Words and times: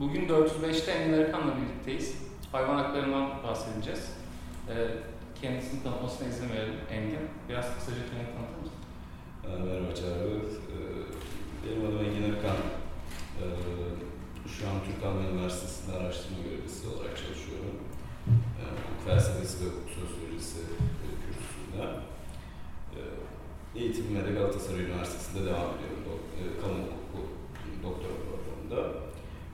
Bugün 0.00 0.28
405'te 0.28 0.92
Engin 0.92 1.12
Arıkan'la 1.12 1.52
birlikteyiz. 1.56 2.14
Hayvan 2.52 2.76
haklarından 2.76 3.42
bahsedeceğiz. 3.42 4.12
Ee, 4.68 4.88
kendisini 5.42 5.82
tanıtmasına 5.82 6.28
izin 6.28 6.48
verelim 6.50 6.74
Engin. 6.90 7.18
Biraz 7.48 7.74
kısaca 7.74 7.96
kendini 8.10 8.34
tanıtır 8.36 8.58
mısın? 8.62 8.80
Ee, 9.44 9.48
Merhaba 9.64 9.94
Çağrı. 9.94 10.40
Ee, 10.72 10.76
Benim 11.64 11.86
adım 11.86 11.98
Engin 12.06 12.22
Arıkan. 12.32 12.56
Ee, 13.40 13.44
Şu 14.48 14.68
an 14.68 14.76
Türk 14.86 15.04
Alman 15.06 15.26
Üniversitesi'nde 15.34 15.96
araştırma 15.96 16.38
görevlisi 16.44 16.88
olarak 16.88 17.16
çalışıyorum. 17.22 17.74
Hukuk 18.76 19.00
felsefesi 19.06 19.64
ve 19.64 19.68
hukuk 19.68 19.88
sosyolojisi 19.98 20.58
e, 21.06 21.08
kürsüsünde. 21.22 21.84
Eğitimime 23.76 24.24
de 24.26 24.30
Galatasaray 24.38 24.80
Üniversitesi'nde 24.84 25.40
devam 25.50 25.68
ediyorum. 25.74 26.00
E, 26.40 26.42
Kamu 26.60 26.74
hukuku 26.90 27.22
doktora 27.82 28.14
programında. 28.26 28.80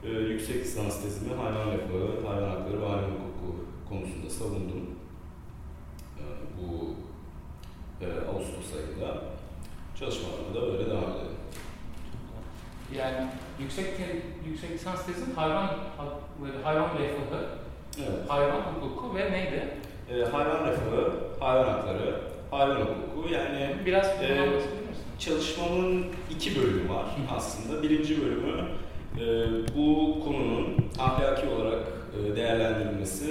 Ee, 0.04 0.08
Yüksek 0.10 0.56
lisans 0.56 1.02
tezimi 1.02 1.34
hayvan 1.34 1.66
refahı, 1.72 2.26
hayvan 2.28 2.48
hakları 2.50 2.82
ve 2.82 2.86
hayvan 2.86 3.02
hukuku 3.10 3.64
konusunda 3.88 4.30
savundum. 4.30 4.90
Ee, 6.18 6.22
Bu 6.58 6.94
e, 8.04 8.06
Ağustos 8.28 8.74
ayında. 8.76 9.18
Çalışmalarına 10.00 10.54
da 10.54 10.66
öyle 10.72 10.86
devam 10.90 11.02
edelim. 11.02 11.36
Yani 12.98 13.26
yüksek 13.60 13.96
te- 13.96 14.22
yüksek 14.48 14.70
lisans 14.70 15.06
tezin 15.06 15.34
hayvan 15.34 15.68
hayvan 16.64 16.88
refahı, 16.98 17.44
Evet. 17.98 18.30
hayvan 18.30 18.60
hukuku 18.60 19.16
ve 19.16 19.32
neydi? 19.32 19.68
E, 20.10 20.14
hayvan 20.24 20.66
refahı, 20.68 21.12
hayvan 21.40 21.64
hakları, 21.64 22.20
hayvan 22.50 22.76
hukuku 22.80 23.34
yani 23.34 23.76
Biraz 23.86 24.20
misin? 24.20 24.62
çalışmamın 25.18 26.06
iki 26.30 26.56
bölümü 26.60 26.88
var 26.88 27.04
aslında. 27.36 27.82
Birinci 27.82 28.22
bölümü 28.22 28.64
e, 29.20 29.24
bu 29.76 30.18
konunun 30.24 30.76
ahlaki 30.98 31.48
olarak 31.48 31.82
e, 32.18 32.36
değerlendirilmesi 32.36 33.26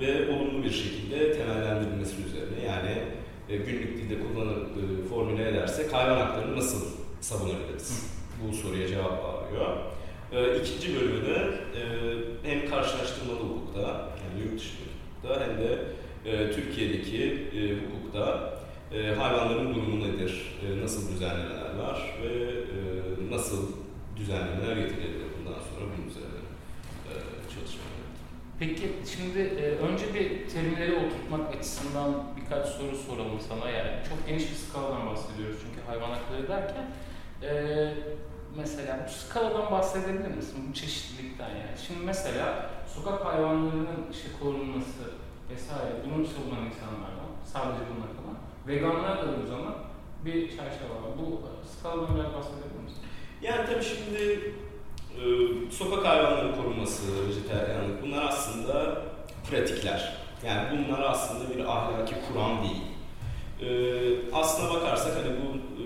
ve 0.00 0.30
olumlu 0.30 0.64
bir 0.64 0.70
şekilde 0.70 1.32
temellendirilmesi 1.32 2.14
üzerine. 2.26 2.66
Yani 2.66 3.02
e, 3.48 3.56
günlük 3.56 3.96
dilde 3.96 4.14
kullanıp 4.20 4.66
e, 4.66 5.08
formüle 5.08 5.48
edersek 5.48 5.92
hayvan 5.92 6.16
haklarını 6.16 6.56
nasıl 6.56 6.86
savunabiliriz? 7.20 8.12
Bu 8.42 8.56
soruya 8.56 8.88
cevap 8.88 9.24
arıyor. 9.24 9.76
E, 10.32 10.60
ikinci 10.60 10.96
bölümü 10.96 11.54
e, 11.76 11.82
hem 12.42 12.70
karşılaştırmalı 12.70 13.38
hukukta, 13.38 13.80
yani 13.80 14.44
yurt 14.44 14.60
dışı 14.60 14.70
hukukta 14.74 15.46
hem 15.46 15.58
de 15.58 15.78
e, 16.24 16.52
Türkiye'deki 16.52 17.22
e, 17.24 17.60
hukukta 17.74 18.54
e, 18.92 19.14
hayvanların 19.14 19.74
durumu 19.74 20.08
nedir, 20.08 20.58
e, 20.66 20.82
nasıl 20.82 21.12
düzenlemeler 21.12 21.76
var 21.82 22.14
ve 22.22 22.28
e, 22.28 23.30
nasıl 23.30 23.66
düzenlemeler 24.18 24.76
getirilebilir 24.76 25.26
bundan 25.38 25.52
sonra 25.60 25.84
bunun 25.96 26.08
üzerine 26.10 26.40
e, 27.08 27.12
çalışmalar. 27.54 27.98
Peki 28.58 28.92
şimdi 29.16 29.38
e, 29.38 29.64
önce 29.64 30.14
bir 30.14 30.48
terimleri 30.48 30.94
oturtmak 30.94 31.56
açısından 31.56 32.24
birkaç 32.36 32.66
soru 32.68 32.96
soralım 32.96 33.40
sana. 33.48 33.70
Yani 33.70 33.90
çok 34.08 34.28
geniş 34.28 34.50
bir 34.50 34.56
skaladan 34.56 35.06
bahsediyoruz 35.06 35.56
çünkü 35.62 35.86
hayvan 35.86 36.10
hakları 36.10 36.48
derken. 36.48 36.86
e, 37.42 37.94
mesela 38.56 39.06
bu 39.06 39.12
skaladan 39.12 39.70
bahsedebilir 39.72 40.34
misin? 40.36 40.64
Bu 40.68 40.74
çeşitlilikten 40.74 41.48
yani. 41.48 41.76
Şimdi 41.86 42.00
mesela 42.04 42.70
sokak 42.94 43.24
hayvanlarının 43.24 44.06
işte 44.12 44.28
korunması 44.42 45.02
vesaire 45.50 45.92
bunu 46.04 46.26
savunan 46.26 46.64
insanlar 46.66 47.12
var. 47.20 47.30
Sadece 47.44 47.82
bunlar 47.90 48.10
kalan. 48.16 48.38
Veganlar 48.66 49.26
da 49.26 49.30
o 49.44 49.46
zaman 49.46 49.74
bir 50.24 50.48
çerçeve 50.48 50.90
var. 50.90 51.12
Bu 51.18 51.40
skaladan 51.78 52.14
biraz 52.16 52.32
bahsedebilir? 52.34 52.77
Yani 53.42 53.66
tabii 53.66 53.84
şimdi 53.84 54.40
e, 55.18 55.24
sokak 55.70 56.06
hayvanları 56.06 56.56
korunması, 56.56 57.02
vejeteryanlık 57.28 58.02
bunlar 58.02 58.24
aslında 58.24 59.02
pratikler. 59.50 60.12
Yani 60.46 60.68
bunlar 60.70 61.02
aslında 61.02 61.54
bir 61.54 61.64
ahlaki 61.64 62.14
kuram 62.28 62.58
değil. 62.62 62.82
E, 63.60 63.68
aslına 64.32 64.74
bakarsak 64.74 65.16
hani 65.16 65.36
bu 65.36 65.56
e, 65.56 65.84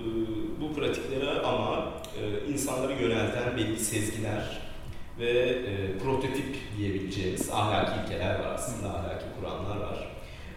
bu 0.60 0.75
pratiklere 0.75 1.41
ama 1.41 1.93
e, 2.21 2.53
insanları 2.53 2.93
yönelten 2.93 3.56
belli 3.56 3.78
sezgiler 3.78 4.60
ve 5.19 5.31
e, 5.31 5.99
prototip 5.99 6.56
diyebileceğimiz 6.78 7.50
ahlaki 7.50 8.00
ilkeler 8.05 8.34
var 8.34 8.55
aslında, 8.55 8.88
ahlaki 8.88 9.25
kuramlar 9.41 9.76
var. 9.76 10.09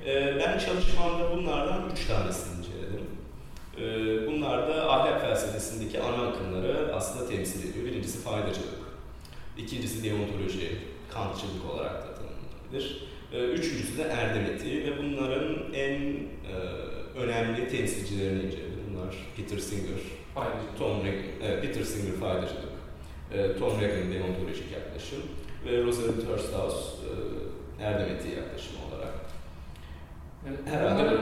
E, 0.06 0.36
ben 0.40 0.58
çalışmamda 0.58 1.38
bunlardan 1.38 1.90
üç 1.94 2.06
tanesini 2.06 2.58
inceledim. 2.60 3.05
Ee, 3.80 4.28
Bunlar 4.28 4.68
da 4.68 4.92
ahlak 4.92 5.22
felsefesindeki 5.22 6.02
ana 6.02 6.28
akımları 6.28 6.96
aslında 6.96 7.28
temsil 7.30 7.70
ediyor. 7.70 7.86
Birincisi 7.86 8.20
faydacılık, 8.20 8.80
ikincisi 9.58 10.04
deontoloji, 10.04 10.78
kantçılık 11.10 11.66
olarak 11.74 11.94
da 11.94 12.14
tanımlanabilir. 12.16 13.08
Ee, 13.34 13.40
Üçüncüsü 13.46 13.98
de 13.98 14.02
erdem 14.04 14.46
etiği 14.46 14.84
ve 14.86 14.98
bunların 15.04 15.74
en 15.74 16.02
e, 16.02 16.56
önemli 17.18 17.68
temsilcilerini 17.68 18.44
inceledim. 18.44 18.80
Bunlar 18.94 19.16
Peter 19.38 19.58
Singer, 19.58 20.00
Faydacılık. 20.36 20.78
Tom 20.80 21.06
Regan, 21.06 21.24
evet, 21.44 21.62
Peter 21.62 21.84
Singer 21.84 22.14
faydacılık, 22.20 22.74
e, 23.34 23.58
Tom 23.60 23.82
Regan 23.82 24.14
deontolojik 24.14 24.72
yaklaşım 24.74 25.20
ve 25.66 25.84
Rosalind 25.84 26.22
Hursthouse 26.30 26.80
e, 27.80 27.84
erdem 27.84 28.16
etiği 28.16 28.36
yaklaşımı 28.36 28.78
olarak. 28.90 28.95
Herhalde 30.66 31.04
Bunları. 31.04 31.22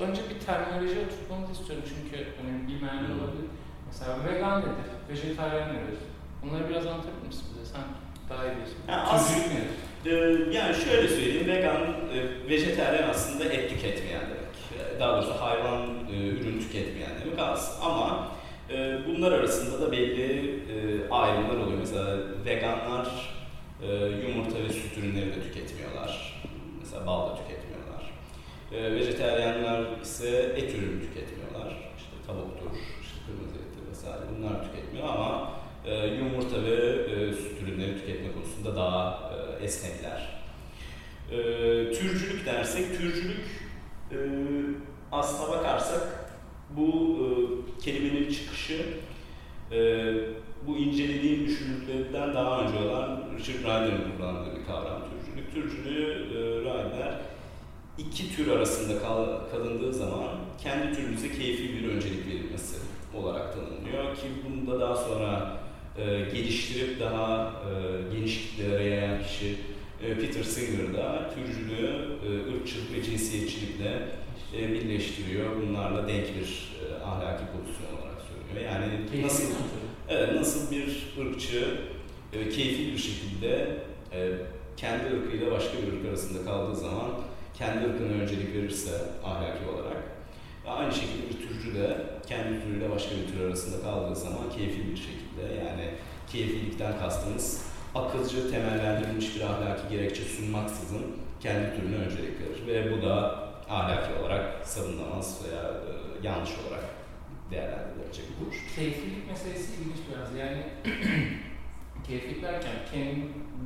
Önce 0.00 0.20
bir 0.30 0.46
terminoloji 0.46 0.98
oturtmamızı 1.06 1.52
istiyorum 1.52 1.84
çünkü 1.88 2.24
hani 2.38 2.68
bilmeyenler 2.68 3.08
olabilir. 3.18 3.46
Mesela 3.86 4.12
vegan 4.28 4.60
nedir? 4.60 4.90
Vejetaryen 5.10 5.68
nedir? 5.68 5.98
Bunları 6.42 6.68
biraz 6.68 6.86
anlatabilir 6.86 7.26
misin 7.26 7.46
bize? 7.54 7.72
Sen 7.72 7.82
daha 8.30 8.44
iyi 8.44 8.50
biliyorsun. 8.50 8.76
Ya 8.88 9.02
as- 9.02 9.28
Türcülük 9.28 9.50
nedir? 9.54 9.70
Ee, 10.06 10.56
Yani 10.56 10.74
şöyle 10.74 11.08
söyleyeyim, 11.08 11.46
vegan, 11.46 11.82
e, 12.14 12.48
vejeteryan 12.50 13.08
aslında 13.10 13.44
et 13.44 13.70
tüketmeyen 13.70 14.22
demek. 14.22 14.54
E, 14.96 15.00
Daha 15.00 15.16
doğrusu 15.16 15.40
hayvan 15.40 15.82
e, 16.12 16.16
ürün 16.28 16.60
tüketmeyen 16.60 17.10
demek 17.24 17.38
az. 17.38 17.78
Ama 17.82 18.28
e, 18.70 18.98
bunlar 19.06 19.32
arasında 19.32 19.86
da 19.86 19.92
belli 19.92 20.50
e, 20.50 21.08
ayrımlar 21.10 21.56
oluyor. 21.56 21.78
Mesela 21.78 22.16
veganlar 22.44 23.34
e, 23.82 23.86
yumurta 23.96 24.58
ve 24.64 24.68
süt 24.68 24.98
ürünleri 24.98 25.26
de 25.26 25.42
tüketmiyorlar. 25.42 26.42
Mesela 26.80 27.06
bal 27.06 27.30
da 27.30 27.34
tüketmiyorlar. 27.36 27.73
E, 28.76 28.94
Vejeteryanlar 28.94 30.00
ise 30.02 30.28
et 30.56 30.74
ürünü 30.74 31.00
tüketmiyorlar. 31.00 31.92
İşte 31.96 32.16
tavuktur, 32.26 32.78
işte 33.02 33.16
kırmızı 33.26 33.56
ettir 33.56 33.90
vesaire 33.90 34.24
bunlar 34.36 34.64
tüketmiyor 34.64 35.08
ama 35.08 35.52
e, 35.86 36.06
yumurta 36.06 36.64
ve 36.64 36.74
e, 36.74 37.32
süt 37.32 37.62
ürünleri 37.62 38.00
tüketme 38.00 38.32
konusunda 38.32 38.76
daha 38.76 39.30
e, 39.60 39.64
esnekler. 39.64 40.44
E, 41.30 41.36
türcülük 41.92 42.46
dersek, 42.46 42.98
türcülük 42.98 43.46
e, 44.12 44.18
aslına 45.12 45.56
bakarsak 45.56 46.30
bu 46.70 47.18
e, 47.20 47.26
kelimenin 47.84 48.30
çıkışı 48.30 48.82
e, 49.72 50.04
bu 50.66 50.76
incelediğim 50.76 51.46
düşünürlerden 51.46 52.34
daha 52.34 52.60
önce 52.60 52.78
olan 52.78 53.24
Richard 53.38 53.58
Ryder'ın 53.58 54.16
kullandığı 54.16 54.60
bir 54.60 54.66
kavram 54.66 55.02
türcülük. 55.10 55.54
Türcülüğü 55.54 56.10
e, 56.10 56.60
Ryder 56.60 57.33
iki 57.98 58.36
tür 58.36 58.48
arasında 58.50 59.02
kal- 59.02 59.50
kalındığı 59.50 59.92
zaman 59.94 60.28
kendi 60.62 60.96
türünüze 60.96 61.28
keyfi 61.28 61.74
bir 61.74 61.88
öncelik 61.88 62.26
verilmesi 62.26 62.76
olarak 63.14 63.54
tanımlıyor 63.54 64.14
ki 64.16 64.22
bunu 64.48 64.74
da 64.74 64.80
daha 64.80 64.96
sonra 64.96 65.56
e, 65.98 66.04
geliştirip 66.04 67.00
daha 67.00 67.52
e, 67.70 68.14
geniş 68.16 68.38
kitlelere 68.42 68.84
yayan 68.84 69.22
kişi 69.22 69.56
e, 70.06 70.14
Peter 70.18 70.42
Singer 70.42 70.94
da 70.94 71.30
türcülüğü 71.34 71.86
e, 72.26 72.56
ırkçılık 72.56 72.92
ve 72.94 73.02
cinsiyetçilikle 73.02 74.08
e, 74.56 74.72
birleştiriyor. 74.72 75.50
Bunlarla 75.62 76.08
denk 76.08 76.24
bir 76.26 76.72
e, 76.80 77.04
ahlaki 77.04 77.44
pozisyon 77.52 78.00
olarak 78.00 78.20
söylüyor. 78.22 78.72
Yani 78.72 79.22
nasıl? 79.24 79.44
Evet, 80.08 80.34
nasıl 80.34 80.70
bir 80.70 81.06
ırkçı 81.20 81.64
e, 82.32 82.48
keyfi 82.48 82.92
bir 82.92 82.98
şekilde 82.98 83.76
e, 84.12 84.32
kendi 84.76 85.04
ırkıyla 85.16 85.50
başka 85.50 85.72
bir 85.78 85.92
ırk 85.98 86.08
arasında 86.08 86.44
kaldığı 86.44 86.76
zaman 86.76 87.10
kendi 87.58 87.86
ırkına 87.86 88.22
öncelik 88.22 88.54
verirse 88.54 88.90
ahlaki 89.24 89.66
olarak 89.74 90.02
ve 90.64 90.70
aynı 90.70 90.92
şekilde 90.92 91.28
bir 91.28 91.48
türcü 91.48 91.74
de 91.74 91.96
kendi 92.26 92.62
türüyle 92.62 92.90
başka 92.90 93.10
bir 93.10 93.32
tür 93.32 93.46
arasında 93.46 93.82
kaldığı 93.82 94.16
zaman 94.16 94.50
keyfi 94.56 94.90
bir 94.90 94.96
şekilde 94.96 95.54
yani 95.64 95.90
keyfilikten 96.32 96.98
kastımız 96.98 97.62
akılcı 97.94 98.50
temellendirilmiş 98.50 99.36
bir 99.36 99.40
ahlaki 99.40 99.88
gerekçe 99.90 100.22
sunmaksızın 100.22 101.02
kendi 101.40 101.76
türüne 101.76 101.96
öncelik 101.96 102.40
verir 102.40 102.66
ve 102.66 102.96
bu 102.96 103.02
da 103.02 103.44
ahlaki 103.70 104.20
olarak 104.20 104.66
savunamaz 104.66 105.40
veya 105.44 105.62
e, 105.62 106.26
yanlış 106.26 106.50
olarak 106.50 106.84
değerlendirilecek 107.50 108.24
bir 108.30 108.46
duruş. 108.46 108.56
Keyiflilik 108.76 109.30
meselesi 109.30 109.72
ilginç 109.72 109.98
biraz. 110.10 110.34
Yani 110.40 110.62
keyiflik 112.06 112.42
derken 112.42 112.72
kendi 112.92 113.20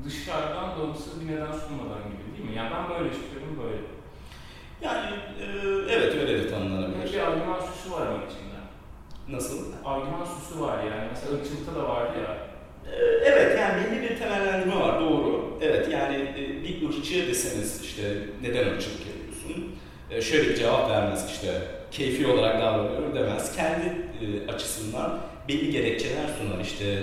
dışarıdan 0.04 0.78
bağımsız 0.78 1.20
bir 1.20 1.26
neden 1.26 1.52
sunmadan 1.52 2.02
gibi 2.10 2.36
değil 2.36 2.50
mi? 2.50 2.56
Yani 2.56 2.70
ben 2.74 2.90
böyle 2.90 3.10
istiyorum 3.10 3.62
böyle. 3.62 3.78
Yani 4.82 5.16
e, 5.40 5.46
evet 5.94 6.14
öyle 6.14 6.38
de 6.38 6.50
tanımlanabilir. 6.50 7.12
bir 7.12 7.18
argüman 7.18 7.60
süsü 7.60 7.92
var 7.92 8.06
onun 8.06 8.26
içinde. 8.26 8.58
Nasıl? 9.28 9.72
Argüman 9.84 10.24
süsü 10.24 10.60
var 10.60 10.78
yani. 10.84 11.08
Mesela 11.10 11.38
ırkçılıkta 11.38 11.74
da 11.74 11.88
vardı 11.88 12.18
ya. 12.28 12.36
E, 12.92 12.96
evet 13.24 13.58
yani 13.58 13.82
belli 13.92 14.02
bir 14.02 14.16
ırkçıya 16.88 17.26
deseniz 17.26 17.82
işte 17.82 18.02
neden 18.42 18.66
ırkçılık 18.66 19.00
yapıyorsun? 19.06 19.76
E, 20.10 20.22
şöyle 20.22 20.48
bir 20.48 20.56
cevap 20.56 20.90
vermez 20.90 21.30
işte 21.30 21.48
keyfi 21.90 22.26
olarak 22.26 22.62
davranıyorum 22.62 23.14
demez. 23.14 23.56
Kendi 23.56 23.86
e, 23.86 24.52
açısından 24.52 25.20
belli 25.48 25.70
gerekçeler 25.70 26.24
sunar 26.38 26.60
işte 26.64 27.02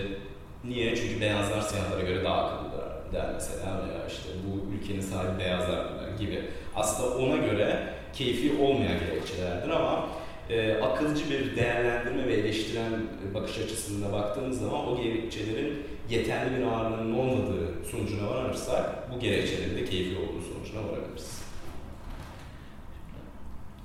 niye? 0.67 0.95
Çünkü 0.95 1.21
beyazlar 1.21 1.61
siyahlara 1.61 2.01
göre 2.01 2.23
daha 2.23 2.43
akıllılar 2.43 3.13
der 3.13 3.33
mesela 3.33 3.87
veya 3.87 4.07
işte 4.07 4.29
bu 4.45 4.73
ülkenin 4.73 5.01
sahibi 5.01 5.39
beyazlar 5.39 5.85
gibi. 6.19 6.43
Aslında 6.75 7.17
ona 7.17 7.37
göre 7.37 7.93
keyfi 8.13 8.57
olmayan 8.61 8.99
gerekçelerdir 8.99 9.69
ama 9.69 10.07
e, 10.49 10.81
akılcı 10.81 11.29
bir 11.29 11.55
değerlendirme 11.55 12.27
ve 12.27 12.33
eleştiren 12.33 12.91
bakış 13.33 13.57
açısına 13.57 14.13
baktığımız 14.13 14.59
zaman 14.59 14.87
o 14.87 15.03
gerekçelerin 15.03 15.83
yeterli 16.09 16.57
bir 16.57 16.63
ağırlığının 16.63 17.13
olmadığı 17.13 17.85
sonucuna 17.91 18.29
varırsak 18.29 19.11
bu 19.15 19.19
gerekçelerin 19.19 19.77
de 19.77 19.85
keyfi 19.85 20.17
olduğu 20.17 20.41
sonucuna 20.53 20.91
varabiliriz. 20.91 21.41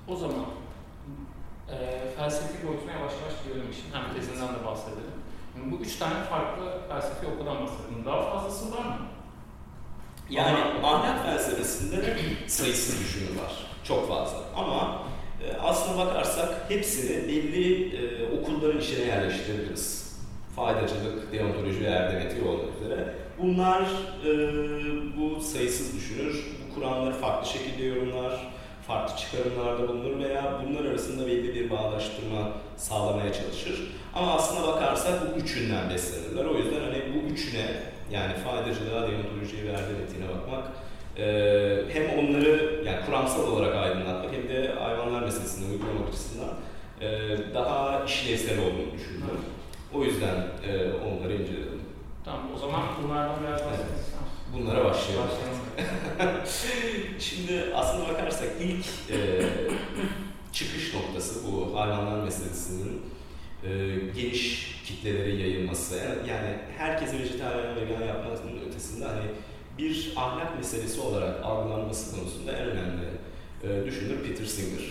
O 0.08 0.16
zaman 0.16 0.46
e, 1.70 1.76
felsefi 2.16 2.66
boyutuna 2.66 2.92
yavaş 2.92 3.12
yavaş 3.12 3.44
girelim 3.44 3.70
işin. 3.70 3.84
Hem 3.92 4.14
tezinden 4.14 4.48
de 4.48 4.66
bahsedelim. 4.66 5.19
Yani 5.60 5.72
bu 5.72 5.84
üç 5.84 5.96
tane 5.96 6.14
farklı 6.30 6.64
felsefi 6.88 7.26
okuldan 7.26 7.62
bahsettim. 7.62 8.04
Daha 8.06 8.30
fazlası 8.30 8.72
var 8.72 8.84
mı? 8.84 8.96
Yani 10.30 10.58
ahlak 10.84 11.24
felsefesinde 11.24 12.16
sayısız 12.46 13.00
düşünür 13.00 13.40
var. 13.42 13.52
Çok 13.84 14.08
fazla. 14.08 14.38
Ama 14.56 15.02
e, 15.44 15.56
aslına 15.56 16.06
bakarsak 16.06 16.48
hepsini 16.68 17.28
belli 17.28 17.96
e, 17.96 18.30
okulların 18.40 18.80
içine 18.80 19.04
yerleştirebiliriz. 19.04 20.10
Faydacılık, 20.56 21.32
deontoloji 21.32 21.80
ve 21.80 21.86
erdem 21.86 22.20
etiği 22.20 22.44
olmak 22.44 22.80
üzere. 22.82 23.14
Bunlar 23.42 23.82
e, 24.26 24.30
bu 25.16 25.40
sayısız 25.40 25.96
düşünür. 25.96 26.46
Bu 26.70 26.74
kuramları 26.74 27.14
farklı 27.14 27.48
şekilde 27.48 27.84
yorumlar, 27.84 28.52
farklı 28.90 29.16
çıkarımlarda 29.16 29.88
bulunur 29.88 30.18
veya 30.18 30.60
bunlar 30.66 30.90
arasında 30.90 31.26
belli 31.26 31.54
bir 31.54 31.70
bağdaştırma 31.70 32.48
sağlamaya 32.76 33.32
çalışır. 33.32 33.92
Ama 34.14 34.34
aslına 34.34 34.66
bakarsak 34.66 35.14
bu 35.22 35.40
üçünden 35.40 35.90
beslenirler. 35.90 36.44
O 36.44 36.54
yüzden 36.54 36.80
hani 36.80 37.02
bu 37.14 37.32
üçüne 37.32 37.66
yani 38.10 38.32
faydacılığa, 38.34 39.08
deontolojiye 39.08 39.64
ve 39.64 39.68
erdem 39.68 40.02
etiğine 40.04 40.28
bakmak 40.28 40.64
e, 41.18 41.24
hem 41.92 42.18
onları 42.18 42.82
yani 42.86 43.06
kuramsal 43.06 43.52
olarak 43.52 43.74
aydınlatmak 43.76 44.32
hem 44.32 44.48
de 44.48 44.74
hayvanlar 44.78 45.22
meselesini 45.22 45.72
uygulamak 45.72 46.08
açısından 46.08 46.50
e, 47.00 47.08
daha 47.54 48.04
işlevsel 48.04 48.58
olduğunu 48.58 48.92
düşünüyorum. 48.98 49.44
O 49.94 50.04
yüzden 50.04 50.36
e, 50.68 50.72
onları 50.92 51.32
inceledim. 51.32 51.80
Tamam 52.24 52.42
o 52.56 52.58
zaman 52.58 52.80
bunlardan 53.02 53.36
biraz 53.42 53.60
bahsedelim. 53.66 54.19
Bunlara. 54.52 54.84
Başlayalım. 54.84 55.28
Şimdi 57.18 57.64
aslında 57.74 58.08
bakarsak 58.08 58.48
ilk 58.60 58.86
e, 59.10 59.42
çıkış 60.52 60.94
noktası 60.94 61.40
bu 61.46 61.80
hayvanlar 61.80 62.24
meselesinin 62.24 63.02
e, 63.64 63.68
geniş 64.16 64.74
kitlelere 64.84 65.34
yayılması. 65.34 65.96
Yani 66.28 66.58
herkesi 66.78 67.18
vejetaryen 67.18 67.76
vegan 67.76 68.06
yapmasının 68.06 68.68
ötesinde 68.68 69.04
hani 69.04 69.24
bir 69.78 70.12
ahlak 70.16 70.56
meselesi 70.56 71.00
olarak 71.00 71.44
algılanması 71.44 72.16
konusunda 72.16 72.52
en 72.52 72.66
önemli 72.66 73.06
e, 73.62 73.86
düşünür 73.86 74.22
Peter 74.22 74.44
Singer. 74.44 74.82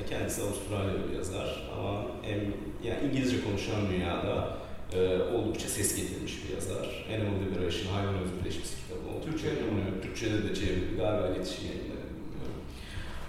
E, 0.00 0.06
kendisi 0.08 0.42
Avustralyalı 0.42 1.10
bir 1.10 1.16
yazar 1.16 1.68
ama 1.78 2.02
hem 2.22 2.38
yani 2.84 3.10
İngilizce 3.10 3.44
konuşan 3.44 3.90
dünyada 3.90 4.58
e, 4.92 5.18
oldukça 5.34 5.68
ses 5.68 5.96
getirmiş 5.96 6.32
bir 6.44 6.54
yazar. 6.54 7.06
Animal 7.14 7.40
Liberation, 7.46 7.92
Hayvan 7.92 8.14
Özgürleşmesi 8.14 8.76
kitabı 8.76 9.08
oldu. 9.08 9.24
Türkçe'de 9.24 9.60
mi? 9.60 10.02
Türkçe'de 10.02 10.48
de 10.48 10.54
çevrildi. 10.54 10.96
Galiba 10.96 11.28
iletişim 11.28 11.64
yayınları 11.68 12.06
bilmiyorum. 12.16 12.60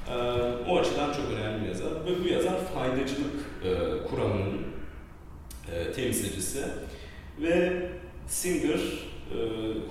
E, 0.09 0.69
o 0.69 0.77
açıdan 0.77 1.13
çok 1.13 1.25
önemli 1.31 1.63
bir 1.63 1.67
yazar. 1.67 1.91
Ve 2.05 2.23
bu 2.23 2.27
yazar 2.27 2.65
faydacılık 2.73 3.35
e, 3.63 3.69
kuramının 4.09 4.61
e, 5.73 5.91
temsilcisi. 5.91 6.63
Ve 7.41 7.83
Singer 8.27 8.79
e, 8.79 9.37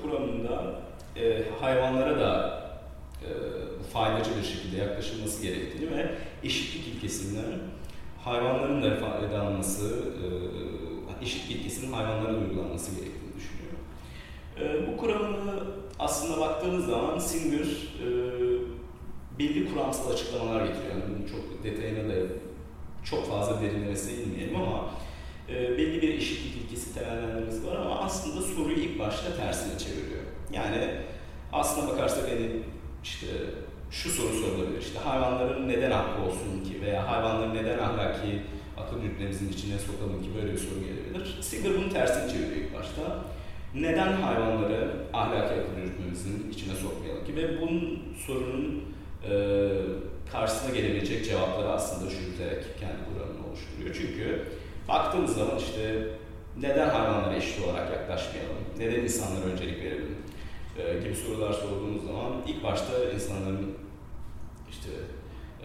kuramında 0.02 0.80
e, 1.16 1.42
hayvanlara 1.60 2.20
da 2.20 2.62
e, 3.22 3.30
faydacı 3.92 4.30
bir 4.40 4.46
şekilde 4.46 4.76
yaklaşılması 4.76 5.42
gerektiğini 5.42 5.96
ve 5.96 6.14
eşitlik 6.44 6.94
ilkesinden 6.94 7.58
hayvanların 8.24 8.82
da 8.82 8.96
faydalanması, 8.96 9.86
e, 9.88 10.26
eşitlik 11.22 11.56
ilkesinin 11.56 11.92
hayvanlara 11.92 12.34
uygulanması 12.34 12.90
gerektiğini 12.90 13.32
düşünüyor. 13.36 13.72
E, 14.60 14.86
bu 14.86 14.96
kuramını 14.96 15.62
aslında 15.98 16.40
baktığınız 16.40 16.86
zaman 16.86 17.18
Singer 17.18 17.66
e, 17.66 18.08
belli 19.38 19.72
kuramsal 19.72 20.10
açıklamalar 20.10 20.66
getiriyor. 20.66 20.92
Yani 20.92 21.02
bunun 21.08 21.26
çok 21.26 21.64
detayına 21.64 22.08
da 22.08 22.18
çok 23.04 23.28
fazla 23.28 23.60
derinlemesine 23.60 24.22
inmeyelim 24.22 24.56
ama 24.56 24.90
e, 25.48 25.78
belli 25.78 26.02
bir 26.02 26.14
eşitlik 26.14 26.62
ilkesi 26.62 26.94
temellendirmesi 26.94 27.66
var 27.66 27.76
ama 27.76 28.00
aslında 28.00 28.42
soruyu 28.42 28.76
ilk 28.76 28.98
başta 28.98 29.36
tersine 29.36 29.78
çeviriyor. 29.78 30.22
Yani 30.52 30.90
aslına 31.52 31.88
bakarsak 31.88 32.30
hani 32.30 32.50
işte 33.04 33.26
şu 33.90 34.10
soru 34.10 34.32
sorulabilir. 34.32 34.80
İşte 34.80 34.98
hayvanların 34.98 35.68
neden 35.68 35.90
hakkı 35.90 36.22
olsun 36.22 36.64
ki 36.64 36.82
veya 36.82 37.08
hayvanların 37.12 37.54
neden 37.54 37.78
ahlaki 37.78 38.42
akıl 38.76 39.02
yürütmemizin 39.02 39.52
içine 39.52 39.78
sokalım 39.78 40.22
ki 40.22 40.28
böyle 40.36 40.52
bir 40.52 40.58
soru 40.58 40.80
gelebilir. 40.80 41.38
Singer 41.40 41.72
bunun 41.76 41.88
tersini 41.88 42.32
çeviriyor 42.32 42.56
ilk 42.56 42.74
başta. 42.74 43.24
Neden 43.74 44.12
hayvanları 44.12 44.90
ahlaki 45.12 45.54
akıl 45.54 45.78
yürütmemizin 45.78 46.50
içine 46.50 46.74
sokmayalım 46.74 47.24
ki 47.26 47.36
ve 47.36 47.60
bunun 47.60 48.02
sorunun 48.26 48.84
e, 49.30 49.32
karşısına 50.32 50.74
gelebilecek 50.74 51.24
cevapları 51.24 51.68
aslında 51.68 52.10
düşünerek 52.10 52.64
kendi 52.80 52.96
kuramını 53.08 53.46
oluşturuyor. 53.48 53.94
Çünkü 53.94 54.42
baktığımız 54.88 55.34
zaman 55.34 55.58
işte 55.58 56.08
neden 56.60 56.88
hayvanlara 56.88 57.36
eşit 57.36 57.64
olarak 57.64 57.92
yaklaşmayalım, 57.92 58.56
neden 58.78 59.00
insanlara 59.00 59.44
öncelik 59.44 59.78
verelim, 59.84 60.16
e, 60.78 60.98
gibi 61.04 61.16
sorular 61.16 61.52
sorduğumuz 61.52 62.06
zaman 62.06 62.32
ilk 62.46 62.64
başta 62.64 62.92
insanların 63.14 63.74
işte 64.70 64.88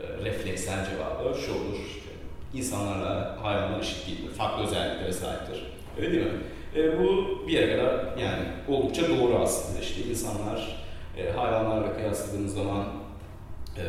e, 0.01 0.25
refleksel 0.25 0.85
cevabı 0.89 1.37
şu 1.39 1.51
olur. 1.51 2.00
İnsanlarla 2.53 3.37
hayvanlar 3.41 3.79
eşit 3.79 4.07
değildir, 4.07 4.33
farklı 4.37 4.63
özelliklere 4.63 5.13
sahiptir. 5.13 5.63
Öyle 5.97 6.11
değil 6.11 6.25
mi? 6.25 6.39
E, 6.75 6.99
bu 6.99 7.27
bir 7.47 7.53
yere 7.53 7.77
kadar 7.77 8.17
yani 8.17 8.43
oldukça 8.67 9.09
doğru 9.09 9.39
aslında. 9.39 9.79
İşte 9.79 10.01
insanlar 10.01 10.85
e, 11.17 11.31
hayvanlarla 11.31 11.95
kıyasladığımız 11.95 12.53
zaman 12.53 12.85
e, 13.77 13.83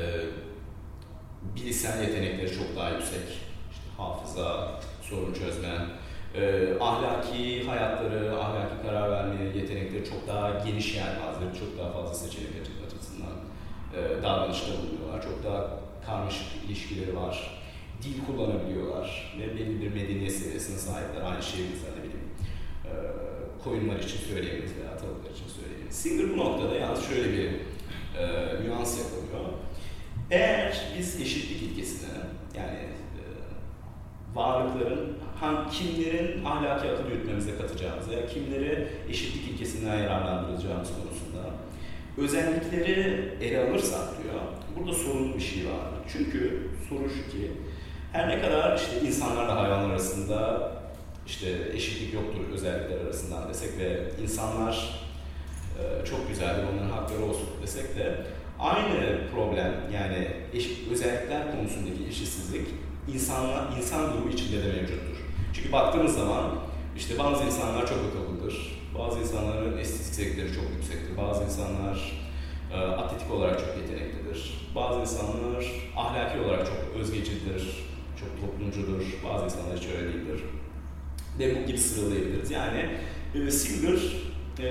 bilişsel 1.57 2.03
yetenekleri 2.03 2.55
çok 2.55 2.77
daha 2.77 2.91
yüksek. 2.91 3.29
İşte 3.71 3.85
hafıza, 3.97 4.71
sorun 5.03 5.35
çözme, 5.35 5.69
e, 6.35 6.69
ahlaki 6.81 7.65
hayatları, 7.67 8.37
ahlaki 8.39 8.87
karar 8.87 9.11
verme 9.11 9.45
yetenekleri 9.59 10.05
çok 10.05 10.29
daha 10.29 10.51
geniş 10.67 10.95
yelpazeleri, 10.95 11.59
çok 11.61 11.79
daha 11.79 11.93
fazla 11.93 12.15
seçenek 12.15 12.49
açısından 12.87 13.33
e, 13.97 14.23
davranışta 14.23 14.73
bulunuyorlar. 14.73 15.23
Çok 15.23 15.45
daha 15.45 15.71
karmaşık 16.07 16.47
ilişkileri 16.67 17.17
var. 17.17 17.62
Dil 18.03 18.27
kullanabiliyorlar 18.27 19.37
ve 19.41 19.57
belli 19.57 19.81
bir 19.81 19.91
medeniyet 19.95 20.33
seviyesine 20.33 20.79
sahipler. 20.79 21.23
Aynı 21.23 21.43
şeyi 21.43 21.67
mesela 21.71 21.93
ne 21.97 22.03
bileyim 22.03 22.29
e, 22.85 22.93
koyunlar 23.65 23.99
için 23.99 24.19
söyleyemeyiz 24.19 24.73
veya 24.77 24.97
tavuklar 24.97 25.31
için 25.31 25.49
söyleyemeyiz. 25.49 25.97
Singer 25.97 26.31
bu 26.33 26.37
noktada 26.37 26.75
yalnız 26.75 27.09
şöyle 27.09 27.33
bir 27.33 27.47
e, 28.19 28.25
nüans 28.65 28.99
yapılıyor. 28.99 29.53
Eğer 30.31 30.83
biz 30.99 31.21
eşitlik 31.21 31.63
ilkesine 31.63 32.11
yani 32.57 32.79
e, 32.79 33.25
varlıkların 34.35 35.19
hangi, 35.41 35.71
kimlerin 35.71 36.45
ahlaki 36.45 36.91
akıl 36.91 37.11
yürütmemize 37.11 37.57
katacağımız 37.57 38.11
veya 38.11 38.27
kimleri 38.27 38.89
eşitlik 39.09 39.49
ilkesinden 39.49 39.99
yararlandıracağımız 39.99 40.89
konusunda 40.89 41.51
özellikleri 42.19 43.29
ele 43.41 43.71
alırsak 43.71 44.23
diyor, 44.23 44.41
burada 44.79 44.95
sorunlu 44.95 45.35
bir 45.37 45.41
şey 45.41 45.67
var. 45.67 45.81
Çünkü 46.13 46.69
soru 46.89 47.11
şu 47.11 47.31
ki, 47.31 47.51
her 48.13 48.29
ne 48.29 48.41
kadar 48.41 48.77
işte 48.77 49.01
insanlarla 49.07 49.63
hayvanlar 49.63 49.91
arasında 49.91 50.71
işte 51.27 51.47
eşitlik 51.75 52.15
yoktur 52.15 52.41
özellikler 52.55 53.01
arasından 53.01 53.49
desek 53.49 53.79
ve 53.79 54.11
insanlar 54.23 55.03
e, 55.79 56.07
çok 56.07 56.29
güzeldir, 56.29 56.65
onların 56.73 56.91
hakları 56.91 57.25
olsun 57.25 57.49
desek 57.63 57.97
de 57.97 58.17
aynı 58.59 59.19
problem 59.35 59.73
yani 59.95 60.29
eşit, 60.53 60.93
özellikler 60.93 61.57
konusundaki 61.57 62.07
eşitsizlik 62.09 62.69
insanla, 63.15 63.69
insan 63.79 64.13
grubu 64.13 64.29
içinde 64.29 64.65
de 64.65 64.67
mevcuttur. 64.67 65.17
Çünkü 65.55 65.73
baktığımız 65.73 66.15
zaman 66.15 66.51
işte 66.97 67.19
bazı 67.19 67.45
insanlar 67.45 67.87
çok 67.87 67.99
akıllıdır, 67.99 68.83
bazı 68.99 69.19
insanların 69.21 69.79
estetik 69.79 70.15
zevkleri 70.15 70.55
çok 70.55 70.65
yüksektir, 70.77 71.17
bazı 71.17 71.45
insanlar 71.45 72.23
e, 72.75 72.77
atletik 72.77 73.31
olarak 73.31 73.59
çok 73.59 73.69
yeteneklidir, 73.69 74.69
bazı 74.75 75.01
insanlar 75.01 75.67
ahlaki 75.97 76.41
olarak 76.41 76.67
çok 76.67 77.01
özgecidir, 77.01 77.92
çok 78.23 78.41
toplumcudur, 78.41 79.03
bazı 79.25 79.45
insanlar 79.45 79.77
hiç 79.77 79.87
öyle 79.87 80.09
değildir. 80.13 80.41
Ve 81.39 81.63
bu 81.63 81.67
gibi 81.67 81.79
sıralayabiliriz. 81.79 82.51
Yani 82.51 82.91
e, 83.35 83.51
Singer 83.51 83.99
e, 84.59 84.69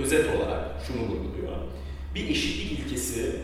özet 0.00 0.26
olarak 0.36 0.64
şunu 0.86 1.02
vurguluyor. 1.02 1.52
bir 2.14 2.28
eşitlik 2.28 2.78
ilkesi 2.78 3.36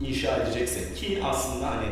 inşa 0.00 0.36
edeceksek 0.36 0.96
ki 0.96 1.18
aslında 1.24 1.70
hani 1.70 1.86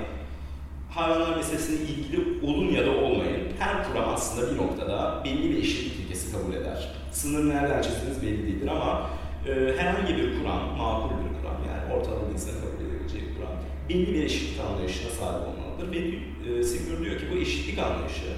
hayvanlar 0.91 1.37
meselesine 1.37 1.77
ilgili 1.77 2.47
olun 2.47 2.73
ya 2.73 2.87
da 2.87 2.91
olmayın 2.91 3.43
her 3.59 3.89
kuram 3.89 4.09
aslında 4.15 4.53
bir 4.53 4.57
noktada 4.57 5.23
belli 5.25 5.51
bir 5.51 5.59
eşitlik 5.59 6.01
ilkesi 6.01 6.33
kabul 6.33 6.55
eder. 6.55 6.95
Sınır 7.13 7.55
nereden 7.55 7.83
çizdiğiniz 7.83 8.23
belli 8.23 8.47
değildir 8.47 8.69
ama 8.69 9.11
e, 9.47 9.75
herhangi 9.77 10.17
bir 10.17 10.39
kuram, 10.39 10.77
makul 10.77 11.11
bir 11.11 11.41
kuram 11.41 11.57
yani 11.69 11.95
ortalama 11.95 12.33
insanın 12.33 12.61
kabul 12.61 12.85
edebileceği 12.85 13.29
bir 13.29 13.35
kuram 13.35 13.53
belli 13.89 14.15
bir 14.15 14.25
eşitlik 14.25 14.61
anlayışına 14.61 15.11
sahip 15.11 15.49
olmalıdır. 15.79 15.93
Ve 15.93 16.59
e, 16.59 16.63
Sigur 16.63 17.05
diyor 17.05 17.19
ki 17.19 17.27
bu 17.33 17.39
eşitlik 17.39 17.79
anlayışı 17.79 18.33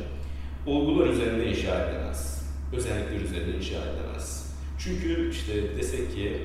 olgular 0.67 1.07
üzerinde 1.07 1.47
inşa 1.51 1.85
edilemez. 1.85 2.43
Özellikler 2.73 3.21
üzerinde 3.21 3.57
inşa 3.57 3.77
edilemez. 3.77 4.55
Çünkü 4.79 5.31
işte 5.31 5.77
desek 5.77 6.15
ki 6.15 6.43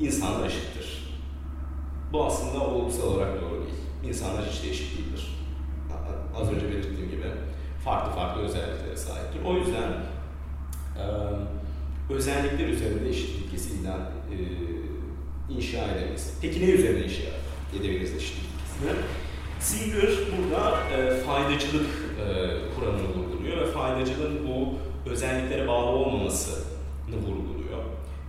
insanlar 0.00 0.46
eşittir. 0.46 1.16
Bu 2.12 2.26
aslında 2.26 2.66
olgusal 2.66 3.02
olarak 3.02 3.40
doğru 3.40 3.66
değil. 3.66 4.08
İnsanlar 4.08 4.44
hiç 4.50 4.62
de 4.62 4.70
eşit 4.70 4.98
değildir. 4.98 5.36
Az 6.36 6.52
önce 6.52 6.68
belirttiğim 6.68 7.10
gibi 7.10 7.26
farklı 7.84 8.12
farklı 8.12 8.42
özelliklere 8.42 8.96
sahiptir. 8.96 9.44
O 9.44 9.56
yüzden 9.56 9.92
e, 10.98 11.04
özellikler 12.12 12.68
üzerinde 12.68 13.08
eşitlik 13.08 13.50
ilan, 13.82 14.00
e, 14.00 14.36
inşa 15.54 15.84
edemeyiz. 15.84 16.34
Peki 16.42 16.60
ne 16.60 16.70
üzerine 16.70 17.04
inşa 17.04 17.22
edebiliriz 17.76 18.14
eşitlik 18.14 18.44
ilkesini? 18.44 19.04
Singer 19.60 20.10
burada 20.32 20.80
e, 20.96 21.20
faydacılık 21.20 21.86
e, 22.20 22.26
kuramını 22.74 23.08
vurguluyor 23.08 23.56
ve 23.56 23.66
faydacılığın 23.66 24.48
bu 24.48 24.74
özelliklere 25.10 25.68
bağlı 25.68 25.86
olmamasını 25.86 27.16
vurguluyor. 27.26 27.78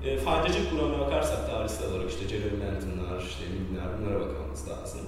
E, 0.05 0.17
faydacı 0.17 0.69
kuramına 0.69 0.99
bakarsak 0.99 1.51
tarihsel 1.51 1.91
olarak 1.91 2.09
işte 2.11 2.27
Jeremy 2.27 2.61
Bentham'lar, 2.61 3.21
işte 3.21 3.43
Mill'ler 3.53 3.85
bunlara 3.99 4.19
bakmamız 4.19 4.69
lazım. 4.69 5.01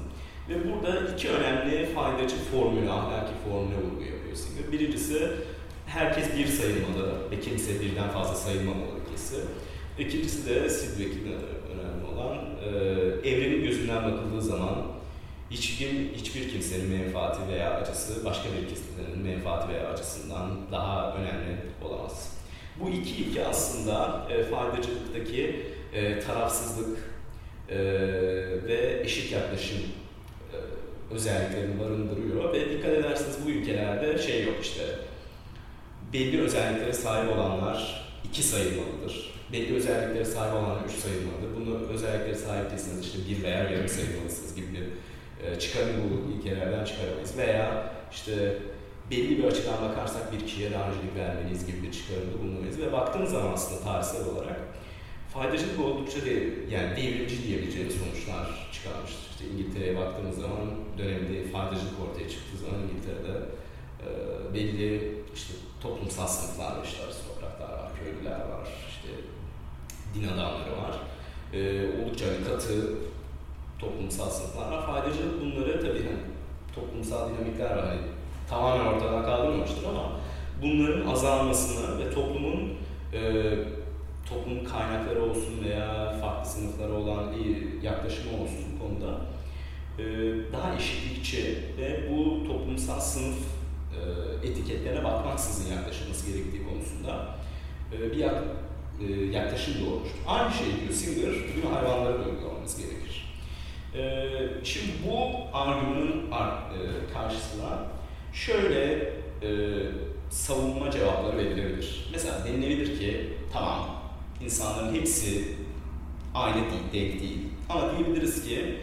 Ve 0.50 0.56
burada 0.72 1.08
iki 1.13 1.30
önemli 1.30 1.86
faydacı 1.86 2.36
formülü, 2.36 2.92
ahlaki 2.92 3.34
formülü 3.46 3.75
vurgu 3.75 4.03
yapıyor 4.03 4.36
Singer. 4.36 4.72
Birincisi 4.72 5.32
herkes 5.86 6.38
bir 6.38 6.48
sayılmalı 6.48 7.32
ve 7.32 7.39
kimse 7.39 7.82
birden 7.82 8.10
fazla 8.10 8.36
sayılmamalı 8.36 9.00
ilkesi. 9.06 9.36
İkincisi 10.00 10.50
de 10.50 10.70
Sidgwick'in 10.70 11.36
önemli 11.74 12.06
olan 12.15 12.38
e, 12.65 12.70
evrenin 13.30 13.63
gözünden 13.63 14.03
bakıldığı 14.03 14.42
zaman 14.42 14.93
hiçbir, 15.54 16.14
hiçbir 16.16 16.50
kimsenin 16.50 16.90
menfaati 16.90 17.40
veya 17.54 17.74
acısı 17.74 18.26
başka 18.26 18.44
bir 18.50 18.68
kimsenin 18.68 19.20
menfaati 19.24 19.74
veya 19.74 19.90
acısından 19.90 20.58
daha 20.72 21.16
önemli 21.16 21.58
olamaz. 21.84 22.38
Bu 22.80 22.90
iki 22.90 23.16
ilke 23.16 23.48
aslında 23.48 24.28
e, 24.32 24.44
faydacılıktaki 24.44 25.66
e, 25.94 26.20
tarafsızlık 26.20 26.98
e, 27.70 27.78
ve 28.68 29.02
eşit 29.04 29.32
yaklaşım 29.32 29.78
e, 29.78 30.58
özelliklerini 31.14 31.80
barındırıyor 31.80 32.54
ve 32.54 32.70
dikkat 32.70 32.92
ederseniz 32.92 33.46
bu 33.46 33.50
ülkelerde 33.50 34.18
şey 34.18 34.46
yok 34.46 34.56
işte 34.62 34.84
belli 36.14 36.42
özelliklere 36.42 36.94
sahip 36.94 37.38
olanlar 37.38 38.06
iki 38.24 38.44
sayılmalıdır. 38.44 39.34
Belli 39.52 39.76
özelliklere 39.76 40.26
sahip 40.26 40.54
olanlar 40.54 40.86
üç 40.86 40.96
sayılmalıdır. 40.96 41.56
Bunu 41.56 41.88
özelliklere 41.94 42.36
sahip 42.36 42.72
değilseniz 42.72 43.06
işte 43.06 43.18
bir 43.30 43.44
veya 43.44 43.70
yarım 43.70 43.88
sayılmalısınız 43.88 44.56
gibi 44.56 44.74
bir 44.74 44.84
çıkarım 45.60 45.90
bu 46.04 46.32
ilkelerden 46.32 46.86
çıkaramayız. 46.86 47.38
Veya 47.38 47.94
işte 48.12 48.58
belli 49.12 49.38
bir 49.38 49.44
açıdan 49.44 49.90
bakarsak 49.90 50.34
bir 50.34 50.46
kişiye 50.48 50.72
daha 50.72 50.90
öncelik 50.90 51.16
vermeliyiz 51.16 51.66
gibi 51.66 51.84
bir 51.84 51.92
çıkarımda 51.92 52.44
bulunamayız. 52.44 52.80
Ve 52.80 52.92
baktığımız 52.92 53.32
zaman 53.32 53.54
aslında 53.54 53.82
tarihsel 53.82 54.26
olarak 54.28 54.60
faydacılık 55.34 55.80
oldukça 55.80 56.26
de, 56.26 56.34
yani 56.70 56.98
devrimci 56.98 57.44
diyebileceğimiz 57.44 57.96
sonuçlar 57.96 58.70
çıkarmıştır. 58.72 59.30
İşte 59.32 59.46
İngiltere'ye 59.46 59.98
baktığımız 59.98 60.38
zaman 60.38 60.66
döneminde 60.98 61.52
faydacılık 61.52 62.00
ortaya 62.04 62.30
çıktığı 62.30 62.58
zaman 62.58 62.80
İngiltere'de 62.84 63.36
e, 64.06 64.10
belli 64.54 65.14
işte 65.36 65.54
toplumsal 65.82 66.28
sınıflar 66.28 66.78
var, 66.78 66.86
işte 66.86 67.04
aristokratlar 67.04 67.70
var, 67.70 67.92
köylüler 68.00 68.40
var, 68.40 68.68
işte 68.90 69.10
din 70.16 70.28
adamları 70.28 70.72
var. 70.84 70.96
E, 71.54 71.60
oldukça 71.98 72.26
hani 72.26 72.48
katı 72.48 72.74
toplumsal 73.84 74.30
sınıflar 74.30 74.72
var. 74.72 74.86
Faydacılık 74.86 75.42
bunları 75.42 75.82
tabii 75.82 76.04
hani 76.04 76.20
toplumsal 76.75 77.30
dinamikler 77.30 77.78
var. 77.78 77.86
Hani 77.86 78.02
tamamen 78.50 78.86
ortadan 78.86 79.25
kaldırmamıştır 79.25 79.84
ama 79.84 80.12
bunların 80.62 81.08
azalmasını 81.08 82.00
ve 82.00 82.13
toplumun 82.13 82.74
e, 83.13 83.20
toplumun 84.30 84.66
kaynakları 84.66 85.24
olsun 85.24 85.63
veya 85.66 86.16
farklı 86.22 86.50
sınıflara 86.52 86.94
olan 86.94 87.34
yaklaşımı 87.82 88.42
olsun 88.42 88.66
bu 88.75 88.88
konuda 88.88 89.20
e, 90.00 90.04
daha 90.54 90.75
eşitlikçi 90.75 91.60
ve 91.78 92.10
bu 92.12 92.48
toplumsal 92.48 93.00
sınıf 93.00 93.38
e, 93.94 94.48
etiketlerine 94.48 95.04
bakmaksızın 95.04 95.72
yaklaşılması 95.75 96.32
gerektiği 96.32 96.68
konusunda 96.70 97.28
e, 97.94 98.12
bir 98.12 98.18
yak, 98.18 98.44
e, 99.02 99.13
yaklaşım 99.25 99.74
doğurmuştur. 99.86 100.20
Aynı 100.28 100.54
şey 100.54 100.66
diyor 100.66 100.94
Singer, 100.94 101.34
bugün 101.50 101.75
hayvanlara 101.75 102.20
da 102.20 102.30
uygulamamız 102.30 102.78
gerekir. 102.78 103.23
E, 103.96 104.26
şimdi 104.64 104.92
bu 105.08 105.32
argümanın 105.58 106.32
e, 106.32 107.14
karşısına 107.14 107.88
şöyle 108.34 109.14
e, 109.42 109.80
savunma 110.30 110.92
cevapları 110.92 111.38
verilebilir. 111.38 112.10
Mesela 112.12 112.46
denilebilir 112.46 113.00
ki 113.00 113.34
tamam 113.54 113.90
insanların 114.42 114.96
hepsi 114.96 115.48
aynı 116.36 116.56
değil, 116.56 116.84
denk 116.94 117.22
değil. 117.22 117.40
Ama 117.70 117.98
diyebiliriz 117.98 118.48
ki 118.48 118.78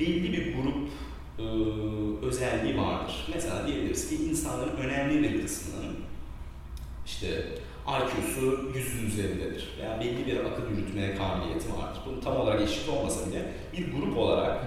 belli 0.00 0.32
bir 0.32 0.54
grup 0.56 0.88
e, 1.38 1.42
özelliği 2.26 2.78
vardır. 2.78 3.26
Mesela 3.34 3.66
diyebiliriz 3.66 4.08
ki 4.08 4.14
insanların 4.14 4.76
önemli 4.76 5.22
bir 5.22 5.42
kısmının 5.42 5.96
işte 7.06 7.44
IQ'su 7.86 8.70
yüzün 8.74 9.06
üzerindedir. 9.06 9.68
Veya 9.78 10.00
belli 10.00 10.26
bir 10.26 10.36
akıl 10.36 10.70
yürütmeye 10.70 11.14
kabiliyeti 11.14 11.72
vardır. 11.72 12.00
Bunun 12.06 12.20
tam 12.20 12.36
olarak 12.36 12.62
eşit 12.62 12.88
olmasa 12.88 13.30
bile 13.30 13.42
bir 13.72 13.92
grup 13.92 14.18
olarak 14.18 14.64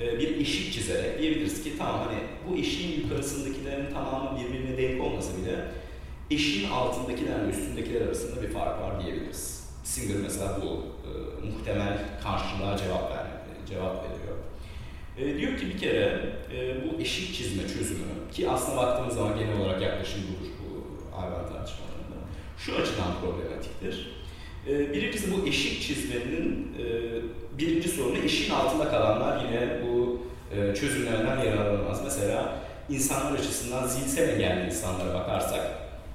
e, 0.00 0.18
bir 0.18 0.40
eşik 0.40 0.72
çizerek 0.72 1.18
diyebiliriz 1.18 1.64
ki 1.64 1.72
tamam 1.78 2.00
hani 2.06 2.18
bu 2.48 2.56
eşiğin 2.56 3.00
yukarısındakilerin 3.00 3.92
tamamı 3.92 4.38
birbirine 4.40 4.78
denk 4.78 5.02
olmasa 5.02 5.32
bile 5.42 5.64
eşiğin 6.30 6.70
altındakilerle 6.70 7.50
üstündekiler 7.50 8.00
arasında 8.00 8.42
bir 8.42 8.48
fark 8.48 8.80
var 8.80 9.04
diyebiliriz. 9.04 9.66
Singer 9.84 10.16
mesela 10.22 10.60
bu 10.62 10.84
e, 11.08 11.10
muhtemel 11.46 11.98
karşılığa 12.22 12.76
cevap 12.76 13.10
ver, 13.10 13.26
cevap 13.68 14.04
veriyor. 14.04 14.36
E, 15.18 15.38
diyor 15.38 15.58
ki 15.58 15.66
bir 15.66 15.78
kere 15.78 16.34
e, 16.52 16.76
bu 16.84 17.00
eşik 17.00 17.34
çizme 17.34 17.68
çözümü 17.68 18.04
ki 18.32 18.50
aslında 18.50 18.76
baktığımız 18.76 19.14
zaman 19.14 19.38
genel 19.38 19.60
olarak 19.60 19.82
yaklaşım 19.82 20.20
budur 20.22 20.50
bu 20.60 21.16
hayvan 21.16 21.48
tartışmalarında. 21.48 21.85
Şu 22.58 22.72
açıdan 22.72 23.20
problematiktir. 23.20 24.16
E, 24.68 24.92
birincisi 24.92 25.32
bu 25.32 25.46
eşik 25.46 25.82
çizmenin 25.82 26.76
e, 26.78 26.86
birinci 27.58 27.88
sorunu 27.88 28.18
eşiğin 28.18 28.50
altında 28.50 28.90
kalanlar 28.90 29.44
yine 29.44 29.80
bu 29.86 30.22
e, 30.56 30.74
çözümlerden 30.74 31.38
yararlanamaz. 31.44 32.00
Mesela 32.04 32.58
insanlar 32.88 33.38
açısından 33.38 33.86
zihinsel 33.86 34.28
engelli 34.28 34.66
insanlara 34.66 35.14
bakarsak 35.14 35.60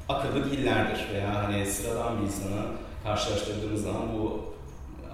akıllı 0.10 0.52
değillerdir 0.52 1.06
veya 1.14 1.44
hani 1.44 1.66
sıradan 1.66 2.20
bir 2.20 2.26
insana 2.26 2.66
karşılaştırdığımız 3.04 3.84
zaman 3.84 4.02
bu 4.20 4.52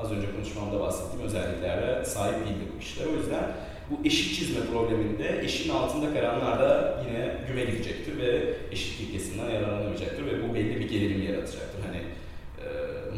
az 0.04 0.12
önce 0.12 0.28
konuşmamda 0.36 0.80
bahsettiğim 0.80 1.26
özelliklerle 1.26 2.06
sahip 2.06 2.36
değildir 2.36 2.68
bu 2.76 2.82
işler. 2.82 3.06
O 3.06 3.18
yüzden 3.18 3.44
bu 3.92 4.08
eşit 4.08 4.36
çizme 4.36 4.66
probleminde 4.66 5.42
eşin 5.44 5.70
altında 5.70 6.14
kalanlar 6.14 6.60
da 6.60 7.04
yine 7.08 7.36
güme 7.48 7.64
gidecektir 7.72 8.18
ve 8.18 8.54
eşit 8.72 9.00
ilkesinden 9.00 9.50
yararlanamayacaktır 9.50 10.26
ve 10.26 10.50
bu 10.50 10.54
belli 10.54 10.80
bir 10.80 10.90
gerilim 10.90 11.22
yaratacaktır. 11.22 11.80
Hani 11.86 11.98
e, 11.98 12.68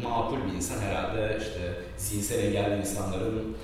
makul 0.02 0.36
bir 0.48 0.56
insan 0.56 0.80
herhalde 0.80 1.38
işte 1.40 1.74
zihinsel 1.96 2.44
engelli 2.44 2.80
insanların 2.80 3.56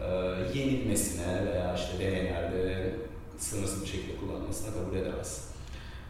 e, 0.00 0.58
yenilmesine 0.58 1.46
veya 1.52 1.74
işte 1.74 2.06
deneylerde 2.06 2.94
sınırsız 3.38 3.82
bir 3.82 3.88
şekilde 3.88 4.16
kullanılmasına 4.16 4.74
kabul 4.74 4.96
edemez. 4.96 5.52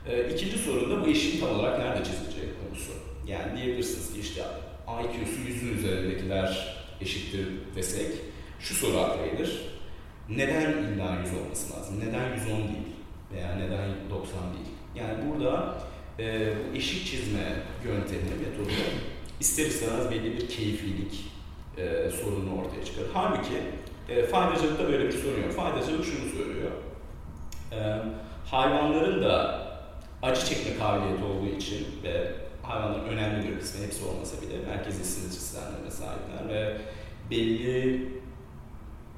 E, 0.08 0.34
ikinci 0.34 0.58
sorun 0.58 0.90
da 0.90 1.04
bu 1.04 1.08
eşin 1.08 1.40
tam 1.40 1.50
olarak 1.50 1.78
nerede 1.78 2.04
çizileceği 2.04 2.52
konusu. 2.68 2.92
Yani 3.26 3.56
diyebilirsiniz 3.56 4.12
ki 4.12 4.20
işte 4.20 4.42
IQ'su 4.88 5.40
yüzün 5.48 5.78
üzerindekiler 5.78 6.76
eşittir 7.00 7.48
desek 7.76 8.06
şu 8.60 8.74
soru 8.74 8.98
akla 8.98 9.26
gelir. 9.26 9.71
Neden 10.28 10.70
illa 10.70 11.18
100 11.24 11.34
olması 11.34 11.72
lazım? 11.72 12.00
Neden 12.00 12.34
110 12.34 12.48
değil? 12.48 12.92
Veya 13.32 13.54
neden 13.54 13.88
90 14.10 14.40
değil? 14.54 14.72
Yani 14.94 15.14
burada 15.28 15.78
e, 16.18 16.52
bu 16.56 16.76
eşik 16.76 17.06
çizme 17.06 17.40
yöntemi, 17.84 18.22
metodu 18.22 18.72
ister 19.40 19.66
istemez 19.66 20.10
belli 20.10 20.36
bir 20.36 20.48
keyiflilik 20.48 21.24
e, 21.78 22.10
sorunu 22.10 22.60
ortaya 22.60 22.84
çıkar. 22.84 23.04
Halbuki 23.12 23.54
e, 24.08 24.26
faydacılıkta 24.26 24.88
böyle 24.88 25.04
bir 25.04 25.12
sorun 25.12 25.42
yok. 25.42 25.52
Faydacılık 25.52 26.04
şunu 26.04 26.30
söylüyor. 26.30 26.70
E, 27.72 27.78
hayvanların 28.50 29.22
da 29.22 29.62
acı 30.22 30.46
çekme 30.46 30.78
kabiliyeti 30.78 31.24
olduğu 31.24 31.56
için 31.56 31.86
ve 32.02 32.32
hayvanların 32.62 33.08
önemli 33.08 33.48
bir 33.48 33.60
kısmı 33.60 33.84
hepsi 33.84 34.04
olmasa 34.04 34.42
bile 34.42 34.58
merkezi 34.68 35.04
sinir 35.04 35.30
sistemlerine 35.30 35.90
sahipler 35.90 36.48
ve 36.48 36.76
belli 37.30 38.08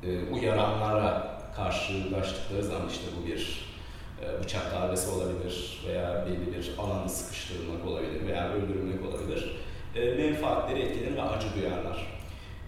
e, 0.06 0.34
uyaranlara 0.34 1.34
karşılaştıkları 1.56 2.62
zaman 2.62 2.88
işte 2.88 3.06
bu 3.16 3.26
bir 3.26 3.64
e, 4.22 4.42
bıçak 4.42 4.72
darbesi 4.72 5.10
olabilir 5.10 5.82
veya 5.88 6.26
belli 6.26 6.58
bir 6.58 6.70
alanda 6.78 7.08
sıkıştırılmak 7.08 7.86
olabilir 7.86 8.26
veya 8.26 8.52
öldürülmek 8.52 9.06
olabilir. 9.06 9.56
E, 9.94 10.14
menfaatleri 10.14 10.80
etkilenir 10.80 11.16
ve 11.16 11.22
acı 11.22 11.46
duyarlar. 11.54 12.06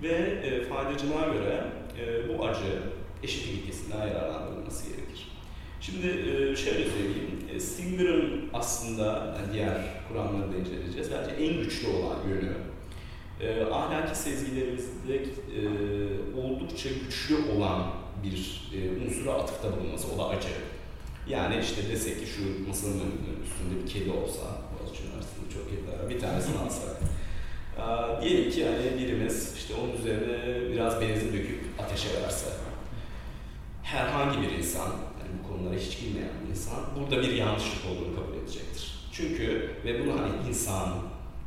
Ve 0.02 0.12
e, 0.46 0.62
faydacılığa 0.62 1.26
göre 1.26 1.64
e, 2.00 2.28
bu 2.28 2.44
acı 2.44 2.82
eşit 3.22 3.46
ilkesinden 3.46 4.06
yararlandırılması 4.06 4.88
gerekir. 4.88 5.28
Şimdi 5.80 6.06
e, 6.06 6.56
şöyle 6.56 6.90
söyleyeyim, 6.90 7.48
e, 7.54 7.60
Singer'ın 7.60 8.50
aslında 8.52 9.04
yani 9.04 9.52
diğer 9.52 9.76
kuramları 10.08 10.52
da 10.52 10.56
inceleyeceğiz. 10.56 11.10
Bence 11.10 11.44
en 11.44 11.62
güçlü 11.62 11.88
olan 11.88 12.16
yönü 12.28 12.52
e, 13.40 13.64
ahlaki 13.64 14.18
sezgilerimizde 14.18 15.16
e, 15.16 15.60
oldukça 16.40 16.88
güçlü 16.88 17.36
olan 17.56 17.82
bir 18.24 18.70
e, 18.74 19.06
unsura 19.06 19.32
atıfta 19.32 19.76
bulunması, 19.76 20.08
o 20.14 20.18
da 20.18 20.28
acı. 20.28 20.48
Yani 21.28 21.60
işte 21.62 21.88
desek 21.90 22.20
ki 22.20 22.26
şu 22.26 22.68
masanın 22.68 23.12
üstünde 23.44 23.84
bir 23.84 23.90
kedi 23.90 24.10
olsa, 24.10 24.42
Boğaziçi 24.72 25.02
Üniversitesi'nde 25.02 25.54
çok 25.54 25.70
kediler 25.70 26.10
bir 26.10 26.20
tanesini 26.20 26.58
alsak. 26.58 26.96
Aa, 27.78 28.22
diyelim 28.22 28.50
ki 28.50 28.60
yani 28.60 29.00
birimiz 29.00 29.54
işte 29.56 29.74
onun 29.74 29.92
üzerine 29.92 30.72
biraz 30.72 31.00
benzin 31.00 31.32
döküp 31.32 31.60
ateşe 31.78 32.22
verse. 32.22 32.46
Herhangi 33.82 34.42
bir 34.42 34.50
insan, 34.58 34.88
yani 34.88 35.30
bu 35.42 35.48
konulara 35.48 35.78
hiç 35.78 36.02
bilmeyen 36.02 36.30
bir 36.44 36.50
insan 36.50 36.78
burada 36.96 37.22
bir 37.22 37.32
yanlışlık 37.32 37.82
olduğunu 37.90 38.14
kabul 38.16 38.36
edecektir. 38.36 38.94
Çünkü 39.12 39.70
ve 39.84 40.04
bunu 40.04 40.20
hani 40.20 40.48
insan, 40.48 40.88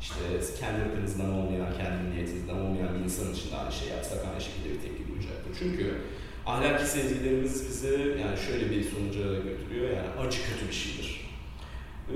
işte 0.02 0.20
kendi 0.60 0.90
ırkınızdan 0.90 1.34
olmayan, 1.34 1.74
kendi 1.78 2.16
niyetinizden 2.16 2.56
olmayan 2.56 2.96
bir 2.96 3.04
insan 3.04 3.34
için 3.34 3.52
de 3.52 3.56
aynı 3.56 3.72
şey 3.72 3.88
yapsak 3.90 4.26
aynı 4.32 4.42
şekilde 4.42 4.70
bir 4.74 4.82
tepki 4.82 5.08
duyacaktır. 5.08 5.52
Çünkü 5.60 6.02
ahlaki 6.46 6.86
sezgilerimiz 6.86 7.70
bizi 7.70 7.94
yani 8.22 8.38
şöyle 8.48 8.72
bir 8.72 8.84
sonuca 8.84 9.34
götürüyor 9.34 9.90
yani 9.98 10.10
acı 10.20 10.38
kötü 10.38 10.68
bir 10.68 10.74
şeydir. 10.74 11.30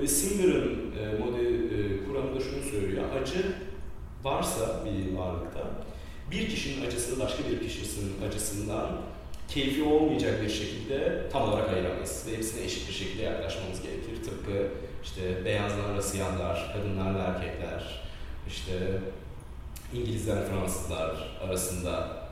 Ve 0.00 0.08
Singer'ın 0.08 0.92
e, 1.00 1.18
model 1.18 1.54
e, 1.54 2.04
kuramı 2.06 2.36
da 2.36 2.40
şunu 2.40 2.62
söylüyor. 2.70 3.04
Acı 3.22 3.54
varsa 4.24 4.84
bir 4.84 5.16
varlıkta 5.16 5.60
bir 6.30 6.48
kişinin 6.48 6.86
acısını 6.86 7.24
başka 7.24 7.42
bir 7.50 7.68
kişinin 7.68 8.28
acısından 8.28 9.00
keyfi 9.48 9.82
olmayacak 9.82 10.42
bir 10.42 10.48
şekilde 10.48 11.22
tam 11.32 11.42
olarak 11.42 11.72
ayıramayız. 11.72 12.26
Ve 12.26 12.36
hepsine 12.36 12.64
eşit 12.64 12.88
bir 12.88 12.94
şekilde 12.94 13.22
yaklaşmamız 13.22 13.82
gerekir. 13.82 14.24
Tıpkı 14.24 14.68
işte 15.04 15.44
beyazlarla 15.44 16.02
siyahlar, 16.02 16.72
kadınlarla 16.72 17.18
erkekler, 17.18 18.02
işte 18.48 18.72
İngilizler, 19.94 20.48
Fransızlar 20.48 21.38
arasında 21.46 22.24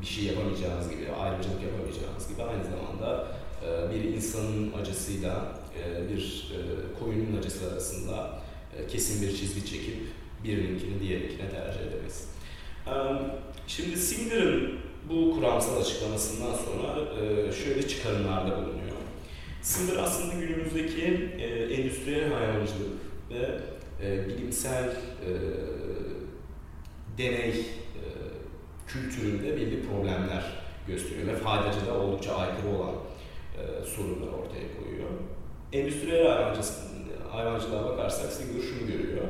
bir 0.00 0.06
şey 0.06 0.24
yapamayacağımız 0.24 0.90
gibi, 0.90 1.12
ayrımcılık 1.20 1.62
yapamayacağımız 1.62 2.28
gibi 2.28 2.42
aynı 2.42 2.64
zamanda 2.64 3.26
e, 3.66 3.94
bir 3.94 4.04
insanın 4.04 4.72
acısıyla 4.72 5.44
e, 5.78 6.08
bir 6.08 6.52
e, 6.54 6.58
koyunun 6.98 7.38
acısı 7.38 7.72
arasında 7.72 8.30
kesin 8.88 9.22
bir 9.22 9.36
çizgi 9.36 9.66
çekip 9.66 9.96
birininkini 10.44 11.00
diğerinkine 11.00 11.50
tercih 11.50 11.80
edemeyiz. 11.80 12.28
Şimdi 13.66 13.96
Singer'ın 13.96 14.78
bu 15.08 15.34
kuramsal 15.34 15.80
açıklamasından 15.80 16.54
sonra 16.54 17.52
şöyle 17.52 17.88
çıkarımlarda 17.88 18.56
bulunuyor. 18.56 18.83
Singer 19.64 19.96
aslında 19.96 20.34
günümüzdeki 20.34 21.04
endüstriyel 21.70 22.32
hayvancılık 22.32 23.00
ve 23.30 24.28
bilimsel 24.28 24.96
deney 27.18 27.66
kültüründe 28.86 29.56
belli 29.56 29.82
problemler 29.88 30.44
gösteriyor 30.86 31.26
ve 31.26 31.36
faydacılığa 31.36 31.98
oldukça 31.98 32.36
aykırı 32.36 32.68
olan 32.68 32.94
e, 33.58 33.86
sorunlar 33.86 34.28
ortaya 34.28 34.66
koyuyor. 34.80 35.08
Endüstriyel 35.72 36.26
hayvancılığa 37.30 37.84
bakarsak 37.84 38.32
Singer 38.32 38.62
şunu 38.62 38.86
görüyor. 38.86 39.24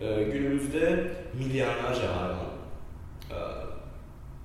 E, 0.00 0.22
günümüzde 0.22 1.12
milyarlarca 1.38 2.16
hayvan 2.16 2.48
e, 3.30 3.38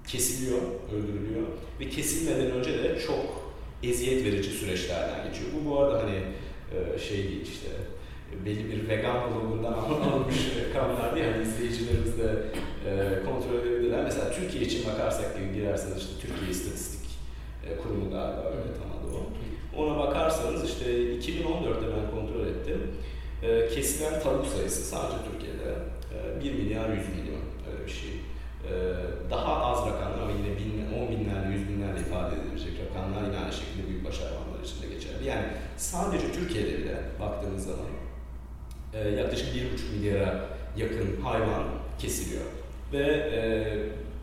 kesiliyor, 0.08 0.62
öldürülüyor 0.94 1.48
ve 1.80 1.90
kesilmeden 1.90 2.52
önce 2.52 2.84
de 2.84 3.00
çok 3.00 3.47
eziyet 3.84 4.26
verici 4.26 4.50
süreçlerden 4.50 5.28
geçiyor. 5.28 5.50
Bu 5.56 5.70
bu 5.70 5.80
arada 5.80 6.04
hani 6.04 6.16
e, 6.76 7.00
şey 7.00 7.18
değil 7.18 7.42
işte 7.42 7.68
belli 8.46 8.72
bir 8.72 8.90
vegan 8.90 9.16
blogundan 9.32 9.74
alınmış 9.74 10.38
rakamlar 10.70 11.16
değil. 11.16 11.26
Yani 11.26 11.44
izleyicilerimiz 11.44 12.18
de 12.18 12.44
e, 12.88 12.92
kontrol 13.26 13.60
edebilirler. 13.60 14.04
Mesela 14.04 14.32
Türkiye 14.32 14.64
için 14.64 14.86
bakarsak 14.86 15.38
gibi 15.38 15.54
girerseniz 15.54 15.98
işte 15.98 16.12
Türkiye 16.22 16.52
İstatistik 16.52 17.10
e, 17.66 17.78
Kurumu 17.78 18.10
galiba 18.12 18.44
öyle 18.46 18.74
tam 18.80 18.92
adı 19.00 19.18
o. 19.18 19.24
Ona 19.82 20.00
bakarsanız 20.00 20.70
işte 20.70 20.86
2014'te 21.16 21.88
ben 21.98 22.12
kontrol 22.12 22.48
ettim. 22.48 22.82
E, 23.44 23.68
kesilen 23.68 24.22
tavuk 24.22 24.46
sayısı 24.46 24.82
sadece 24.82 25.18
Türkiye'de 25.32 25.70
e, 26.42 26.44
1 26.44 26.64
milyar 26.64 26.90
100 26.90 27.10
milyon 27.10 27.42
öyle 27.72 27.86
bir 27.86 27.92
şey. 27.92 28.10
E, 28.72 28.76
daha 29.32 29.66
az 29.66 29.78
rakamlar 29.88 30.22
ama 30.22 30.32
yine 30.32 30.58
bin, 30.60 30.78
10 31.02 31.10
binlerle 31.12 31.58
100 31.58 31.70
binlerle 31.70 32.00
ifade 32.00 32.36
edilecek 32.36 32.74
rakamlar 32.86 33.28
yine 33.28 33.38
aynı 33.40 33.54
şekilde 33.54 33.88
büyükbaş 33.88 34.16
hayvanlar 34.20 34.64
için 34.64 34.82
de 34.82 34.96
geçerli. 34.96 35.28
Yani 35.28 35.46
sadece 35.78 36.32
Türkiye'de 36.32 36.78
bile 36.78 36.96
baktığınız 37.20 37.66
zaman 37.66 37.88
e, 38.94 39.10
yaklaşık 39.10 39.56
1,5 39.56 39.62
milyara 39.96 40.46
yakın 40.78 41.22
hayvan 41.22 41.64
kesiliyor. 42.00 42.46
Ve 42.94 43.04
e, 43.08 43.42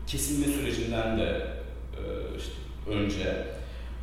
kesilme 0.07 0.45
sürecinden 0.45 1.19
de 1.19 1.47
e, 1.97 2.01
işte 2.37 2.53
önce 2.89 3.45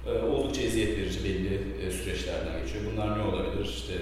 e, 0.07 0.23
oldukça 0.23 0.63
eziyet 0.63 0.99
verici 0.99 1.25
belli 1.25 1.93
süreçlerden 1.93 2.63
geçiyor. 2.63 2.85
Bunlar 2.93 3.19
ne 3.19 3.23
olabilir? 3.23 3.65
İşte 3.65 3.95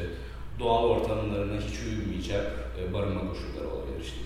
doğal 0.58 0.84
ortamlarına 0.84 1.60
hiç 1.60 1.74
uymayacak 1.86 2.46
barınma 2.92 3.20
koşulları 3.28 3.68
olabilir. 3.68 4.00
İşte 4.02 4.18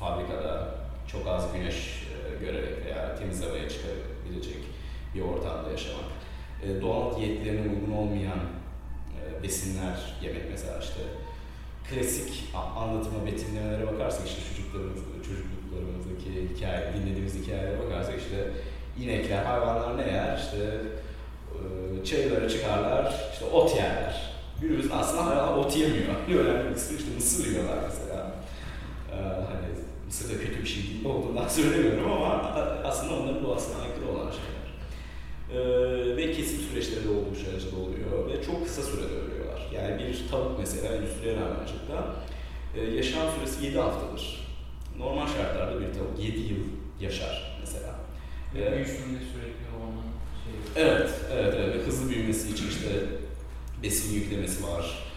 fabrikada 0.00 0.81
çok 1.12 1.26
az 1.26 1.52
güneş 1.52 1.76
e, 1.76 2.44
görerek 2.44 2.86
veya 2.86 3.16
temiz 3.16 3.42
havaya 3.42 3.68
çıkabilecek 3.68 4.62
bir 5.14 5.20
ortamda 5.20 5.70
yaşamak. 5.70 6.04
E, 6.64 6.80
doğal 6.82 7.16
diyetlerine 7.16 7.60
uygun 7.60 7.92
olmayan 7.92 8.38
e, 9.18 9.42
besinler 9.42 10.16
yemek 10.22 10.42
mesela 10.50 10.78
işte 10.78 11.00
klasik 11.90 12.44
anlatıma, 12.54 13.26
betimlemelere 13.26 13.86
bakarsak 13.86 14.26
işte 14.26 14.40
çocuklarımız, 14.48 15.00
çocukluklarımızdaki 15.26 16.54
hikaye, 16.54 16.92
dinlediğimiz 16.96 17.34
hikayelere 17.34 17.78
bakarsak 17.78 18.14
işte 18.18 18.50
inekler, 19.04 19.44
hayvanlar 19.44 19.98
ne 19.98 20.12
yer? 20.12 20.38
İşte 20.38 20.80
çayılara 22.04 22.48
çıkarlar, 22.48 23.14
işte 23.32 23.44
ot 23.44 23.76
yerler. 23.76 24.32
Günümüzde 24.60 24.94
aslında 24.94 25.26
hayvanlar 25.26 25.56
ot 25.56 25.76
yemiyor. 25.76 26.04
Önemli 26.28 26.68
bir 26.68 26.74
kısmı 26.74 26.96
işte 26.98 27.14
mısır 27.14 27.50
yiyorlar 27.50 27.78
mesela. 27.88 28.34
Hani 29.10 29.61
da 30.20 30.40
kötü 30.40 30.62
bir 30.62 30.68
şey 30.68 30.82
değil 30.82 31.04
olduğundan 31.04 31.48
söylemiyorum 31.48 32.12
ama 32.12 32.28
aslında 32.84 33.14
onların 33.14 33.44
doğasına 33.44 33.82
aykırı 33.82 34.08
olan 34.08 34.30
şeyler. 34.30 34.62
Ee, 35.52 36.16
ve 36.16 36.32
kesim 36.32 36.60
süreçleri 36.60 37.04
de 37.04 37.08
oldukça 37.08 37.56
acılı 37.56 37.80
oluyor 37.80 38.30
ve 38.30 38.44
çok 38.44 38.66
kısa 38.66 38.82
sürede 38.82 39.14
ölüyor. 39.14 39.58
Yani 39.74 40.02
bir 40.02 40.28
tavuk 40.30 40.58
mesela 40.58 40.94
endüstriyel 40.94 41.38
hayvancılıkta 41.38 42.14
e, 42.76 42.80
yaşam 42.80 43.22
süresi 43.36 43.66
7 43.66 43.78
haftadır. 43.78 44.48
Normal 44.98 45.26
şartlarda 45.26 45.80
bir 45.80 45.94
tavuk 45.94 46.18
7 46.18 46.38
yıl 46.40 46.64
yaşar 47.00 47.58
mesela. 47.60 47.94
Ve 48.54 48.60
ee, 48.60 48.72
büyüsünde 48.76 49.18
sürekli 49.32 49.64
hormon 49.72 50.02
şey. 50.44 50.82
Evet, 50.84 51.10
evet, 51.32 51.54
evet. 51.58 51.74
Ve 51.74 51.86
hızlı 51.86 52.10
büyümesi 52.10 52.52
için 52.52 52.68
işte 52.68 52.88
besin 53.82 54.14
yüklemesi 54.14 54.62
var 54.64 55.12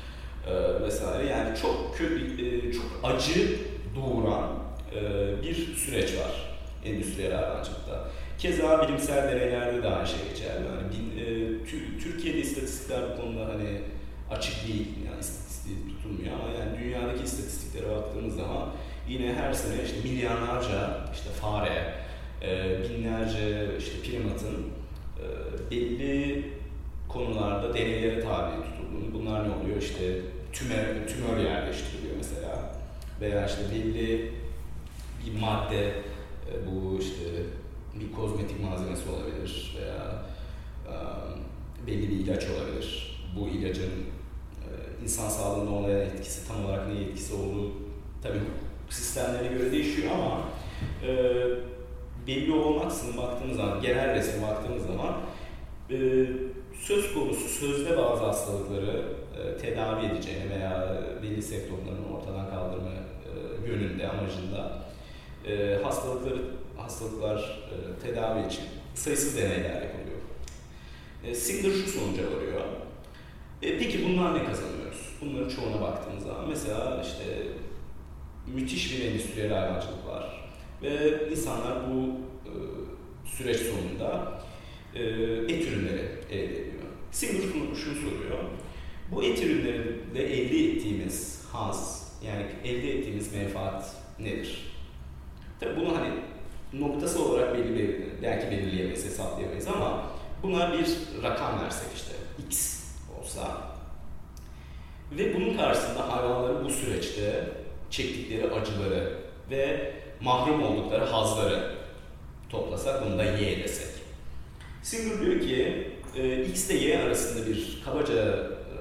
e, 0.48 0.84
vesaire. 0.84 1.30
Yani 1.30 1.58
çok 1.58 1.98
kötü, 1.98 2.46
e, 2.46 2.74
çok 2.74 2.86
acı 3.04 3.60
doğuran 3.96 4.65
bir 5.44 5.76
süreç 5.76 6.10
var 6.18 6.56
endüstriyel 6.86 7.34
hayvancılıkta. 7.34 8.08
Keza 8.38 8.88
bilimsel 8.88 9.32
deneylerde 9.32 9.84
de 9.84 9.88
aynı 9.88 10.08
şey 10.08 10.20
geçerli. 10.30 10.66
Yani 10.66 11.22
e, 11.22 12.00
Türkiye'de 12.00 12.40
istatistikler 12.40 13.02
bu 13.12 13.22
konuda 13.22 13.46
hani 13.46 13.82
açık 14.32 14.68
değil. 14.68 14.88
Yani 15.06 15.20
istatistiği 15.20 15.78
tutulmuyor 15.90 16.34
ama 16.34 16.50
yani 16.60 16.80
dünyadaki 16.84 17.24
istatistiklere 17.24 17.96
baktığımız 17.96 18.36
zaman 18.36 18.70
yine 19.10 19.34
her 19.34 19.54
sene 19.54 19.84
işte 19.86 20.10
milyarlarca 20.10 21.00
işte 21.14 21.30
fare, 21.30 21.94
e, 22.42 22.80
binlerce 22.84 23.68
işte 23.80 24.02
primatın 24.04 24.56
e, 25.20 25.26
belli 25.72 26.46
konularda 27.08 27.74
deneylere 27.74 28.22
tabi 28.22 28.52
tutulduğunu. 28.52 29.14
Bunlar 29.14 29.50
ne 29.50 29.54
oluyor? 29.54 29.82
İşte 29.82 30.20
tümör, 30.54 31.08
tümör 31.08 31.44
yerleştiriliyor 31.44 32.16
mesela 32.18 32.76
veya 33.22 33.46
işte 33.46 33.62
belli 33.76 34.32
bir 35.26 35.40
madde 35.40 35.88
e, 35.88 36.54
bu 36.68 37.00
işte 37.00 37.26
bir 38.00 38.12
kozmetik 38.12 38.64
malzemesi 38.64 39.10
olabilir 39.10 39.78
veya 39.80 40.26
belli 41.88 42.10
bir 42.10 42.16
ilaç 42.16 42.44
olabilir. 42.50 43.20
Bu 43.36 43.48
ilacın 43.48 43.92
insan 45.04 45.30
sağlığında 45.30 45.72
olmayan 45.72 46.02
etkisi, 46.02 46.48
tam 46.48 46.66
olarak 46.66 46.88
ne 46.88 47.02
etkisi 47.02 47.34
olduğu 47.34 47.72
tabii 48.24 48.40
sistemlerine 48.90 49.58
göre 49.58 49.72
değişiyor 49.72 50.12
ama 50.12 50.42
e, 51.08 51.36
belli 52.28 52.54
olmaksızın 52.54 53.18
baktığımız 53.18 53.58
zaman, 53.58 53.82
genel 53.82 54.16
resme 54.16 54.48
baktığımız 54.48 54.86
zaman 54.86 55.14
e, 55.92 55.98
söz 56.80 57.14
konusu 57.14 57.50
sözde 57.50 57.98
bazı 57.98 58.24
hastalıkları 58.24 59.04
e, 59.38 59.58
tedavi 59.58 60.06
edeceğini 60.06 60.50
veya 60.50 61.02
belli 61.24 61.42
semptomlarını 61.42 62.18
ortadan 62.18 62.50
kaldırma 62.50 62.90
e, 62.90 63.70
yönünde, 63.70 64.10
amacında 64.10 64.85
e, 65.48 65.80
hastalıkları 65.84 66.42
hastalıklar 66.78 67.38
e, 67.72 68.00
tedavi 68.00 68.48
için 68.48 68.64
sayısız 68.96 69.38
deneyler 69.38 69.82
yapılıyor. 69.82 70.20
E, 71.24 71.36
Singer 71.36 71.72
şu 71.72 71.90
sonuca 71.90 72.24
varıyor. 72.24 72.62
E, 73.62 73.78
peki 73.80 74.06
bunlar 74.06 74.34
ne 74.34 74.46
kazanıyoruz? 74.46 75.10
Bunların 75.22 75.50
çoğuna 75.50 75.82
baktığımız 75.82 76.24
zaman 76.24 76.50
mesela 76.50 77.04
işte 77.04 77.24
müthiş 78.48 78.92
bir 78.94 79.06
endüstriyel 79.06 79.54
hayvancılık 79.54 80.08
var 80.08 80.50
ve 80.82 81.20
insanlar 81.32 81.92
bu 81.92 82.10
e, 82.46 82.52
süreç 83.26 83.58
sonunda 83.58 84.42
e, 84.96 85.04
et 85.54 85.68
ürünleri 85.68 86.10
elde 86.32 86.62
ediyor. 86.62 86.84
Singer 87.12 87.42
şunu, 87.42 87.76
şunu 87.76 87.96
soruyor. 87.96 88.40
Bu 89.12 89.24
et 89.24 89.44
ürünlerinde 89.44 90.34
elde 90.34 90.72
ettiğimiz 90.72 91.46
haz, 91.52 92.12
yani 92.26 92.46
elde 92.64 92.92
ettiğimiz 92.98 93.34
menfaat 93.34 93.96
nedir? 94.20 94.75
Tabi 95.60 95.76
bunu 95.76 95.98
hani 95.98 96.10
noktası 96.74 97.26
olarak 97.26 97.54
belli 97.54 98.10
belki 98.24 98.52
belirleyemeyiz, 98.52 99.06
hesaplayamayız 99.06 99.68
ama 99.68 100.04
buna 100.44 100.74
bir 100.74 100.88
rakam 101.24 101.64
versek 101.64 101.88
işte 101.96 102.14
x 102.48 102.84
olsa 103.20 103.62
ve 105.12 105.36
bunun 105.36 105.58
karşısında 105.58 106.12
hayvanların 106.12 106.66
bu 106.66 106.70
süreçte 106.70 107.50
çektikleri 107.90 108.52
acıları 108.52 109.14
ve 109.52 109.94
mahrum 110.22 110.64
oldukları 110.64 111.06
hazları 111.06 111.72
toplasak 112.50 113.06
bunu 113.06 113.18
da 113.18 113.24
y 113.24 113.64
desek. 113.64 113.88
Singer 114.84 115.22
diyor 115.22 115.40
ki 115.40 115.88
e, 116.18 116.46
x 116.46 116.70
ile 116.70 116.88
y 116.88 116.98
arasında 117.04 117.48
bir 117.48 117.82
kabaca 117.86 118.16
e, 118.16 118.78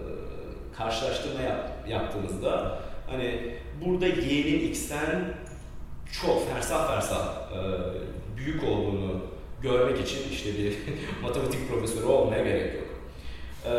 karşılaştırma 0.76 1.40
yap, 1.40 1.70
yaptığımızda 1.88 2.78
hani 3.10 3.54
burada 3.84 4.06
y'nin 4.06 4.68
x'ten 4.68 5.34
çok 6.22 6.48
fersah 6.48 6.88
fersah 6.88 7.26
e, 7.26 7.58
büyük 8.36 8.64
olduğunu 8.64 9.20
görmek 9.62 10.00
için 10.00 10.30
işte 10.30 10.58
bir 10.58 10.76
matematik 11.22 11.68
profesörü 11.68 12.04
olmaya 12.04 12.44
gerek 12.44 12.74
yok. 12.74 12.86
E, 13.64 13.70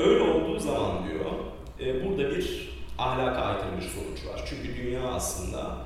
öyle 0.00 0.22
olduğu 0.22 0.60
zaman 0.60 0.90
diyor, 1.08 1.30
e, 1.80 2.04
burada 2.04 2.30
bir 2.30 2.74
ahlaka 2.98 3.40
aykırı 3.40 3.76
bir 3.76 3.82
sonuç 3.82 4.26
var. 4.26 4.44
Çünkü 4.46 4.76
dünya 4.76 5.02
aslında 5.02 5.76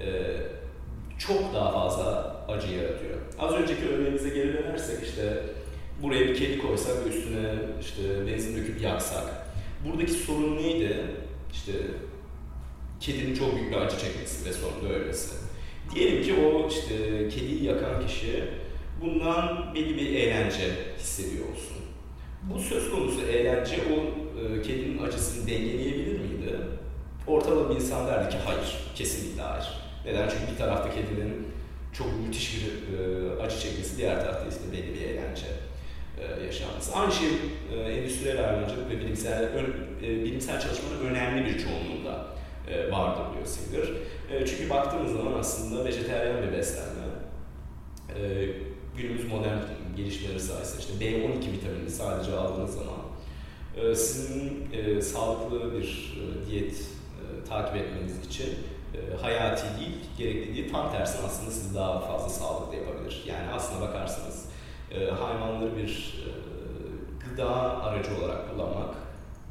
e, 0.00 0.36
çok 1.18 1.54
daha 1.54 1.72
fazla 1.72 2.36
acı 2.48 2.72
yaratıyor. 2.72 3.18
Az 3.38 3.52
önceki 3.52 3.88
örneğimize 3.88 4.28
geri 4.28 4.52
dönersek 4.52 5.04
işte 5.04 5.42
buraya 6.02 6.20
bir 6.20 6.34
kedi 6.36 6.58
koysak 6.58 7.04
ve 7.04 7.08
üstüne 7.08 7.54
işte 7.80 8.26
benzin 8.26 8.56
döküp 8.56 8.82
yaksak. 8.82 9.46
Buradaki 9.86 10.12
sorun 10.12 10.56
neydi? 10.56 11.04
İşte 11.52 11.72
kedinin 13.00 13.34
çok 13.34 13.56
büyük 13.56 13.70
bir 13.72 13.76
acı 13.76 13.98
çekmesi 13.98 14.48
ve 14.48 14.52
sonunda 14.52 14.94
ölmesi. 14.94 15.45
Diyelim 15.94 16.22
ki 16.22 16.34
o 16.34 16.68
işte 16.68 17.28
kediyi 17.28 17.64
yakan 17.64 18.06
kişi 18.06 18.44
bundan 19.00 19.74
belli 19.74 19.96
bir 19.96 20.14
eğlence 20.14 20.70
hissediyor 20.98 21.44
olsun. 21.44 21.76
Bu 22.42 22.58
söz 22.58 22.90
konusu 22.90 23.20
eğlence 23.22 23.76
o 23.76 23.96
e, 24.40 24.62
kedinin 24.62 25.02
acısını 25.02 25.46
dengeleyebilir 25.46 26.20
miydi? 26.20 26.56
Ortalama 27.26 27.70
bir 27.70 27.74
insan 27.74 28.06
derdi 28.06 28.30
ki 28.30 28.36
hayır, 28.46 28.76
kesinlikle 28.94 29.42
hayır. 29.42 29.66
Neden? 30.06 30.28
Çünkü 30.28 30.52
bir 30.52 30.58
tarafta 30.58 30.90
kedinin 30.90 31.46
çok 31.92 32.06
müthiş 32.26 32.56
bir 32.56 32.98
e, 32.98 33.42
acı 33.42 33.60
çekmesi, 33.60 33.98
diğer 33.98 34.20
tarafta 34.20 34.48
ise 34.48 34.60
belli 34.72 34.94
bir 34.94 35.00
eğlence 35.00 35.46
e, 36.20 36.44
yaşanması. 36.44 36.94
Aynı 36.94 37.12
şey 37.12 37.28
e, 37.74 37.92
endüstriyel 37.92 38.44
hayvancılık 38.44 38.90
ve 38.90 39.00
bilimsel 39.00 39.44
ön, 39.44 39.74
e, 40.02 40.24
bilimsel 40.24 40.60
çalışmanın 40.60 41.00
önemli 41.10 41.44
bir 41.44 41.58
çoğunluğunda 41.58 42.05
e, 42.68 42.90
vardır 42.92 43.34
diyor 43.34 43.46
Singer. 43.46 43.88
E, 44.30 44.46
çünkü 44.46 44.70
baktığımız 44.70 45.12
zaman 45.12 45.32
aslında 45.32 45.84
vejeteryan 45.84 46.42
bir 46.42 46.52
beslenme. 46.52 47.06
E, 48.18 48.48
günümüz 48.96 49.28
modern 49.28 49.58
gelişmeleri 49.96 50.40
sayesinde 50.40 50.80
işte 50.80 51.04
B12 51.04 51.52
vitaminini 51.52 51.90
sadece 51.90 52.36
aldığınız 52.36 52.74
zaman 52.74 52.98
e, 53.76 53.94
sizin 53.94 54.70
sağlıklı 55.00 55.72
bir 55.72 56.18
diyet 56.50 56.76
takip 57.48 57.76
etmeniz 57.76 58.26
için 58.26 58.54
hayati 59.20 59.62
değil, 59.80 59.96
gerekli 60.18 60.54
değil. 60.54 60.72
Tam 60.72 60.92
tersine 60.92 61.26
aslında 61.26 61.50
sizi 61.50 61.74
daha 61.74 62.00
fazla 62.00 62.28
sağlıklı 62.28 62.76
yapabilir. 62.76 63.24
Yani 63.26 63.50
aslına 63.54 63.80
bakarsanız 63.80 64.44
hayvanları 65.20 65.76
bir 65.76 66.22
gıda 67.24 67.82
aracı 67.82 68.10
olarak 68.20 68.50
kullanmak 68.50 69.05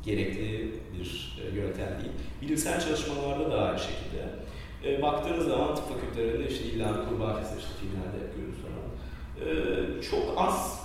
gerekli 0.05 0.71
bir 0.93 1.37
e, 1.43 1.55
yöntem 1.55 1.99
değil. 1.99 2.11
Bilimsel 2.41 2.81
çalışmalarda 2.81 3.51
da 3.51 3.61
aynı 3.61 3.79
şekilde. 3.79 4.25
E, 4.85 5.01
baktığınız 5.01 5.47
zaman 5.47 5.75
tıp 5.75 5.89
fakültelerinde 5.89 6.49
işte 6.49 6.63
illa 6.63 7.09
kurban 7.09 7.39
kesir, 7.39 7.57
işte 7.57 7.71
filmlerde 7.79 8.25
yapıyoruz 8.25 8.55
falan. 8.65 8.85
E, 9.41 10.01
çok 10.01 10.33
az 10.37 10.81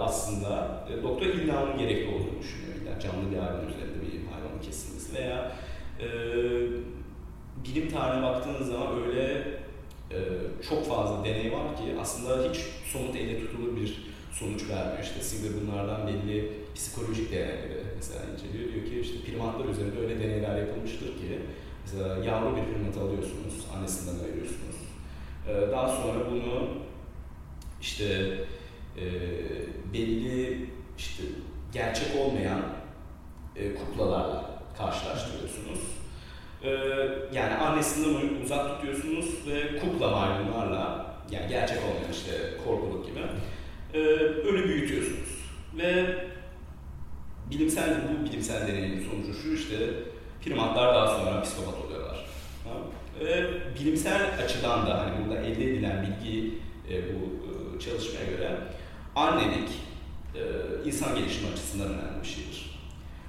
aslında 0.00 0.84
doktor 1.02 1.26
illamın 1.26 1.78
gerekli 1.78 2.14
olduğunu 2.14 2.40
düşünüyor. 2.40 2.74
Yani 2.90 3.02
canlı 3.02 3.30
bir 3.30 3.36
hayvan 3.36 3.68
üzerinde 3.68 4.02
bir 4.02 4.32
hayvanın 4.32 4.62
kesilmesi 4.62 5.14
veya 5.14 5.52
bilim 7.64 7.90
tarihine 7.90 8.22
baktığınız 8.22 8.68
zaman 8.68 9.02
öyle 9.06 9.44
çok 10.68 10.86
fazla 10.88 11.24
deney 11.24 11.52
var 11.52 11.76
ki 11.76 11.82
aslında 12.00 12.48
hiç 12.48 12.56
somut 12.92 13.16
elle 13.16 13.40
tutulur 13.40 13.76
bir 13.76 14.12
sonuç 14.32 14.68
vermiyor. 14.68 15.02
İşte 15.02 15.20
Singer 15.20 15.52
bunlardan 15.62 16.06
belli 16.06 16.52
psikolojik 16.74 17.32
deneyleri 17.32 17.84
mesela 17.96 18.20
inceliyor. 18.32 18.72
Diyor 18.72 18.86
ki 18.86 19.00
işte 19.00 19.24
primatlar 19.26 19.64
üzerinde 19.64 20.00
öyle 20.00 20.20
deneyler 20.20 20.56
yapılmıştır 20.56 21.06
ki 21.06 21.40
mesela 21.84 22.24
yavru 22.24 22.56
bir 22.56 22.74
primat 22.74 22.96
alıyorsunuz, 22.96 23.54
annesinden 23.76 24.24
ayırıyorsunuz. 24.24 24.76
E, 25.48 25.72
daha 25.72 25.88
sonra 25.88 26.30
bunu 26.30 26.68
işte 27.80 28.38
e, 28.96 29.04
belli 29.92 30.66
işte 30.98 31.22
gerçek 31.72 32.08
olmayan 32.20 32.60
e, 33.56 33.74
kuklalarla 33.74 34.62
karşılaştırıyorsunuz. 34.78 35.80
E, 36.62 36.70
yani 37.36 37.54
annesinden 37.54 38.42
uzak 38.44 38.70
tutuyorsunuz 38.70 39.26
ve 39.46 39.78
kukla 39.78 40.10
maymunlarla 40.10 41.12
yani 41.30 41.48
gerçek 41.48 41.78
olmayan 41.78 42.12
işte 42.12 42.32
korkuluk 42.64 43.06
gibi 43.06 43.20
e, 43.94 43.98
öyle 44.46 44.64
büyütüyorsunuz. 44.64 45.38
Ve 45.78 46.16
bilimsel 47.50 48.00
bu 48.08 48.24
bilimsel 48.30 48.68
deneyin 48.68 49.10
sonucu 49.10 49.34
şu 49.42 49.54
işte 49.54 49.76
primatlar 50.44 50.94
daha 50.94 51.18
sonra 51.18 51.42
psikopat 51.42 51.74
oluyorlar. 51.84 52.26
Ve 53.20 53.44
bilimsel 53.80 54.44
açıdan 54.44 54.86
da 54.86 54.98
hani 54.98 55.12
burada 55.24 55.40
elde 55.40 55.64
edilen 55.64 56.06
bilgi 56.06 56.54
e, 56.90 57.02
bu 57.02 57.18
e, 57.76 57.80
çalışmaya 57.80 58.24
göre 58.30 58.56
annelik 59.16 59.68
e, 60.34 60.40
insan 60.84 61.16
gelişimi 61.16 61.52
açısından 61.52 61.88
önemli 61.88 62.22
bir 62.22 62.28
şeydir. 62.28 62.72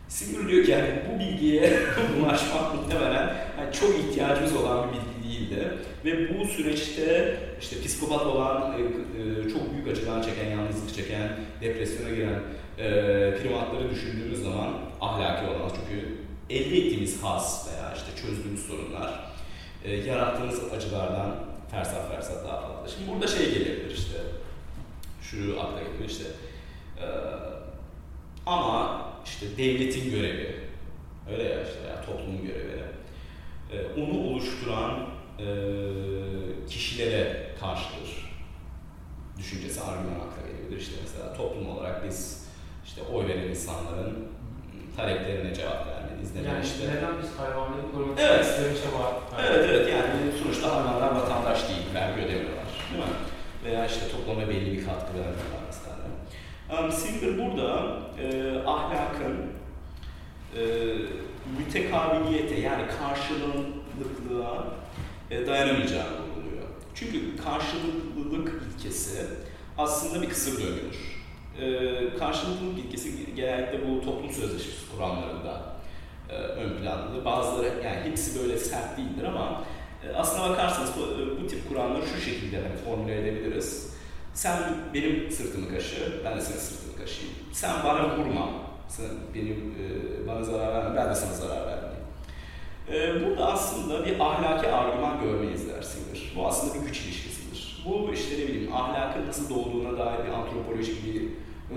Singer 0.08 0.48
diyor 0.48 0.66
ki 0.66 0.72
yani 0.72 0.90
bu 1.10 1.20
bilgiye 1.20 1.80
ulaşmak 2.22 2.76
muhtemelen 2.76 3.36
yani 3.60 3.74
çok 3.74 3.90
ihtiyacımız 4.00 4.56
olan 4.56 4.88
bir 4.90 5.24
bilgi 5.24 5.40
değildi. 5.40 5.78
Ve 6.06 6.40
bu 6.40 6.46
süreçte 6.46 7.36
işte 7.64 7.82
psikopat 7.82 8.26
olan, 8.26 8.74
e, 8.74 8.82
e, 8.82 9.50
çok 9.50 9.74
büyük 9.74 9.88
acılar 9.88 10.24
çeken, 10.24 10.50
yalnızlık 10.50 10.96
çeken, 10.96 11.30
depresyona 11.62 12.10
giren 12.10 12.40
e, 12.78 12.90
primatları 13.42 13.90
düşündüğümüz 13.90 14.44
zaman 14.44 14.74
ahlaki 15.02 15.48
olamaz. 15.48 15.72
Çünkü 15.76 16.18
elde 16.50 16.78
ettiğimiz 16.78 17.24
haz 17.24 17.70
veya 17.72 17.94
işte 17.96 18.22
çözdüğümüz 18.22 18.66
sorunlar 18.66 19.34
yarattığımız 20.06 20.74
acılardan 20.74 21.36
fersah 21.72 22.10
fersah 22.12 22.48
daha 22.48 22.62
fazla. 22.62 22.88
Şimdi 22.88 23.12
burada 23.12 23.28
şey 23.28 23.54
gelebilir 23.54 23.92
işte, 23.92 24.18
şu 25.22 25.62
akla 25.62 25.80
geliyor 25.80 26.10
işte, 26.10 26.24
ama 28.46 29.02
işte 29.26 29.46
devletin 29.58 30.12
görevi, 30.12 30.56
öyle 31.32 31.44
ya 31.44 31.64
işte 31.64 31.80
ya 31.90 32.06
toplumun 32.06 32.42
görevi, 32.46 32.84
onu 33.98 34.20
oluşturan 34.20 35.13
e, 35.40 35.46
kişilere 36.70 37.50
karşıdır 37.60 38.34
düşüncesi 39.38 39.82
argüman 39.82 40.16
akla 40.16 40.48
geliyordur. 40.48 40.78
İşte 40.78 40.96
mesela 41.02 41.34
toplum 41.34 41.70
olarak 41.70 42.06
biz 42.08 42.48
işte 42.86 43.02
oy 43.14 43.28
veren 43.28 43.48
insanların 43.48 44.28
taleplerine 44.98 45.54
cevap 45.54 45.88
vermeliyiz. 45.88 46.36
Neden 46.36 46.50
Yani 46.50 46.66
işte 46.66 46.84
neden 46.84 47.14
biz 47.22 47.30
hayvanları 47.40 47.92
korumak 47.96 48.20
Evet. 48.20 48.46
bir 48.60 48.82
çaba 48.82 49.22
Evet 49.42 49.66
evet 49.70 49.90
yani 49.90 50.32
sonuçta 50.44 50.76
hayvanlar 50.76 51.16
vatandaş 51.16 51.70
değil, 51.70 51.94
vergi 51.94 52.22
ödemiyorlar. 52.22 52.66
Değil 52.92 53.04
mi? 53.04 53.10
Veya 53.66 53.86
işte 53.86 54.08
topluma 54.12 54.50
belli 54.50 54.72
bir 54.72 54.86
katkı 54.86 55.14
vermiyorlar 55.14 55.64
mesela. 55.68 55.94
Um, 56.84 56.92
Singer 56.92 57.38
burada 57.38 57.98
e, 58.22 58.58
ahlakın 58.68 59.36
e, 60.58 60.62
mütekabiliyete 61.60 62.60
yani 62.60 62.84
karşılıklılığa 63.00 64.66
e, 65.34 65.48
dayanamayacağını 65.48 66.18
bulunuyor. 66.36 66.64
Çünkü 66.96 67.38
karşılıklılık 67.44 68.62
ilkesi 68.76 69.26
aslında 69.78 70.22
bir 70.22 70.30
kısır 70.30 70.52
döngüdür. 70.52 71.14
E, 71.60 72.18
karşılıklılık 72.18 72.80
ilkesi 72.80 73.36
genellikle 73.36 73.90
bu 73.90 74.02
toplum 74.02 74.32
sözleşmesi 74.32 74.92
kuramlarında 74.96 75.74
e, 76.30 76.34
ön 76.36 76.78
plandadır. 76.78 77.26
Bazıları 77.26 77.68
yani 77.68 78.10
hepsi 78.10 78.40
böyle 78.40 78.58
sert 78.58 78.98
değildir 78.98 79.24
ama 79.24 79.64
e, 80.08 80.16
aslına 80.16 80.50
bakarsanız 80.50 80.92
bu, 80.98 81.42
bu 81.44 81.48
tip 81.48 81.70
kuramları 81.70 82.06
şu 82.08 82.22
şekilde 82.22 82.56
hani 82.56 82.76
formüle 82.86 83.22
edebiliriz. 83.22 83.94
Sen 84.34 84.60
benim 84.94 85.32
sırtımı 85.32 85.70
kaşı, 85.70 86.22
ben 86.26 86.38
de 86.38 86.42
senin 86.42 86.60
sırtını 86.60 86.98
kaşıyayım. 86.98 87.38
Sen 87.52 87.72
bana 87.84 88.18
vurma, 88.18 88.50
sen 88.88 89.06
benim 89.36 89.76
e, 89.80 90.28
bana 90.28 90.44
zarar 90.44 90.74
verme, 90.74 90.96
ben 90.96 91.10
de 91.10 91.16
sana 91.16 91.34
zarar 91.34 91.68
vermeyeyim. 91.68 91.93
E, 92.92 93.26
burada 93.26 93.54
aslında 93.54 94.06
bir 94.06 94.20
ahlaki 94.20 94.68
argüman 94.72 95.22
görmeyiz 95.24 95.70
dersindir. 95.70 96.34
Bu 96.36 96.48
aslında 96.48 96.74
bir 96.74 96.88
güç 96.88 97.02
ilişkisidir. 97.02 97.84
Bu 97.86 98.14
işte 98.14 98.36
ne 98.38 98.48
bileyim 98.48 98.74
ahlakın 98.74 99.28
nasıl 99.28 99.50
doğduğuna 99.50 99.98
dair 99.98 100.26
bir 100.26 100.32
antropolojik 100.32 101.06
bir 101.06 101.24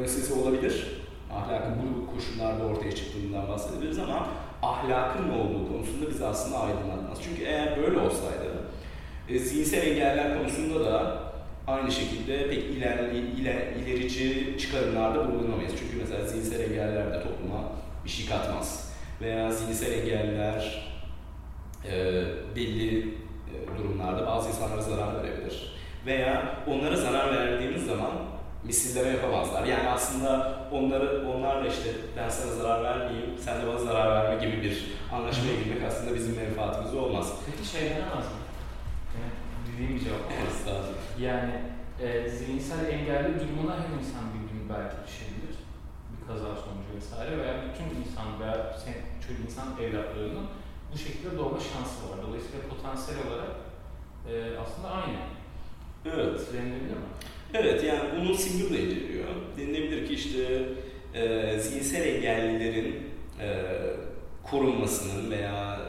önsesi 0.01 0.35
olabilir. 0.35 0.87
Ahlakın 1.35 1.75
bu 1.83 2.14
koşullarda 2.14 2.64
ortaya 2.64 2.92
çıktığından 2.92 3.49
bahsedebiliriz 3.49 3.99
ama 3.99 4.29
ahlakın 4.62 5.29
ne 5.29 5.33
olduğu 5.33 5.69
konusunda 5.69 6.11
bizi 6.11 6.27
aslında 6.27 6.59
aydınlatmaz. 6.59 7.19
Çünkü 7.25 7.42
eğer 7.42 7.77
böyle 7.83 7.99
olsaydı 7.99 8.66
e, 9.29 9.38
zihinsel 9.38 9.87
engeller 9.87 10.38
konusunda 10.38 10.85
da 10.85 11.23
aynı 11.66 11.92
şekilde 11.92 12.51
pek 12.51 12.64
ilerli, 12.64 13.19
iler, 13.19 13.66
ilerici 13.73 14.57
çıkarımlarda 14.59 15.33
bulunamayız. 15.33 15.73
Çünkü 15.79 15.97
mesela 15.97 16.27
zihinsel 16.27 16.61
engeller 16.61 17.12
de 17.12 17.23
topluma 17.23 17.73
bir 18.05 18.11
şey 18.11 18.27
katmaz. 18.27 18.92
Veya 19.21 19.53
zihinsel 19.53 19.92
engeller 19.92 20.87
e, 21.92 22.25
belli 22.57 22.99
e, 22.99 23.79
durumlarda 23.79 24.27
bazı 24.27 24.49
insanlara 24.49 24.83
zarar 24.83 25.25
verebilir. 25.25 25.77
Veya 26.07 26.57
onlara 26.66 26.96
zarar 26.96 27.33
verdiğimiz 27.33 27.87
zaman 27.87 28.11
misilleme 28.64 29.09
yapamazlar. 29.09 29.64
Yani 29.64 29.88
aslında 29.88 30.59
onları 30.72 31.29
onlarla 31.29 31.68
işte 31.68 31.90
ben 32.16 32.29
sana 32.29 32.53
zarar 32.53 32.85
vermeyeyim, 32.85 33.38
sen 33.38 33.62
de 33.62 33.66
bana 33.66 33.79
zarar 33.79 34.11
verme 34.14 34.46
gibi 34.46 34.62
bir 34.62 34.92
anlaşmaya 35.12 35.55
girmek 35.64 35.83
aslında 35.88 36.14
bizim 36.14 36.37
menfaatimiz 36.37 36.94
olmaz. 36.94 37.33
Peki 37.46 37.68
şey 37.68 37.81
denemez 37.90 38.27
mi? 38.27 38.40
Dediğim 39.72 39.94
bir 39.94 40.01
cevap 40.05 40.20
ama. 40.68 41.27
Yani 41.27 41.53
e, 42.01 42.29
zihinsel 42.29 42.87
engelli 42.88 43.40
durumuna 43.40 43.75
her 43.75 43.99
insan 44.01 44.25
bir 44.35 44.44
gün 44.53 44.68
belki 44.68 44.96
düşebilir. 45.07 45.57
Bir 46.12 46.27
kaza 46.27 46.44
sonucu 46.44 46.90
vesaire 46.96 47.38
veya 47.38 47.55
bütün 47.66 48.01
insan 48.01 48.40
veya 48.40 48.77
sen, 48.85 48.94
çocuk 49.27 49.44
insan 49.46 49.66
evlatlarının 49.83 50.46
bu 50.96 51.00
şekilde 51.00 51.38
doğma 51.38 51.59
şansı 51.61 51.96
var. 52.11 52.26
Dolayısıyla 52.26 52.61
potansiyel 52.68 53.20
olarak 53.26 53.50
e, 54.30 54.59
aslında 54.59 54.88
aynı. 54.88 55.16
Evet. 56.06 56.40
Denilebilir 56.52 56.96
mi? 56.96 57.11
Evet 57.54 57.85
yani 57.85 58.00
bunu 58.20 58.35
Singer 58.35 58.70
da 58.70 58.78
inceliyor. 58.78 59.28
Denilebilir 59.59 60.09
ki 60.09 60.14
işte 60.14 60.62
e, 61.14 61.59
zihinsel 61.59 62.06
engellilerin 62.06 62.96
e, 63.40 63.48
korunmasının 64.50 65.30
veya 65.30 65.80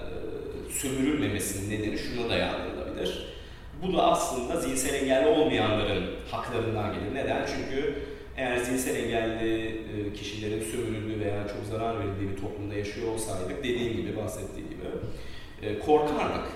e, 0.69 0.71
sömürülmemesinin 0.71 1.69
nedeni 1.69 1.97
şuna 1.97 2.29
dayandırılabilir. 2.29 3.37
Bu 3.83 3.97
da 3.97 4.03
aslında 4.03 4.59
zihinsel 4.59 4.93
engelli 4.93 5.27
olmayanların 5.27 6.05
haklarından 6.31 6.93
gelir. 6.93 7.15
Neden? 7.15 7.45
Çünkü 7.45 7.95
eğer 8.37 8.57
zihinsel 8.57 8.95
engelli 8.95 9.67
e, 9.67 10.13
kişilerin 10.13 10.63
sömürüldüğü 10.63 11.19
veya 11.19 11.47
çok 11.47 11.65
zarar 11.71 11.99
verildiği 11.99 12.29
bir 12.29 12.41
toplumda 12.41 12.75
yaşıyor 12.75 13.13
olsaydık 13.13 13.63
dediğim 13.63 13.97
gibi 13.97 14.17
bahsettiği 14.17 14.66
gibi 14.87 15.67
e, 15.67 15.79
korkardık. 15.79 16.47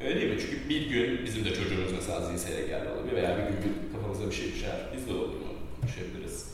Öyle 0.00 0.20
değil 0.20 0.32
mi? 0.34 0.40
Çünkü 0.40 0.68
bir 0.68 0.90
gün 0.90 1.26
bizim 1.26 1.44
de 1.44 1.48
çocuğumuz 1.54 1.92
mesela 1.92 2.20
zihinsel 2.20 2.58
engelli 2.62 2.88
olabilir 2.88 3.16
veya 3.16 3.36
bir 3.38 3.42
gün 3.42 3.92
kafamıza 3.92 4.30
bir 4.30 4.34
şey 4.34 4.52
düşer. 4.52 4.76
Biz 4.96 5.08
de 5.08 5.12
olduğunu 5.12 5.52
düşebiliriz. 5.86 6.50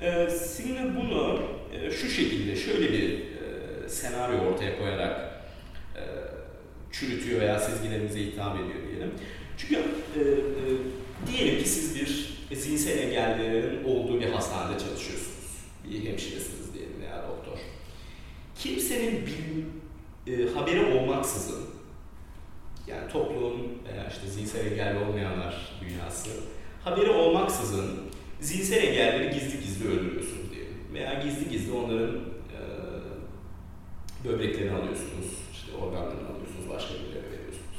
E, 0.00 0.30
Singer 0.30 0.96
bunu 0.96 1.42
e, 1.72 1.90
şu 1.90 2.08
şekilde, 2.08 2.56
şöyle 2.56 2.92
bir 2.92 3.10
e, 3.10 3.88
senaryo 3.88 4.38
ortaya 4.38 4.78
koyarak 4.78 5.42
e, 5.96 6.02
çürütüyor 6.92 7.40
veya 7.40 7.58
sezgilerimize 7.58 8.20
hitap 8.20 8.56
ediyor 8.56 8.88
diyelim. 8.90 9.10
Çünkü 9.56 9.74
e, 9.74 9.80
e, 9.80 9.82
diyelim 11.26 11.62
ki 11.62 11.68
siz 11.68 11.96
bir 12.00 12.36
zihinsel 12.56 12.98
engellilerin 12.98 13.84
olduğu 13.84 14.20
bir 14.20 14.30
hastanede 14.30 14.78
çalışıyorsunuz. 14.78 15.46
Bir 15.90 16.10
hemşiresiniz 16.10 16.74
diyelim 16.74 17.00
veya 17.00 17.24
doktor. 17.28 17.58
Kimsenin 18.58 19.26
bil, 19.26 19.64
e, 20.26 20.48
haberi 20.54 20.98
olmaksızın 20.98 21.64
yani 22.86 23.12
toplum 23.12 23.54
veya 23.92 24.08
işte 24.08 24.26
zihinsel 24.26 24.72
engelli 24.72 25.04
olmayanlar 25.04 25.72
dünyası 25.80 26.30
haberi 26.84 27.10
olmaksızın 27.10 27.90
zihinsel 28.40 28.82
engelleri 28.82 29.34
gizli 29.34 29.60
gizli 29.60 29.88
öldürüyorsunuz 29.88 30.52
diyelim. 30.52 30.76
Veya 30.94 31.14
gizli 31.14 31.50
gizli 31.50 31.72
onların 31.72 32.16
e, 32.16 32.58
böbreklerini 34.24 34.76
alıyorsunuz, 34.76 35.26
işte 35.52 35.76
organlarını 35.76 36.28
alıyorsunuz, 36.28 36.68
başka 36.74 36.94
birilere 36.94 37.30
veriyorsunuz. 37.32 37.76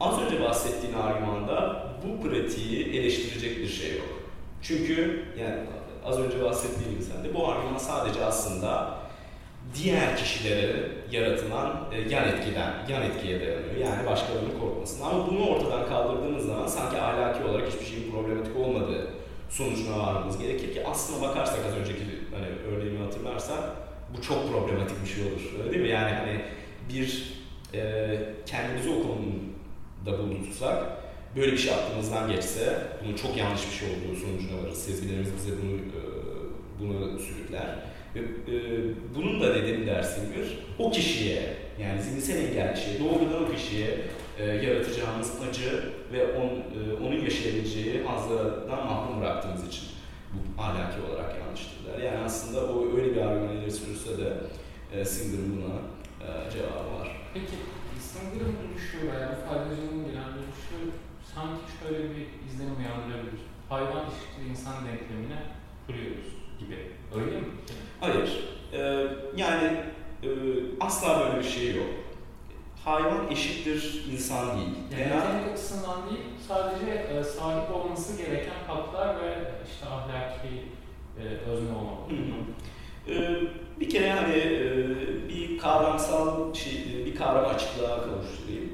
Az 0.00 0.22
önce 0.22 0.40
bahsettiğin 0.40 0.94
argümanda 0.94 1.86
bu 2.04 2.22
pratiği 2.22 2.86
eleştirecek 2.86 3.58
bir 3.58 3.68
şey 3.68 3.96
yok. 3.96 4.08
Çünkü 4.62 5.24
yani 5.40 5.60
az 6.04 6.18
önce 6.18 6.44
bahsettiğim 6.44 7.02
sen 7.02 7.24
de 7.24 7.34
bu 7.34 7.48
argüman 7.48 7.78
sadece 7.78 8.24
aslında 8.24 8.98
diğer 9.74 10.16
kişilere 10.16 10.97
yaratılan 11.12 11.84
e, 11.92 12.00
yan 12.14 12.28
etkiden, 12.28 12.72
yan 12.88 13.02
etkiye 13.02 13.40
dayanıyor. 13.40 13.74
Yani 13.80 14.06
başkalarının 14.06 14.60
korkmasına. 14.60 15.06
Ama 15.06 15.26
bunu 15.26 15.46
ortadan 15.46 15.88
kaldırdığımız 15.88 16.46
zaman 16.46 16.66
sanki 16.66 17.00
ahlaki 17.00 17.44
olarak 17.44 17.68
hiçbir 17.72 17.86
şeyin 17.86 18.10
problematik 18.10 18.56
olmadığı 18.56 19.10
sonucuna 19.50 19.98
varmamız 19.98 20.38
gerekir 20.38 20.74
ki 20.74 20.86
aslına 20.86 21.28
bakarsak 21.28 21.60
az 21.68 21.76
önceki 21.76 22.04
hani 22.34 22.46
örneğimi 22.76 22.98
hatırlarsak 22.98 23.58
bu 24.16 24.22
çok 24.22 24.52
problematik 24.52 25.04
bir 25.04 25.08
şey 25.08 25.24
olur. 25.24 25.52
Öyle 25.60 25.72
değil 25.72 25.82
mi? 25.82 25.88
Yani 25.88 26.12
hani 26.14 26.40
bir 26.88 27.34
e, 27.74 28.20
kendimizi 28.46 28.90
o 28.90 29.02
konumda 29.02 30.18
bulundursak 30.18 30.84
böyle 31.36 31.52
bir 31.52 31.58
şey 31.58 31.74
aklımızdan 31.74 32.30
geçse 32.30 32.82
bunun 33.04 33.16
çok 33.16 33.36
yanlış 33.36 33.66
bir 33.66 33.76
şey 33.76 33.88
olduğu 33.88 34.16
sonucuna 34.16 34.62
varız. 34.62 34.78
Sezgilerimiz 34.78 35.28
bize 35.36 35.50
bunu 35.62 35.76
e, 35.76 36.02
bunu 36.80 37.18
sürükler. 37.18 37.78
E, 38.16 38.20
bunun 39.14 39.40
da 39.40 39.54
dedim 39.54 39.86
dersin 39.86 40.34
bir 40.34 40.58
o 40.84 40.90
kişiye 40.90 41.56
yani 41.80 42.02
zihinsel 42.02 42.44
engelli 42.44 42.74
kişiye 42.74 43.00
doğrudan 43.00 43.44
o 43.44 43.54
kişiye 43.54 43.98
e, 44.38 44.44
yaratacağımız 44.44 45.32
acı 45.48 45.92
ve 46.12 46.32
on, 46.32 46.46
e, 46.46 47.06
onun 47.06 47.20
yaşayabileceği 47.20 48.02
hazlardan 48.02 48.86
mahrum 48.86 49.20
bıraktığımız 49.20 49.68
için 49.68 49.88
bu 50.32 50.62
ahlaki 50.62 51.00
olarak 51.00 51.36
yanlıştır 51.38 51.78
der. 51.86 52.02
Yani 52.04 52.18
aslında 52.24 52.72
o 52.72 52.96
öyle 52.96 53.14
bir 53.14 53.20
argüman 53.20 53.56
ileri 53.56 53.70
sürürse 53.70 54.18
de 54.18 54.32
e, 54.92 55.04
Singer'ın 55.04 55.56
buna 55.56 55.74
e, 56.26 56.50
cevabı 56.50 57.00
var. 57.00 57.28
Peki 57.34 57.56
Singer'ın 58.00 58.54
duruşu 58.62 58.98
veya 59.12 59.38
faydacının 59.48 60.04
gelen 60.06 60.30
duruşu 60.34 60.78
sanki 61.34 61.62
şöyle 61.80 62.04
bir 62.04 62.26
izlenim 62.48 62.76
uyandırabilir. 62.78 63.42
Hayvan 63.68 64.04
eşittir 64.06 64.50
insan 64.50 64.74
denklemine 64.86 65.42
kuruyoruz 65.86 66.37
gibi. 66.58 66.76
Öyle 67.14 67.40
mi? 67.40 67.46
Hayır. 68.00 68.44
Ee, 68.72 69.06
yani 69.36 69.76
e, 70.22 70.28
asla 70.80 71.20
böyle 71.20 71.38
bir 71.38 71.48
şey 71.48 71.76
yok. 71.76 71.86
Hayvan 72.84 73.30
eşittir 73.30 74.04
insan 74.12 74.56
değil. 74.56 74.68
Yani 74.92 75.38
nitelik 75.38 75.52
açısından 75.52 76.10
değil, 76.10 76.24
sadece 76.48 76.90
e, 76.92 77.24
sahip 77.24 77.74
olması 77.74 78.22
gereken 78.22 78.64
haklar 78.66 79.22
ve 79.22 79.34
işte 79.72 79.86
ahlaki 79.86 80.48
e, 81.18 81.50
özne 81.50 81.72
olmak. 81.76 82.10
Hı 82.10 82.14
hı. 82.14 82.58
Ee, 83.08 83.40
bir 83.80 83.90
kere 83.90 84.12
hani 84.12 84.36
e, 84.36 85.28
bir 85.28 85.58
kavramsal 85.58 86.54
şey, 86.54 87.06
bir 87.06 87.16
kavram 87.16 87.54
açıklığa 87.54 88.04
kavuşturayım. 88.04 88.70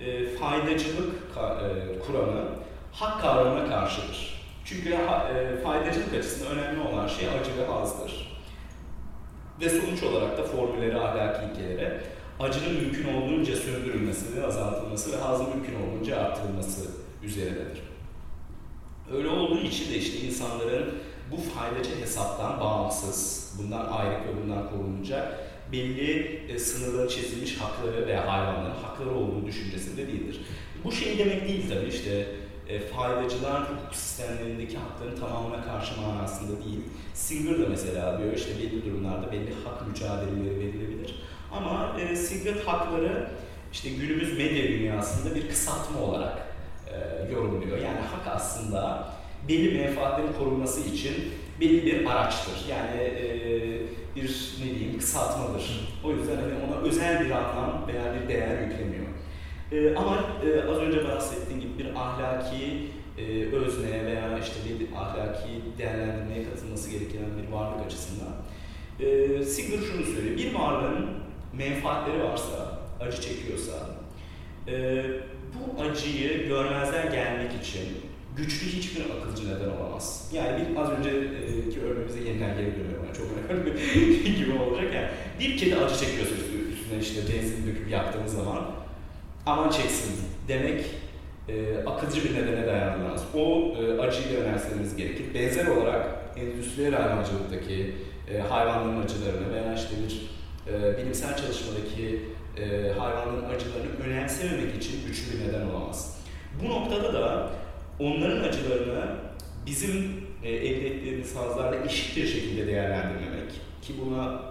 E, 0.00 0.26
faydacılık 0.26 1.34
ka, 1.34 1.60
e, 1.60 1.98
kuramı 1.98 2.44
hak 2.92 3.22
kavramına 3.22 3.68
karşıdır. 3.68 4.39
Çünkü 4.70 4.88
e, 4.90 5.62
faydacılık 5.64 6.14
açısından 6.14 6.58
önemli 6.58 6.80
olan 6.80 7.08
şey 7.08 7.28
acı 7.28 7.56
ve 7.56 7.66
hazdır. 7.66 8.40
Ve 9.60 9.70
sonuç 9.70 10.02
olarak 10.02 10.38
da 10.38 10.44
formülleri, 10.44 10.96
ahlaki 10.96 11.46
ilkelere 11.46 12.00
acının 12.40 12.74
mümkün 12.74 13.14
olduğunca 13.14 13.56
söndürülmesi 13.56 14.36
ve 14.36 14.46
azaltılması 14.46 15.12
ve 15.12 15.16
hazın 15.16 15.48
mümkün 15.48 15.74
olduğunca 15.74 16.16
arttırılması 16.16 16.90
üzerinedir. 17.22 17.82
Öyle 19.14 19.28
olduğu 19.28 19.58
için 19.58 19.92
de 19.92 19.96
işte 19.96 20.18
insanların 20.18 20.94
bu 21.30 21.36
faydacı 21.36 22.00
hesaptan 22.00 22.60
bağımsız, 22.60 23.50
bundan 23.58 23.86
ayrı 23.86 24.12
ve 24.12 24.42
bundan 24.42 24.70
korunacak 24.70 25.38
belli 25.72 26.40
e, 26.48 26.58
sınırları 26.58 27.08
çizilmiş 27.08 27.56
hakları 27.56 28.06
veya 28.06 28.32
hayvanların 28.32 28.82
hakları 28.82 29.10
olduğu 29.10 29.46
düşüncesinde 29.46 30.06
değildir. 30.06 30.40
Bu 30.84 30.92
şey 30.92 31.18
demek 31.18 31.48
değil 31.48 31.64
tabii 31.68 31.88
işte 31.88 32.26
e, 32.70 32.80
faydacılar 32.80 33.62
hukuk 33.62 33.94
sistemlerindeki 33.94 34.76
hakların 34.78 35.20
tamamına 35.20 35.64
karşı 35.64 36.00
manasında 36.00 36.64
değil. 36.64 36.80
Singer 37.14 37.58
da 37.58 37.68
mesela 37.68 38.18
diyor 38.18 38.32
işte 38.32 38.50
belli 38.58 38.84
durumlarda 38.84 39.32
belli 39.32 39.54
hak 39.64 39.88
mücadeleleri 39.88 40.58
verilebilir. 40.58 41.22
Ama 41.52 41.96
e, 42.00 42.16
Singer 42.16 42.54
hakları 42.66 43.30
işte 43.72 43.90
günümüz 43.90 44.38
medya 44.38 44.68
dünyasında 44.68 45.34
bir 45.34 45.48
kısaltma 45.48 46.00
olarak 46.00 46.38
e, 46.86 47.32
yorumluyor. 47.32 47.78
Yani 47.78 47.98
hak 47.98 48.36
aslında 48.36 49.08
belli 49.48 49.78
menfaatlerin 49.78 50.32
korunması 50.32 50.80
için 50.80 51.14
belli 51.60 51.86
bir 51.86 52.06
araçtır. 52.06 52.66
Yani 52.70 53.00
e, 53.00 53.30
bir 54.16 54.56
ne 54.60 54.74
diyeyim 54.74 54.98
kısaltmadır. 54.98 55.90
O 56.04 56.10
yüzden 56.10 56.36
hani 56.36 56.52
ona 56.68 56.80
özel 56.80 57.24
bir 57.24 57.30
anlam 57.30 57.88
veya 57.88 58.14
bir 58.14 58.28
değer 58.28 58.62
yüklemiyor. 58.62 59.09
E, 59.72 59.94
ama 59.96 60.18
e, 60.44 60.70
az 60.70 60.78
önce 60.78 61.08
bahsettiğim 61.08 61.60
gibi 61.60 61.78
bir 61.78 61.94
ahlaki 61.94 62.86
e, 63.18 63.54
özne 63.54 64.06
veya 64.06 64.38
işte 64.38 64.54
bir 64.80 64.96
ahlaki 64.96 65.48
değerlendirmeye 65.78 66.44
katılması 66.44 66.90
gereken 66.90 67.22
bir 67.42 67.52
varlık 67.52 67.86
açısından 67.86 68.32
e, 69.00 69.44
Singer 69.44 69.78
şunu 69.78 70.06
söylüyor. 70.06 70.36
Bir 70.36 70.54
varlığın 70.54 71.06
menfaatleri 71.52 72.22
varsa, 72.22 72.78
acı 73.00 73.20
çekiyorsa 73.20 73.72
e, 74.68 75.04
bu 75.54 75.82
acıyı 75.82 76.48
görmezden 76.48 77.12
gelmek 77.12 77.52
için 77.62 77.82
güçlü 78.36 78.66
hiçbir 78.66 79.00
akılcı 79.00 79.48
neden 79.48 79.68
olamaz. 79.68 80.30
Yani 80.34 80.68
bir 80.68 80.76
az 80.76 80.90
önceki 80.90 81.80
örneğimize 81.80 82.20
yeniden 82.28 82.56
geri 82.56 82.74
dönüyorum. 82.74 83.04
Yani 83.06 83.16
çok 83.16 83.26
önemli 83.48 84.36
gibi 84.38 84.58
olacak 84.58 84.94
yani. 84.94 85.08
Bir 85.40 85.56
kedi 85.56 85.76
acı 85.76 85.98
çekiyorsa 85.98 86.34
üstüne 86.72 87.00
işte 87.00 87.34
benzin 87.34 87.66
döküp 87.66 87.90
yaktığınız 87.90 88.32
zaman 88.32 88.79
aman 89.46 89.70
çeksin 89.70 90.14
demek 90.48 90.84
e, 91.48 91.84
akılcı 91.86 92.24
bir 92.24 92.34
nedene 92.34 92.66
dayanılmaz. 92.66 93.24
O 93.34 93.74
e, 93.76 94.00
acıyı 94.00 94.38
önemsememiz 94.38 94.96
gerekir. 94.96 95.34
Benzer 95.34 95.66
olarak 95.66 96.06
endüstriyel 96.36 96.94
hayvancılıktaki 96.94 97.94
e, 98.34 98.38
hayvanların 98.38 99.02
acılarını 99.02 99.54
veya 99.54 99.74
işte 99.74 99.90
bir 100.04 100.30
e, 100.72 100.98
bilimsel 100.98 101.36
çalışmadaki 101.36 102.22
e, 102.56 102.92
hayvanların 102.98 103.54
acılarını 103.54 104.04
önemsememek 104.06 104.76
için 104.76 105.06
güçlü 105.06 105.38
bir 105.38 105.48
neden 105.48 105.66
olamaz. 105.66 106.18
Bu 106.62 106.68
noktada 106.68 107.12
da 107.12 107.50
onların 108.00 108.48
acılarını 108.48 109.04
bizim 109.66 110.24
e, 110.42 110.50
elde 110.50 110.86
ettiğimiz 110.86 111.36
hazlarla 111.36 111.84
eşit 111.84 112.16
bir 112.16 112.26
şekilde 112.26 112.66
değerlendirmemek 112.66 113.50
ki 113.82 113.94
buna 114.04 114.42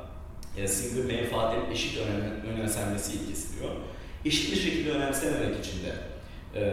e, 0.58 0.67
single 0.67 1.13
menfaatlerin 1.13 1.71
eşit 1.71 1.97
önem, 1.97 2.56
önemsenmesi 2.56 3.13
ilgisi 3.13 3.60
diyor. 3.60 3.71
Eşit 4.25 4.51
bir 4.51 4.60
şekilde 4.60 4.91
önemsememek 4.91 5.65
için 5.65 5.77
de 5.84 5.93
e, 6.55 6.63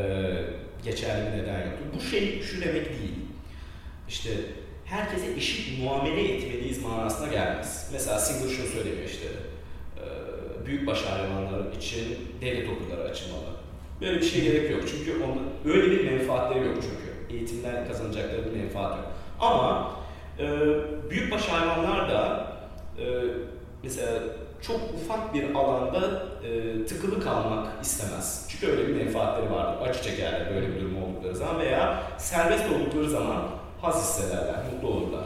geçerli 0.84 1.32
bir 1.32 1.42
neden 1.42 1.58
yoktur. 1.58 1.86
Bu 1.96 2.00
şey 2.00 2.42
şu 2.42 2.60
demek 2.60 2.88
değil. 2.88 3.14
İşte 4.08 4.30
herkese 4.84 5.32
eşit 5.36 5.82
muamele 5.82 6.34
etmeliyiz 6.34 6.82
manasına 6.82 7.28
gelmez. 7.28 7.90
Mesela 7.92 8.18
Singer 8.18 8.54
şunu 8.54 8.66
söylüyor 8.66 8.96
işte, 9.06 9.26
e, 9.96 10.66
büyükbaş 10.66 11.02
hayvanlar 11.02 11.72
için 11.76 12.04
devlet 12.40 12.68
okulları 12.68 13.02
açılmalı. 13.02 13.56
Böyle 14.00 14.20
bir 14.20 14.26
şey 14.26 14.42
gerek 14.42 14.70
yok 14.70 14.82
çünkü 14.90 15.24
onun, 15.24 15.74
öyle 15.74 15.90
bir 15.90 16.10
menfaatleri 16.10 16.66
yok 16.66 16.76
çünkü. 16.82 17.36
Eğitimden 17.36 17.88
kazanacakları 17.88 18.44
bir 18.44 18.60
menfaat 18.60 18.96
yok. 18.98 19.12
Ama 19.40 19.96
e, 20.38 20.46
büyükbaş 21.10 21.48
hayvanlar 21.48 22.10
da 22.10 22.52
e, 22.98 23.04
mesela 23.82 24.22
çok 24.66 24.80
ufak 24.94 25.34
bir 25.34 25.54
alanda 25.54 26.26
e, 26.44 26.86
tıkılı 26.86 27.24
kalmak 27.24 27.84
istemez. 27.84 28.46
Çünkü 28.50 28.66
öyle 28.66 28.88
bir 28.88 29.04
menfaatleri 29.04 29.52
vardır. 29.52 29.88
Acı 29.88 30.02
çekerler 30.02 30.54
böyle 30.54 30.68
bir 30.74 30.80
durum 30.80 31.02
oldukları 31.02 31.36
zaman 31.36 31.60
veya 31.60 32.02
serbest 32.18 32.64
oldukları 32.70 33.10
zaman 33.10 33.42
haz 33.80 34.02
hissederler, 34.02 34.56
mutlu 34.72 34.88
olurlar. 34.88 35.24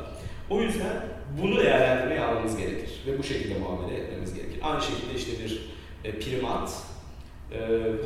O 0.50 0.60
yüzden 0.60 0.96
bunu 1.42 1.56
değerlendirmeye 1.56 2.20
almamız 2.20 2.56
gerekir 2.56 3.02
ve 3.06 3.18
bu 3.18 3.22
şekilde 3.22 3.58
muamele 3.58 3.98
etmemiz 3.98 4.34
gerekir. 4.34 4.60
Aynı 4.62 4.82
şekilde 4.82 5.14
işte 5.14 5.32
bir 5.44 5.70
e, 6.04 6.18
primat 6.18 6.72
e, 7.52 7.58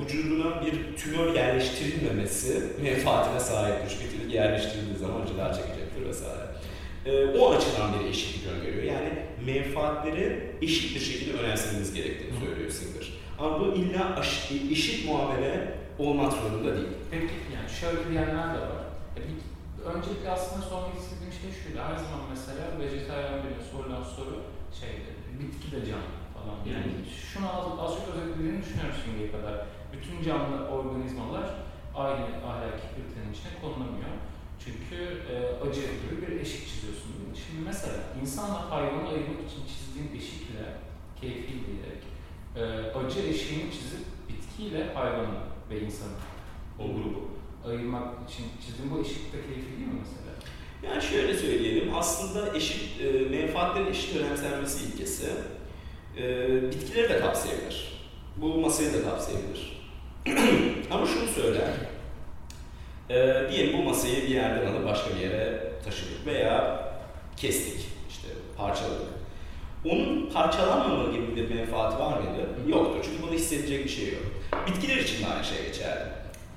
vücuduna 0.03 0.62
bir 0.66 0.97
tümör 0.97 1.35
yerleştirilmemesi 1.35 2.62
menfaatine 2.83 3.40
sahiptir. 3.40 3.99
Çünkü 4.01 4.37
yerleştirildiği 4.37 4.97
zaman 4.97 5.20
acılar 5.20 5.55
çekecektir 5.55 6.09
vesaire. 6.09 6.43
E, 7.07 7.38
o 7.38 7.51
açıdan 7.51 7.90
bir 8.01 8.11
eşitlik 8.11 8.53
öngörüyor. 8.53 8.83
Yani 8.83 9.09
menfaatleri 9.47 10.57
eşit 10.62 10.95
bir 10.95 11.01
şekilde 11.01 11.38
önemsememiz 11.38 11.95
gerektiğini 11.95 12.40
söylüyor 12.40 12.71
Singer. 12.71 13.12
Ama 13.38 13.61
bu 13.61 13.64
illa 13.64 14.21
eşit 14.71 15.09
muamele 15.09 15.79
olmak 15.99 16.33
zorunda 16.33 16.77
değil. 16.77 16.88
Peki 17.11 17.35
yani 17.55 17.71
şöyle 17.81 18.11
diyenler 18.11 18.55
de 18.55 18.61
var. 18.61 18.85
E, 19.17 19.21
öncelikle 19.93 20.31
aslında 20.31 20.62
sormak 20.67 20.97
istediğim 20.99 21.33
şey 21.40 21.51
şuydu. 21.62 21.79
Her 21.88 21.97
zaman 22.05 22.23
mesela 22.35 22.64
vejetaryen 22.81 23.38
birine 23.43 23.64
sorulan 23.73 24.05
soru 24.17 24.35
şeydi, 24.81 25.11
bitki 25.38 25.69
de 25.75 25.81
can 25.88 26.07
falan. 26.35 26.59
Yani 26.73 26.90
şunu 27.31 27.47
az, 27.57 27.67
az 27.85 27.93
çok 27.99 28.07
özetlediğini 28.14 28.61
düşünüyorum 28.62 28.97
şimdiye 29.05 29.29
kadar. 29.35 29.55
Bütün 29.93 30.17
canlı 30.27 30.57
organizmalar 30.75 31.47
aynı 32.05 32.25
ahlaki 32.51 32.85
kriterin 32.93 33.33
içine 33.35 33.53
konulmuyor. 33.62 34.14
Çünkü 34.64 35.03
e, 35.33 35.35
acı 35.68 35.81
gibi 35.81 36.22
bir 36.22 36.40
eşik 36.40 36.68
çiziyorsun. 36.68 37.14
Şimdi 37.35 37.61
mesela 37.64 37.96
insanla 38.22 38.70
hayvanı 38.70 39.09
ayırmak 39.09 39.40
için 39.50 39.62
çizdiğin 39.70 40.20
eşikle, 40.20 40.64
keyfi 41.20 41.53
diyerek 41.66 42.03
e, 42.57 42.62
acı 42.98 43.20
eşiğini 43.20 43.72
çizip 43.72 44.05
bitkiyle 44.29 44.94
hayvanı 44.94 45.38
ve 45.70 45.81
insanı, 45.81 46.16
o 46.79 46.85
grubu 46.87 47.31
ayırmak 47.68 48.31
için 48.31 48.44
çizdiğin 48.66 48.90
bu 48.90 49.00
eşik 49.00 49.33
de 49.33 49.37
keyfi 49.46 49.70
değil 49.79 49.88
mi 49.88 50.00
mesela? 50.00 50.35
Yani 50.83 51.03
şöyle 51.03 51.35
söyleyelim, 51.38 51.94
aslında 51.94 52.57
eşit, 52.57 53.00
e, 53.00 53.12
menfaatlerin 53.12 53.87
eşit 53.87 54.16
önemsenmesi 54.16 54.85
ilkesi 54.85 55.27
e, 56.18 56.22
bitkileri 56.70 57.09
de 57.09 57.20
kapsayabilir. 57.20 58.09
Bu 58.37 58.61
masayı 58.61 58.92
da 58.92 59.03
kapsayabilir. 59.11 59.85
Ama 60.90 61.07
şunu 61.07 61.27
söyler, 61.27 61.70
e, 63.11 63.43
diyelim 63.51 63.79
bu 63.79 63.83
masayı 63.83 64.23
bir 64.23 64.29
yerden 64.29 64.67
alıp 64.67 64.85
başka 64.85 65.11
bir 65.14 65.21
yere 65.21 65.73
taşıdık 65.85 66.27
veya 66.27 66.85
kestik, 67.37 67.88
işte 68.09 68.29
parçaladık. 68.57 69.14
Onun 69.85 70.31
parçalanmama 70.31 71.12
gibi 71.12 71.37
bir 71.37 71.55
menfaati 71.55 71.99
var 71.99 72.19
mıydı? 72.19 72.49
Yoktur. 72.69 73.01
Çünkü 73.05 73.23
bunu 73.23 73.33
hissedecek 73.33 73.85
bir 73.85 73.90
şey 73.90 74.07
yok. 74.07 74.23
Bitkiler 74.67 74.97
için 74.97 75.23
de 75.23 75.27
aynı 75.27 75.45
şey 75.45 75.67
geçerli. 75.67 76.09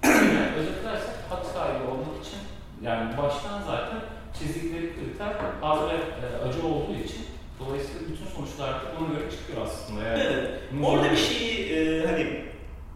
yani 0.04 0.56
özetlersek 0.58 1.16
hak 1.30 1.46
sahibi 1.46 1.84
olmak 1.84 2.26
için 2.26 2.40
yani 2.84 3.18
baştan 3.18 3.62
zaten 3.62 4.00
çizdikleri 4.40 4.94
kriter 4.94 5.34
az 5.62 5.80
ve 5.80 5.94
e, 5.94 6.50
acı 6.50 6.68
olduğu 6.68 6.96
için 7.06 7.26
dolayısıyla 7.60 8.02
bütün 8.02 8.26
sonuçlar 8.36 8.74
da 8.74 8.86
ona 9.00 9.14
göre 9.14 9.32
çıkıyor 9.32 9.68
aslında. 9.68 10.04
Yani 10.04 10.24
evet. 10.24 10.50
Orada 10.86 11.12
bir 11.12 11.18
şeyi 11.18 11.74
e, 11.74 12.06
hani 12.08 12.22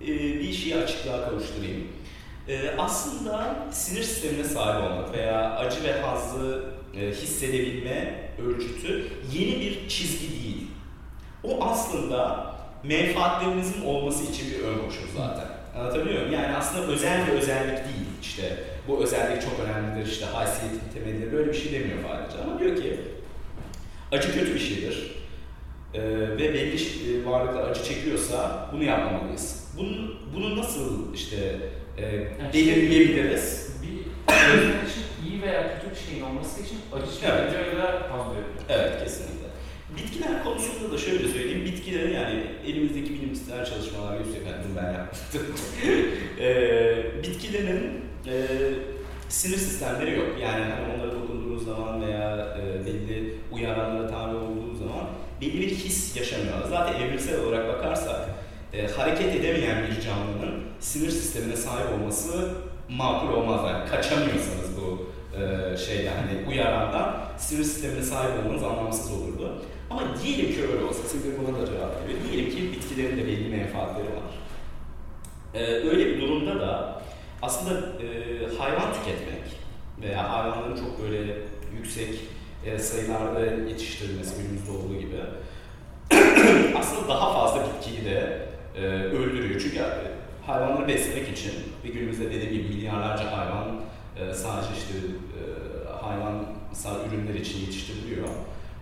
e, 0.02 0.40
bir 0.40 0.54
şeyi 0.54 0.76
açıklığa 0.76 1.30
kavuşturayım. 1.30 1.88
E, 2.48 2.76
aslında 2.78 3.56
sinir 3.72 4.04
sistemine 4.04 4.44
sahip 4.44 4.92
olmak 4.92 5.14
veya 5.14 5.56
acı 5.56 5.84
ve 5.84 6.02
hazzı 6.02 6.64
e, 6.96 7.12
hissedebilme 7.12 8.30
ölçütü 8.48 9.08
yeni 9.34 9.60
bir 9.60 9.90
çizgi 9.90 10.30
değil. 10.44 10.68
O 11.44 11.64
aslında 11.66 12.52
menfaatlerinizin 12.84 13.86
olması 13.86 14.24
için 14.24 14.52
bir 14.52 14.64
ön 14.64 14.86
koşul 14.86 15.08
zaten. 15.18 15.48
Anlatabiliyor 15.80 16.20
muyum? 16.20 16.34
Yani 16.34 16.56
aslında 16.56 16.88
özel 16.88 17.28
bir 17.28 17.32
özellik 17.32 17.78
değil. 17.78 18.08
İşte 18.22 18.58
bu 18.88 19.04
özellik 19.04 19.42
çok 19.42 19.60
önemlidir, 19.60 20.12
işte 20.12 20.26
haysiyetin 20.26 20.82
temelidir, 20.94 21.32
böyle 21.32 21.50
bir 21.50 21.58
şey 21.58 21.72
demiyor 21.72 22.04
faydacı. 22.04 22.38
Ama 22.44 22.60
diyor 22.60 22.76
ki 22.76 23.00
acı 24.12 24.34
kötü 24.34 24.54
bir 24.54 24.60
şeydir. 24.60 25.12
Ee, 25.94 26.02
ve 26.10 26.54
belli 26.54 26.76
e, 26.76 27.26
varlıklar 27.26 27.70
acı 27.70 27.84
çekiyorsa 27.84 28.70
bunu 28.74 28.84
yapmamalıyız. 28.84 29.72
Bunu, 29.78 30.14
bunu 30.36 30.58
nasıl 30.58 31.14
işte 31.14 31.60
e, 32.02 32.16
yani 32.16 32.54
belirleyebiliriz? 32.54 33.72
Bir 33.84 33.98
özne 34.54 34.74
için 34.90 35.04
iyi 35.28 35.42
veya 35.42 35.80
kötü 35.80 35.96
bir 35.96 36.10
şeyin 36.10 36.24
olması 36.24 36.62
için 36.62 36.78
acı 36.94 37.06
evet. 37.26 37.52
fazla 38.10 38.36
yapıyor. 38.36 38.66
Evet, 38.70 39.04
kesinlikle. 39.04 39.48
Bitkiler 39.98 40.44
konusunda 40.44 40.92
da 40.94 40.98
şöyle 40.98 41.28
söyleyeyim, 41.28 41.66
bitkileri 41.66 42.14
yani 42.14 42.44
elimizdeki 42.68 43.14
bilimsel 43.14 43.66
çalışmalar 43.66 44.14
yani 44.14 44.64
bunu 44.68 44.84
ben 44.84 44.94
yaptım. 44.94 45.42
e, 46.40 47.24
bitkilerin 47.24 48.02
e, 48.28 48.34
sinir 49.30 49.58
sistemleri 49.58 50.16
yok. 50.16 50.28
Yani 50.42 50.64
hani 50.64 50.96
onlara 50.96 51.12
dokunduğunuz 51.12 51.66
zaman 51.66 52.02
veya 52.02 52.58
e, 52.62 52.86
belli 52.86 53.36
uyaranlara 53.52 54.08
tabi 54.08 54.36
olduğunuz 54.36 54.80
zaman 54.80 55.08
belli 55.42 55.62
bir 55.62 55.70
his 55.70 56.16
yaşamıyorlar. 56.16 56.70
Zaten 56.70 57.02
evrimsel 57.02 57.40
olarak 57.40 57.68
bakarsak 57.68 58.30
e, 58.74 58.88
hareket 58.88 59.36
edemeyen 59.36 59.88
bir 59.88 60.02
canlının 60.02 60.64
sinir 60.80 61.12
sistemine 61.12 61.56
sahip 61.56 61.88
olması 61.94 62.52
makul 62.90 63.34
olmaz. 63.34 63.62
Yani 63.68 63.90
kaçamıyorsanız 63.90 64.70
bu 64.78 65.12
e, 65.38 65.78
şeyden 65.78 66.14
hani 66.16 66.50
uyarandan 66.50 67.18
sinir 67.38 67.64
sistemine 67.64 68.04
sahip 68.04 68.46
olmanız 68.46 68.64
anlamsız 68.64 69.12
olurdu. 69.12 69.62
Ama 69.90 70.02
diyelim 70.24 70.56
ki 70.56 70.62
öyle 70.62 70.84
olsa, 70.84 71.04
Silver 71.04 71.38
buna 71.40 71.62
da 71.62 71.66
cevap 71.66 72.04
veriyor. 72.04 72.20
Diyelim 72.32 72.56
ki 72.56 72.72
bitkilerin 72.72 73.18
de 73.18 73.28
belli 73.28 73.50
menfaatleri 73.50 74.06
var. 74.08 74.32
Ee, 75.54 75.66
öyle 75.66 76.06
bir 76.06 76.22
durumda 76.22 76.60
da 76.60 77.02
aslında 77.42 77.80
e, 77.80 78.08
hayvan 78.58 78.94
tüketmek 78.94 79.42
veya 80.02 80.32
hayvanların 80.32 80.76
çok 80.76 81.02
böyle 81.04 81.38
yüksek 81.78 82.20
e, 82.66 82.80
sayılarda 82.80 83.46
yetiştirilmesi 83.46 84.42
günümüzde 84.42 84.72
olduğu 84.72 85.00
gibi 85.00 85.16
aslında 86.78 87.10
daha 87.10 87.34
fazla 87.34 87.64
bitkiyi 87.66 88.06
de 88.06 88.51
e, 88.76 88.82
öldürüyor. 88.86 89.62
Çünkü 89.62 89.82
hayvanları 90.46 90.88
beslemek 90.88 91.30
için 91.30 91.54
ve 91.86 91.90
günümüzde 91.90 92.32
dediğim 92.32 92.54
gibi 92.54 92.76
milyarlarca 92.76 93.38
hayvan 93.38 93.68
e, 94.20 94.34
sadece 94.34 94.70
işte 94.78 94.94
e, 95.38 95.44
hayvansal 96.06 96.96
ürünler 97.08 97.34
için 97.34 97.60
yetiştiriliyor. 97.60 98.28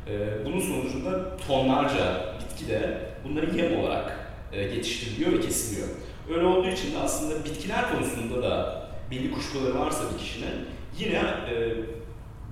E, 0.08 0.46
bunun 0.46 0.60
sonucunda 0.60 1.38
tonlarca 1.48 2.36
bitki 2.40 2.72
de 2.72 2.98
bunları 3.24 3.58
yem 3.58 3.80
olarak 3.80 4.20
e, 4.52 4.62
yetiştiriliyor 4.62 5.32
ve 5.32 5.40
kesiliyor. 5.40 5.88
Öyle 6.30 6.46
olduğu 6.46 6.68
için 6.68 6.94
de 6.94 6.98
aslında 6.98 7.46
bitkiler 7.46 7.92
konusunda 7.92 8.44
da 8.44 8.86
belli 9.12 9.32
kuşkuları 9.32 9.80
varsa 9.80 10.04
bir 10.14 10.20
kişinin 10.20 10.66
yine 11.00 11.18
e, 11.18 11.74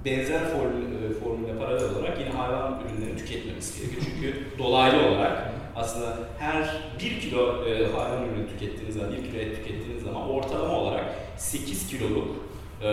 benzer 0.05 0.41
e, 0.41 1.13
formüle 1.23 1.57
paralel 1.59 1.89
olarak 1.89 2.19
yine 2.19 2.29
hayvan 2.29 2.79
ürünlerini 2.85 3.17
tüketmemesi 3.17 3.79
gerekiyor. 3.79 4.03
Çünkü 4.05 4.57
dolaylı 4.57 5.07
olarak 5.07 5.57
aslında 5.78 6.17
her 6.39 6.82
bir 6.99 7.19
kilo 7.21 7.65
e, 7.65 7.86
hayvan 7.86 8.25
ürünü 8.25 8.47
tükettiğiniz 8.49 8.95
zaman, 8.95 9.11
bir 9.11 9.17
kilo 9.17 9.38
et 9.38 9.55
tükettiğiniz 9.55 10.03
zaman 10.03 10.30
ortalama 10.30 10.73
olarak 10.73 11.05
8 11.38 11.88
kiloluk 11.88 12.36
e, 12.84 12.88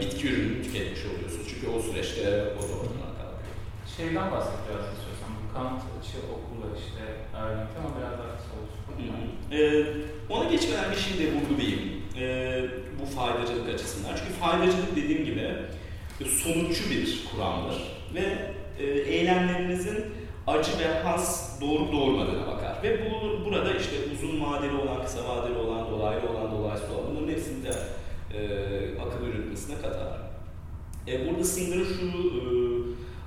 bitki 0.00 0.28
ürünü 0.28 0.62
tüketmiş 0.62 1.00
oluyorsunuz. 1.06 1.46
Çünkü 1.48 1.76
o 1.76 1.80
süreçte 1.80 2.22
o 2.58 2.62
da 2.62 2.74
ortadan 2.80 3.12
kalkıyor. 3.18 3.56
Şeyden 3.96 4.30
bahset 4.30 4.58
biraz 4.68 4.84
istiyorsan. 4.94 5.30
Bu 5.42 5.54
Kantçı 5.54 6.18
okulu 6.34 6.66
işte 6.78 7.02
öğrenmek 7.38 7.76
ama 7.78 7.88
biraz 7.98 8.12
daha 8.12 8.36
kısa 8.36 8.52
olsun. 8.60 8.76
Ee, 9.52 9.86
ona 10.30 10.50
geçmeden 10.50 10.90
bir 10.90 10.96
şey 10.96 11.18
de 11.18 11.32
vurgulayayım. 11.32 11.80
Ee, 12.20 12.64
bu 13.00 13.06
faydacılık 13.06 13.74
açısından. 13.74 14.16
Çünkü 14.16 14.32
faydacılık 14.32 14.96
dediğim 14.96 15.24
gibi 15.24 15.50
sonuççu 16.42 16.90
bir 16.90 17.24
kuramdır 17.30 17.82
ve 18.14 18.52
e, 18.78 18.84
eylemlerinizin 18.84 20.04
acı 20.46 20.78
ve 20.78 21.02
has 21.02 21.60
doğru 21.60 21.92
doğurmadığına 21.92 22.46
bakar. 22.46 22.82
Ve 22.82 23.00
bu 23.10 23.44
burada 23.44 23.74
işte 23.74 23.96
uzun 24.14 24.44
vadeli 24.44 24.76
olan, 24.76 25.04
kısa 25.04 25.28
vadeli 25.28 25.58
olan, 25.58 25.90
dolaylı 25.90 26.28
olan, 26.30 26.52
dolaysız 26.52 26.90
olan 26.90 27.04
bunların 27.10 27.32
hepsini 27.32 27.64
de 27.64 27.72
e, 28.34 28.40
akıl 29.00 29.26
yürütmesine 29.26 29.76
katar. 29.76 30.18
E, 31.08 31.28
burada 31.28 31.44
Singer'ın 31.44 31.84
şu 31.84 32.06
e, 32.06 32.42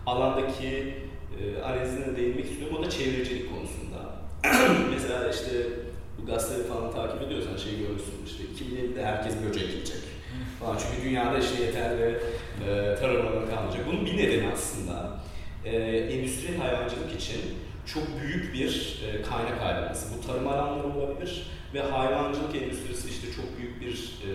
alandaki 0.06 0.94
e, 1.40 1.62
analizine 1.62 2.18
değinmek 2.18 2.46
istiyorum. 2.46 2.78
O 2.80 2.84
da 2.84 2.90
çevrecilik 2.90 3.50
konusunda. 3.50 4.00
Mesela 4.92 5.30
işte 5.30 5.52
bu 6.22 6.26
gazeteleri 6.26 6.68
falan 6.68 6.92
takip 6.92 7.22
ediyorsan 7.22 7.58
şey 7.58 7.80
görürsün 7.80 8.14
işte 8.26 8.44
2050'de 8.44 9.06
herkes 9.06 9.34
böcek 9.48 9.70
yiyecek 9.70 9.98
falan. 10.60 10.78
Çünkü 10.78 11.10
dünyada 11.10 11.40
işte 11.40 11.64
yeterli 11.64 12.20
e, 12.68 12.96
tarım 13.00 13.28
alanı 13.28 13.50
kalmayacak. 13.50 13.88
Bunun 13.88 14.06
bir 14.06 14.18
nedeni 14.18 14.48
aslında 14.54 15.20
e, 15.66 15.78
endüstriyel 15.98 16.62
hayvancılık 16.62 17.22
için 17.22 17.42
çok 17.86 18.04
büyük 18.22 18.54
bir 18.54 19.02
e, 19.08 19.22
kaynak 19.22 19.62
ayrılması. 19.62 20.18
Bu 20.18 20.28
tarım 20.28 20.48
alanları 20.48 20.88
olabilir 20.88 21.48
ve 21.74 21.82
hayvancılık 21.82 22.56
endüstrisi 22.56 23.10
işte 23.10 23.28
çok 23.32 23.58
büyük 23.58 23.82
bir 23.82 23.94
e, 23.94 24.32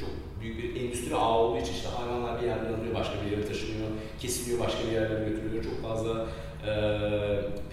çok 0.00 0.10
büyük 0.40 0.58
bir 0.58 0.80
endüstri 0.80 1.14
ağı 1.14 1.38
olduğu 1.38 1.58
için 1.58 1.74
işte 1.74 1.88
hayvanlar 1.88 2.42
bir 2.42 2.46
yerden 2.46 2.72
alınıyor, 2.72 2.94
başka 2.94 3.14
bir 3.24 3.30
yere 3.30 3.48
taşınıyor, 3.48 3.88
kesiliyor, 4.20 4.60
başka 4.60 4.84
bir 4.86 4.92
yerlere 4.92 5.28
götürülüyor. 5.28 5.64
Çok 5.64 5.82
fazla 5.82 6.26
e, 6.66 6.72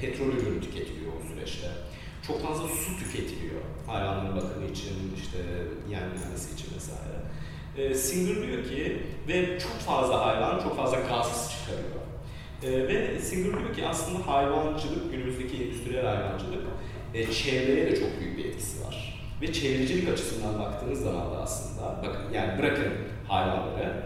petrol 0.02 0.28
ürünü 0.28 0.62
tüketiliyor 0.62 1.12
o 1.14 1.34
süreçte. 1.34 1.68
Çok 2.28 2.42
fazla 2.42 2.68
su 2.68 2.98
tüketiliyor 3.04 3.62
hayvanların 3.88 4.36
bakımı 4.36 4.66
için, 4.66 4.94
işte 5.18 5.38
yenmesi 5.90 6.54
için 6.54 6.76
vesaire. 6.76 7.18
E, 7.78 7.94
Singer 7.96 8.48
diyor 8.48 8.64
ki 8.64 9.04
ve 9.28 9.60
çok 9.60 9.72
fazla 9.72 10.26
hayvan 10.26 10.60
çok 10.60 10.78
fazla 10.78 11.00
gaz 11.00 11.52
çıkarıyor. 11.52 12.02
E, 12.64 12.88
ve 12.88 13.20
Singer 13.20 13.60
diyor 13.60 13.76
ki 13.76 13.88
aslında 13.88 14.28
hayvancılık, 14.28 15.12
günümüzdeki 15.12 15.64
endüstriyel 15.64 16.06
hayvancılık 16.06 16.62
e, 17.14 17.32
çevreye 17.32 17.86
de 17.86 18.00
çok 18.00 18.20
büyük 18.20 18.38
bir 18.38 18.46
etkisi 18.46 18.86
var. 18.86 19.20
Ve 19.42 19.54
çevrecilik 19.54 20.10
açısından 20.10 20.60
baktığınız 20.60 21.02
zaman 21.02 21.32
da 21.34 21.42
aslında, 21.42 22.04
bakın 22.06 22.34
yani 22.34 22.60
bırakın 22.60 22.94
hayvanları, 23.28 24.04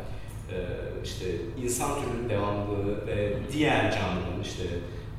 e, 0.51 0.57
işte 1.03 1.25
insan 1.63 1.91
türünün 2.01 2.29
devamlılığı 2.29 3.07
ve 3.07 3.33
diğer 3.53 3.91
canlıların 3.91 4.41
işte 4.43 4.63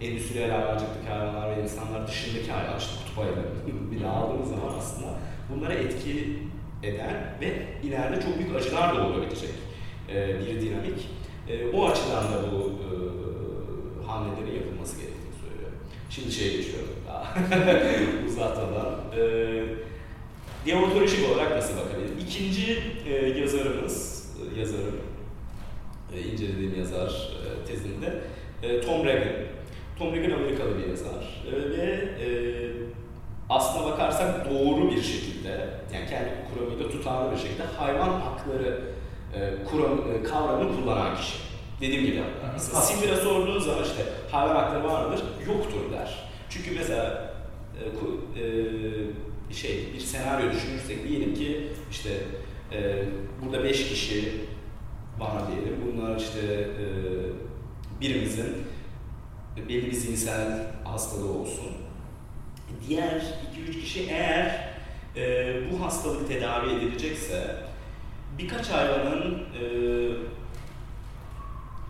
endüstriyel 0.00 0.50
hayvancılıktaki 0.50 1.08
hayvanlar 1.08 1.56
ve 1.56 1.62
insanlar 1.62 2.08
dışındaki 2.08 2.52
hayvan, 2.52 2.78
işte 2.78 2.92
kutup 3.04 3.18
ayıları 3.18 3.46
bir 3.92 4.04
daha 4.04 4.12
aldığınız 4.12 4.48
zaman 4.48 4.78
aslında 4.78 5.08
bunlara 5.50 5.74
etki 5.74 6.38
eden 6.82 7.34
ve 7.40 7.66
ileride 7.82 8.22
çok 8.22 8.38
büyük 8.38 8.56
acılar 8.56 8.96
da 8.96 9.06
olabilecek 9.06 9.50
e, 10.08 10.40
bir 10.40 10.60
dinamik. 10.60 11.08
E, 11.48 11.76
o 11.76 11.86
açıdan 11.86 12.24
da 12.24 12.52
bu 12.52 12.58
e, 12.58 13.21
hamlelerin 14.12 14.54
yapılması 14.54 14.96
gerektiğini 14.96 15.34
söylüyor. 15.42 15.70
Şimdi 16.10 16.32
şey 16.32 16.56
geçiyorum 16.56 16.88
uzatmadan. 18.26 18.94
E, 19.16 19.22
deontolojik 20.66 21.30
olarak 21.30 21.50
nasıl 21.56 21.76
bakabiliriz? 21.76 22.24
İkinci 22.26 22.82
e, 23.06 23.14
yazarımız, 23.40 24.26
e, 24.56 24.60
yazarım, 24.60 25.00
e, 26.14 26.20
incelediğim 26.20 26.78
yazar 26.78 27.08
e, 27.08 27.66
tezinde 27.66 28.20
e, 28.62 28.80
Tom 28.80 29.06
Regan. 29.06 29.32
Tom 29.98 30.14
Regan 30.14 30.38
Amerikalı 30.38 30.78
bir 30.78 30.88
yazar 30.88 31.44
e, 31.48 31.70
ve 31.70 31.84
e, 32.24 32.28
aslına 33.50 33.86
bakarsak 33.86 34.50
doğru 34.50 34.90
bir 34.90 35.02
şekilde, 35.02 35.68
yani 35.94 36.06
kendi 36.10 36.30
kuramıyla 36.54 36.90
tutarlı 36.90 37.32
bir 37.32 37.36
şekilde 37.36 37.62
hayvan 37.62 38.20
hakları 38.20 38.80
e, 39.34 39.64
kuram, 39.64 39.92
e, 39.92 40.22
kavramını 40.22 40.76
kullanan 40.76 41.16
kişi. 41.16 41.51
Dediğim 41.82 42.06
gibi, 42.06 42.22
Sindir'e 42.58 43.16
sorduğun 43.16 43.60
zaman 43.60 43.84
işte 43.84 44.04
hayvan 44.30 44.56
hakları 44.56 44.84
var 44.84 45.04
mıdır? 45.04 45.22
Yoktur 45.46 45.92
der. 45.92 46.30
Çünkü 46.50 46.70
mesela 46.70 47.34
e, 47.78 48.40
e, 48.40 49.54
şey 49.54 49.88
bir 49.94 50.00
senaryo 50.00 50.52
düşünürsek 50.52 51.08
diyelim 51.08 51.34
ki 51.34 51.68
işte 51.90 52.10
e, 52.72 53.04
burada 53.42 53.64
beş 53.64 53.88
kişi 53.88 54.34
var 55.18 55.32
diyelim. 55.48 55.76
Bunlar 55.86 56.16
işte 56.16 56.40
e, 56.40 56.84
birimizin 58.00 58.56
belli 59.68 59.86
bir 59.86 59.92
zihinsel 59.92 60.66
hastalığı 60.84 61.32
olsun. 61.38 61.68
Diğer 62.88 63.22
iki 63.50 63.70
üç 63.70 63.84
kişi 63.84 64.10
eğer 64.10 64.74
e, 65.16 65.54
bu 65.70 65.84
hastalık 65.84 66.28
tedavi 66.28 66.70
edilecekse 66.70 67.56
birkaç 68.38 68.68
hayvanın 68.70 69.34
e, 69.34 69.64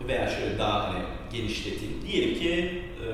veya 0.07 0.29
şöyle 0.29 0.57
daha 0.57 0.87
hani 0.87 0.99
genişleteyim. 1.31 2.01
Diyelim 2.07 2.39
ki 2.39 2.81
e, 3.05 3.07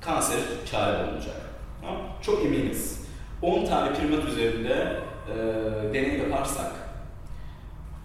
kanser 0.00 0.38
çare 0.70 1.06
bulunacak. 1.06 1.36
Tamam? 1.80 1.96
Çok 2.22 2.44
eminiz. 2.44 3.08
10 3.42 3.66
tane 3.66 3.94
primat 3.94 4.24
üzerinde 4.24 5.00
e, 5.32 5.34
deney 5.94 6.18
yaparsak 6.18 6.72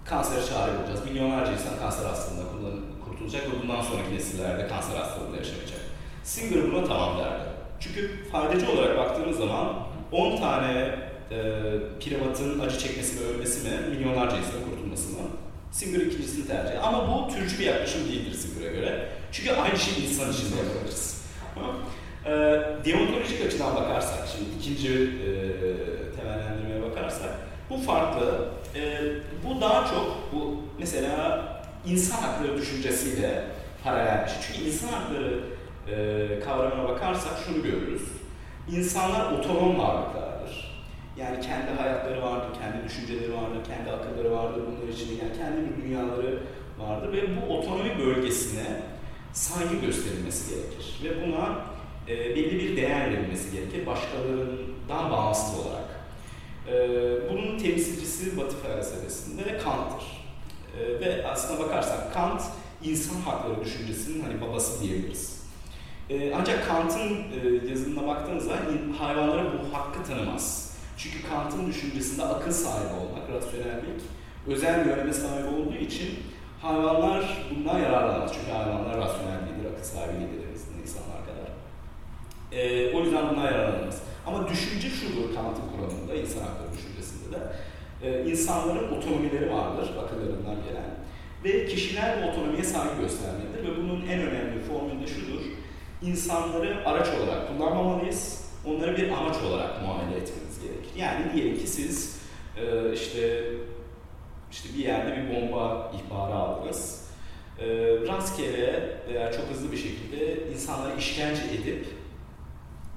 kanser 0.05 0.45
çare 0.45 0.71
bulacağız. 0.79 1.05
Milyonlarca 1.05 1.51
insan 1.51 1.79
kanser 1.79 2.05
hastalığında 2.05 2.69
kurtulacak 3.05 3.41
ve 3.43 3.61
bundan 3.63 3.81
sonraki 3.81 4.15
nesillerde 4.15 4.67
kanser 4.67 4.95
hastalığında 4.95 5.37
yaşamayacak. 5.37 5.79
Singer 6.23 6.71
buna 6.71 6.85
tamam 6.87 7.17
derdi. 7.17 7.43
Çünkü 7.79 8.29
faydacı 8.31 8.71
olarak 8.71 8.97
baktığımız 8.97 9.37
zaman 9.37 9.75
10 10.11 10.37
tane 10.37 10.95
e, 11.31 11.37
primatın 11.99 12.59
acı 12.59 12.79
çekmesi 12.79 13.19
ve 13.19 13.27
ölmesi 13.27 13.69
mi, 13.69 13.75
milyonlarca 13.89 14.37
insanın 14.37 14.63
kurtulması 14.69 15.09
mı? 15.09 15.19
Singer 15.73 15.99
ikincisini 15.99 16.47
tercih 16.47 16.87
Ama 16.87 17.07
bu 17.07 17.33
türcü 17.33 17.59
bir 17.59 17.65
yaklaşım 17.65 18.07
değildir 18.07 18.33
Singer'a 18.33 18.71
göre. 18.71 19.09
Çünkü 19.31 19.51
aynı 19.51 19.77
şeyi 19.77 20.09
insan 20.09 20.31
için 20.31 20.51
de 20.51 20.55
yapabiliriz. 20.55 21.23
e, 22.25 22.31
deontolojik 22.85 23.45
açıdan 23.47 23.75
bakarsak, 23.75 24.27
şimdi 24.27 24.49
ikinci 24.59 24.93
e, 24.93 25.27
temellendirmeye 26.15 26.81
bakarsak, 26.91 27.29
bu 27.69 27.77
farklı. 27.77 28.49
E, 28.75 28.99
bu 29.45 29.61
daha 29.61 29.87
çok, 29.87 30.17
bu 30.33 30.61
mesela 30.79 31.43
insan 31.85 32.21
hakları 32.21 32.57
düşüncesiyle 32.57 33.43
paralel 33.83 34.25
bir 34.25 34.29
şey. 34.29 34.37
Çünkü 34.47 34.69
insan 34.69 34.87
hakları 34.87 35.39
e, 35.91 36.39
kavramına 36.39 36.89
bakarsak 36.89 37.33
şunu 37.45 37.63
görürüz. 37.63 38.01
İnsanlar 38.71 39.31
otonom 39.31 39.79
varlıklardır. 39.79 40.32
Yani 41.17 41.41
kendi 41.41 41.71
hayatları 41.71 42.21
vardır, 42.21 42.59
kendi 42.59 42.87
düşünceleri 42.87 43.33
vardır, 43.33 43.59
kendi 43.67 43.91
akılları 43.91 44.31
vardır, 44.31 44.61
bunlar 44.67 44.93
için 44.93 45.07
yani 45.09 45.37
kendi 45.37 45.57
bir 45.69 45.83
dünyaları 45.83 46.39
vardır 46.79 47.13
ve 47.13 47.21
bu 47.35 47.57
otonomi 47.57 47.99
bölgesine 47.99 48.81
saygı 49.33 49.75
gösterilmesi 49.75 50.49
gerekir. 50.49 50.99
Ve 51.03 51.27
buna 51.27 51.65
e, 52.07 52.35
belli 52.35 52.59
bir 52.59 52.77
değer 52.77 53.11
verilmesi 53.11 53.51
gerekir 53.51 53.85
başkalarından 53.85 55.11
bağımsız 55.11 55.59
olarak. 55.59 55.83
E, 56.67 57.29
bunun 57.29 57.57
temsilcisi 57.57 58.37
Batı 58.37 58.57
felsefesinde 58.57 59.57
Kant'tır. 59.57 60.23
E, 60.79 60.99
ve 60.99 61.27
aslına 61.27 61.59
bakarsak 61.59 62.13
Kant 62.13 62.41
insan 62.83 63.21
hakları 63.21 63.65
düşüncesinin 63.65 64.23
hani 64.23 64.41
babası 64.41 64.83
diyebiliriz. 64.83 65.43
E, 66.09 66.33
ancak 66.35 66.67
Kant'ın 66.67 67.09
e, 67.09 67.69
yazımına 67.69 68.07
baktığınızda 68.07 68.53
hayvanlara 68.99 69.43
bu 69.43 69.77
hakkı 69.77 70.03
tanımaz. 70.03 70.72
Çünkü 70.97 71.27
Kant'ın 71.29 71.67
düşüncesinde 71.67 72.23
akıl 72.23 72.51
sahibi 72.51 72.93
olmak, 72.93 73.29
rasyonellik, 73.29 74.01
özel 74.47 74.85
bir 74.85 74.91
öneme 74.91 75.13
sahip 75.13 75.45
olduğu 75.53 75.75
için 75.75 76.09
hayvanlar 76.61 77.45
bundan 77.55 77.79
yararlanmaz. 77.79 78.31
Çünkü 78.33 78.51
hayvanlar 78.51 78.97
rasyonel 78.97 79.39
değildir, 79.39 79.73
akıl 79.73 79.83
sahibi 79.83 80.19
değildir 80.19 80.43
insanlar 80.83 81.19
kadar. 81.27 81.49
Ee, 82.51 82.95
o 82.95 82.99
yüzden 82.99 83.29
bundan 83.29 83.45
yararlanmaz. 83.45 84.01
Ama 84.27 84.49
düşünce 84.49 84.89
şudur 84.89 85.35
Kant'ın 85.35 85.67
kuramında, 85.71 86.15
insan 86.15 86.41
hakları 86.41 86.73
düşüncesinde 86.77 87.35
de. 87.35 87.39
Ee, 88.03 88.31
insanların 88.31 88.97
otonomileri 88.97 89.53
vardır, 89.53 89.89
akıllarından 90.03 90.55
gelen. 90.67 90.89
Ve 91.43 91.65
kişiler 91.65 92.23
bu 92.23 92.27
otonomiye 92.27 92.63
saygı 92.63 93.01
göstermelidir 93.01 93.63
ve 93.63 93.77
bunun 93.77 94.07
en 94.07 94.21
önemli 94.21 94.61
formülü 94.61 95.07
şudur. 95.07 95.41
İnsanları 96.01 96.87
araç 96.89 97.07
olarak 97.07 97.47
kullanmamalıyız, 97.47 98.45
onları 98.65 98.97
bir 98.97 99.09
amaç 99.09 99.35
olarak 99.47 99.81
muamele 99.81 100.19
gerekir. 100.19 100.52
Yani 100.97 101.33
diyelim 101.33 101.57
ki 101.57 101.67
siz 101.67 102.19
e, 102.57 102.93
işte 102.93 103.43
işte 104.51 104.69
bir 104.77 104.83
yerde 104.83 105.17
bir 105.17 105.35
bomba 105.35 105.91
ihbarı 105.95 106.33
aldınız. 106.33 107.03
E, 107.59 107.65
rastgele 108.07 108.97
veya 109.09 109.31
çok 109.31 109.45
hızlı 109.45 109.71
bir 109.71 109.77
şekilde 109.77 110.51
insanlara 110.53 110.95
işkence 110.95 111.41
edip 111.43 111.85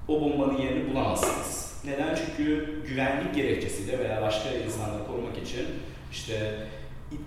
o 0.08 0.20
bombanın 0.20 0.58
yerini 0.58 0.90
bulamazsınız. 0.90 1.72
Neden? 1.84 2.14
Çünkü 2.14 2.74
güvenlik 2.88 3.34
gerekçesiyle 3.34 3.98
veya 3.98 4.22
başka 4.22 4.50
insanları 4.50 5.06
korumak 5.06 5.38
için 5.38 5.66
işte 6.12 6.54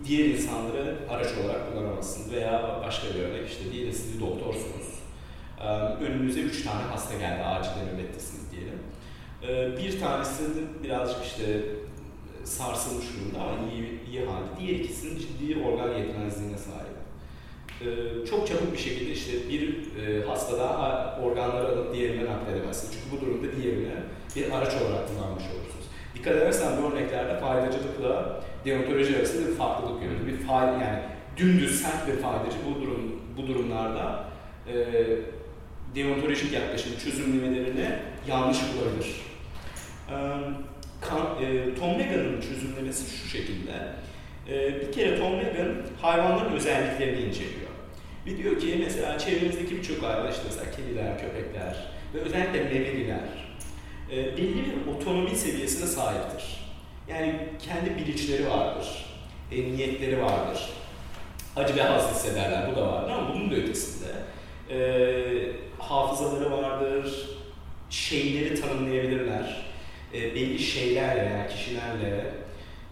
diğer 0.07 0.25
insanları 0.25 0.97
araç 1.09 1.27
olarak 1.43 1.71
kullanamazsınız. 1.71 2.31
Veya 2.31 2.81
başka 2.85 3.07
bir 3.07 3.19
örnek 3.19 3.49
işte 3.49 3.71
diyelim 3.71 3.93
siz 3.93 4.15
bir 4.15 4.21
doktorsunuz. 4.21 4.99
Önünüze 6.01 6.39
üç 6.39 6.63
tane 6.63 6.81
hasta 6.81 7.13
geldi, 7.17 7.43
acilde 7.43 7.93
nöbettesiniz 7.93 8.51
diyelim. 8.51 8.79
Bir 9.77 9.99
tanesi 9.99 10.43
birazcık 10.83 11.25
işte 11.25 11.61
sarsılmış 12.43 13.05
durumda 13.05 13.41
ama 13.41 13.71
iyi, 13.71 14.09
iyi 14.11 14.25
halde. 14.25 14.47
Diğer 14.59 14.79
ikisinin 14.79 15.19
ciddi 15.19 15.63
organ 15.63 15.97
yetmezliğine 15.97 16.57
sahip. 16.57 16.99
Çok 18.29 18.47
çabuk 18.47 18.73
bir 18.73 18.77
şekilde 18.77 19.11
işte 19.11 19.31
bir 19.49 19.75
hastada 20.27 21.19
organları 21.23 21.67
alıp 21.67 21.93
diğerine 21.93 22.25
nakledemezsiniz. 22.25 22.93
Çünkü 22.93 23.17
bu 23.17 23.25
durumda 23.25 23.55
diğerine 23.55 23.95
bir 24.35 24.51
araç 24.51 24.73
olarak 24.81 25.07
kullanmış 25.07 25.43
olursunuz. 25.43 25.85
Dikkat 26.15 26.35
edersen 26.35 26.71
bu 26.81 26.91
örneklerde 26.91 27.39
faydacılıkla 27.39 28.41
deontoloji 28.65 29.17
arasında 29.17 29.47
bir 29.47 29.55
farklılık 29.55 30.01
görüyoruz. 30.01 30.27
Bir 30.27 30.37
fail 30.37 30.81
yani 30.81 30.99
dümdüz 31.37 31.81
sert 31.81 32.07
bir 32.07 32.21
faydacı 32.21 32.57
bu 32.69 32.81
durum 32.81 33.21
bu 33.37 33.47
durumlarda 33.47 34.25
e, 34.73 35.05
deontolojik 35.95 36.53
yaklaşım 36.53 36.91
çözümlemelerini 37.03 37.95
yanlış 38.27 38.57
bulabilir. 38.57 39.28
E, 40.11 41.75
Tom 41.79 41.97
Megan'ın 41.97 42.41
çözümlemesi 42.41 43.17
şu 43.17 43.27
şekilde. 43.27 43.71
E, 44.49 44.81
bir 44.81 44.91
kere 44.91 45.19
Tom 45.19 45.35
Megan 45.35 45.75
hayvanların 46.01 46.55
özelliklerini 46.55 47.21
inceliyor. 47.21 47.69
Ve 48.25 48.37
diyor 48.37 48.59
ki 48.59 48.75
mesela 48.85 49.19
çevremizdeki 49.19 49.77
birçok 49.77 50.03
hayvan 50.03 50.31
işte 50.31 50.43
mesela 50.45 50.71
kediler, 50.71 51.19
köpekler 51.19 51.75
ve 52.13 52.19
özellikle 52.19 52.63
memeliler 52.63 53.19
e, 54.11 54.37
belli 54.37 54.55
bir 54.65 54.91
otonomi 54.91 55.35
seviyesine 55.35 55.87
sahiptir. 55.87 56.59
Yani 57.09 57.35
kendi 57.59 57.97
bilinçleri 57.97 58.49
vardır, 58.49 59.05
niyetleri 59.51 60.21
vardır, 60.21 60.69
acı 61.55 61.75
ve 61.75 61.81
haz 61.81 62.15
hissederler, 62.15 62.71
bu 62.71 62.75
da 62.75 62.87
vardır 62.87 63.11
ama 63.11 63.33
bunun 63.33 63.51
da 63.51 63.55
ötesinde 63.55 64.07
hafızaları 65.79 66.51
vardır, 66.51 67.29
şeyleri 67.89 68.61
tanımlayabilirler, 68.61 69.68
e, 70.13 70.35
belli 70.35 70.59
şeylerle 70.59 71.47
kişilerle 71.51 72.25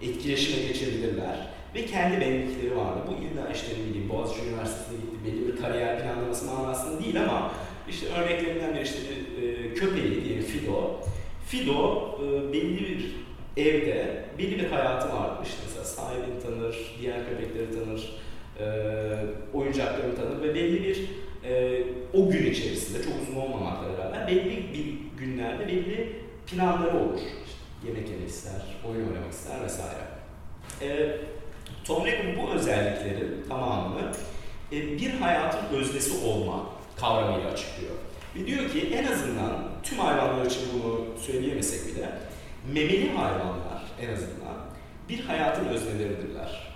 etkileşime 0.02 0.68
geçebilirler 0.68 1.48
ve 1.76 1.86
kendi 1.86 2.22
benlikleri 2.22 2.78
vardır. 2.78 3.02
Bu 3.08 3.12
illa 3.12 3.54
işte 3.54 3.68
ne 3.74 3.90
bileyim 3.90 4.10
Boğaziçi 4.10 4.50
Üniversitesi'ne 4.50 4.98
gitti, 4.98 5.18
belli 5.26 5.54
bir 5.54 5.62
kariyer 5.62 6.04
planlaması 6.04 6.46
manasında 6.46 7.04
değil 7.04 7.22
ama 7.24 7.52
işte 7.90 8.08
örneklerinden 8.08 8.74
biri 8.74 8.84
işte 8.84 8.98
e, 9.42 9.74
köpeği 9.74 10.26
diye 10.26 10.42
Fido. 10.42 11.00
Fido 11.48 12.12
e, 12.24 12.54
belli 12.54 12.80
bir 12.80 13.16
evde 13.58 14.26
belli 14.38 14.60
bir 14.60 14.70
hayatı 14.70 15.16
vardır. 15.16 15.46
İşte 15.46 15.58
mesela 15.66 15.86
sahibini 15.86 16.40
tanır, 16.44 16.96
diğer 17.02 17.18
köpekleri 17.30 17.72
tanır, 17.72 18.14
e, 18.60 18.68
oyuncaklarını 19.54 20.16
tanır 20.16 20.42
ve 20.42 20.56
belli 20.56 20.84
bir 20.84 20.98
e, 21.50 21.84
o 22.14 22.30
gün 22.30 22.52
içerisinde 22.52 23.04
çok 23.04 23.14
uzun 23.22 23.42
olmamakla 23.42 23.98
beraber 23.98 24.28
belli 24.28 24.74
bir 24.74 24.94
günlerde 25.26 25.68
belli 25.68 26.27
planları 26.48 26.98
olur. 26.98 27.18
İşte 27.18 27.88
yemek 27.88 28.10
yemek 28.10 28.30
ister, 28.30 28.62
oyun 28.90 29.08
oynamak 29.08 29.32
ister 29.32 29.64
vesaire. 29.64 30.02
E, 30.82 31.18
Tom 31.86 32.06
Regan 32.06 32.38
bu 32.38 32.52
özellikleri 32.52 33.48
tamamını 33.50 34.12
e, 34.72 34.82
bir 34.82 35.14
hayatın 35.14 35.78
öznesi 35.78 36.26
olma 36.26 36.66
kavramıyla 36.96 37.52
açıklıyor. 37.52 37.94
Ve 38.36 38.48
diyor 38.48 38.70
ki 38.70 38.94
en 38.96 39.12
azından 39.12 39.70
tüm 39.84 40.00
hayvanlar 40.00 40.46
için 40.46 40.62
bunu 40.74 41.06
söyleyemesek 41.20 41.96
bile 41.96 42.10
memeli 42.74 43.12
hayvanlar 43.12 43.84
en 44.02 44.14
azından 44.14 44.58
bir 45.10 45.20
hayatın 45.20 45.66
özneleridirler. 45.66 46.68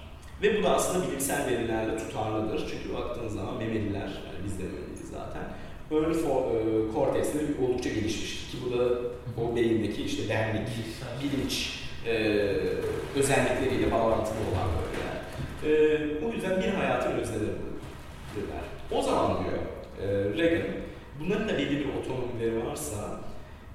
Ve 0.41 0.59
bu 0.59 0.63
da 0.63 0.76
aslında 0.76 1.07
bilimsel 1.07 1.45
verilerle 1.45 1.97
tutarlıdır. 1.97 2.67
Çünkü 2.72 2.93
baktığınız 2.93 3.34
zaman 3.34 3.57
memeliler, 3.57 3.99
yani 3.99 4.39
biz 4.45 4.59
de 4.59 4.63
memeliyiz 4.63 5.09
zaten, 5.11 5.43
ön 5.91 6.91
korteksleri 6.93 7.45
oldukça 7.65 7.89
gelişmiştir. 7.89 8.51
Ki 8.51 8.57
bu 8.65 8.80
da 8.80 8.88
o 9.38 9.56
beyindeki 9.56 10.04
işte 10.04 10.24
benlik, 10.30 10.68
bilinç 11.24 11.80
e, 12.08 12.14
özellikleriyle 13.16 13.92
bağlantılı 13.92 14.38
olan 14.52 14.68
bölgeler. 14.78 15.18
E, 15.66 16.26
o 16.26 16.32
yüzden 16.34 16.62
bir 16.62 16.68
hayatın 16.68 17.12
özneleridirler. 17.12 18.64
O 18.92 19.02
zaman 19.02 19.38
diyor 19.44 19.58
e, 20.02 20.38
Reagan, 20.38 20.68
bunların 21.20 21.50
da 21.50 21.58
belli 21.58 21.80
bir 21.80 21.86
otonomileri 21.86 22.68
varsa 22.68 23.20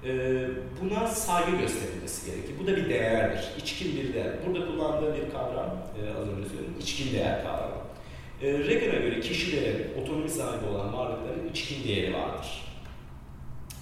e, 0.05 0.11
buna 0.81 1.07
saygı 1.07 1.51
gösterilmesi 1.57 2.31
gerekir. 2.31 2.55
Bu 2.63 2.67
da 2.67 2.75
bir 2.75 2.89
değerdir, 2.89 3.43
içkin 3.57 3.95
bir 3.95 4.13
değer. 4.13 4.33
Burada 4.47 4.67
kullandığı 4.67 5.15
bir 5.15 5.31
kavram, 5.31 5.77
e, 6.01 6.19
az 6.21 6.27
önce 6.27 6.49
söyledim, 6.49 6.75
içkin 6.79 7.13
değer 7.13 7.43
kavramı. 7.43 7.77
E, 8.41 8.67
Reagan'a 8.67 8.99
göre 8.99 9.19
kişilerin, 9.19 10.01
otonomi 10.01 10.29
sahibi 10.29 10.65
olan 10.65 10.93
varlıkların 10.93 11.49
içkin 11.49 11.87
değeri 11.87 12.13
vardır. 12.13 12.63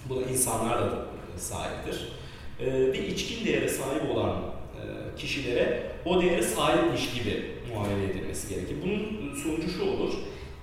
Buna 0.08 0.22
insanlar 0.22 0.80
da 0.80 1.06
sahiptir. 1.40 2.12
E, 2.60 2.66
ve 2.92 3.06
içkin 3.06 3.46
değere 3.46 3.68
sahip 3.68 4.10
olan 4.10 4.36
e, 4.36 5.16
kişilere 5.16 5.82
o 6.04 6.22
değere 6.22 6.42
sahipmiş 6.42 7.14
gibi 7.14 7.50
muamele 7.72 8.10
edilmesi 8.10 8.54
gerekir. 8.54 8.76
Bunun 8.82 9.34
sonucu 9.34 9.70
şu 9.70 9.90
olur, 9.90 10.14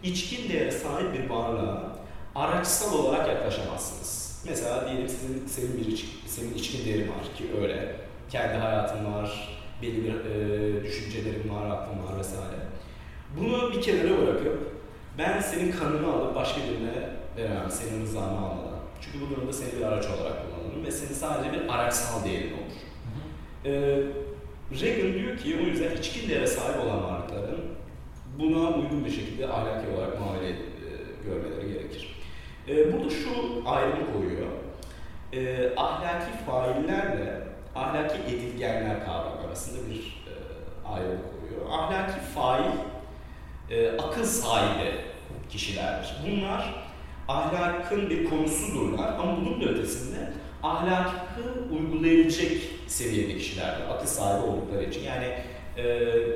içkin 0.04 0.50
değere 0.50 0.72
sahip 0.72 1.14
bir 1.14 1.30
varlığa 1.30 1.96
araçsal 2.36 3.00
olarak 3.00 3.28
yaklaşamazsınız. 3.28 4.44
Mesela 4.50 4.90
diyelim 4.90 5.10
sizin 5.10 5.48
senin 5.48 5.78
bir 5.78 6.06
senin 6.28 6.54
içkin 6.54 6.86
değerin 6.86 7.08
var 7.08 7.24
ki 7.38 7.44
öyle. 7.62 7.96
Kendi 8.30 8.54
hayatın 8.54 9.14
var, 9.14 9.58
belli 9.82 10.04
bir 10.04 10.14
e, 10.14 10.84
düşüncelerin 10.84 11.50
var, 11.50 11.66
aklın 11.66 12.04
var 12.04 12.20
vesaire. 12.20 12.58
Bunu 13.38 13.72
bir 13.74 13.82
kenara 13.82 14.22
bırakıp 14.22 14.74
ben 15.18 15.42
senin 15.42 15.72
kanını 15.72 16.14
alıp 16.14 16.36
başka 16.36 16.62
birine 16.62 17.10
veremem, 17.38 17.72
senin 17.72 18.02
rızanı 18.02 18.38
almadan. 18.38 18.63
Çünkü 19.04 19.26
bu 19.26 19.36
durumda 19.36 19.54
seni 19.54 19.80
bir 19.80 19.82
araç 19.86 20.06
olarak 20.06 20.34
kullanırım 20.46 20.86
ve 20.86 20.92
senin 20.92 21.14
sadece 21.14 21.54
bir 21.54 21.74
araçsal 21.74 22.26
değerin 22.26 22.54
olur. 22.54 22.78
Hı 23.64 23.70
hı. 23.70 23.74
E, 23.74 24.04
Reagan 24.82 25.14
diyor 25.14 25.38
ki 25.38 25.60
o 25.64 25.66
yüzden 25.66 25.98
içkin 25.98 26.30
değere 26.30 26.48
sahip 26.48 26.84
olan 26.86 27.04
varlıkların 27.04 27.62
buna 28.40 28.70
uygun 28.70 29.06
bir 29.06 29.12
şekilde 29.12 29.48
ahlaki 29.48 29.88
olarak 29.96 30.20
muamele 30.20 30.50
e, 30.50 30.56
görmeleri 31.26 31.74
gerekir. 31.74 32.22
E, 32.68 32.94
burada 32.94 33.10
şu 33.10 33.30
ayrımı 33.66 34.14
koyuyor. 34.14 34.48
E, 35.34 35.70
ahlaki 35.78 36.32
faillerle 36.46 37.48
ahlaki 37.76 38.36
edilgenler 38.36 39.06
kavramı 39.06 39.48
arasında 39.48 39.90
bir 39.90 40.24
e, 40.28 40.34
ayrım 40.88 41.20
koyuyor. 41.32 41.70
Ahlaki 41.72 42.20
fail 42.20 42.72
e, 43.70 43.98
akıl 43.98 44.24
sahibi 44.24 44.92
kişilerdir. 45.50 46.16
Bunlar 46.28 46.83
ahlakın 47.28 48.10
bir 48.10 48.30
konusudurlar 48.30 49.14
ama 49.20 49.38
bunun 49.38 49.62
ötesinde 49.62 50.34
ahlakı 50.64 51.44
uygulayabilecek 51.72 52.62
seviyede 52.88 53.38
kişilerdir. 53.38 53.90
Akıl 53.90 54.08
sahibi 54.08 54.46
oldukları 54.46 54.84
için. 54.84 55.02
Yani 55.04 55.26
e, 55.78 55.84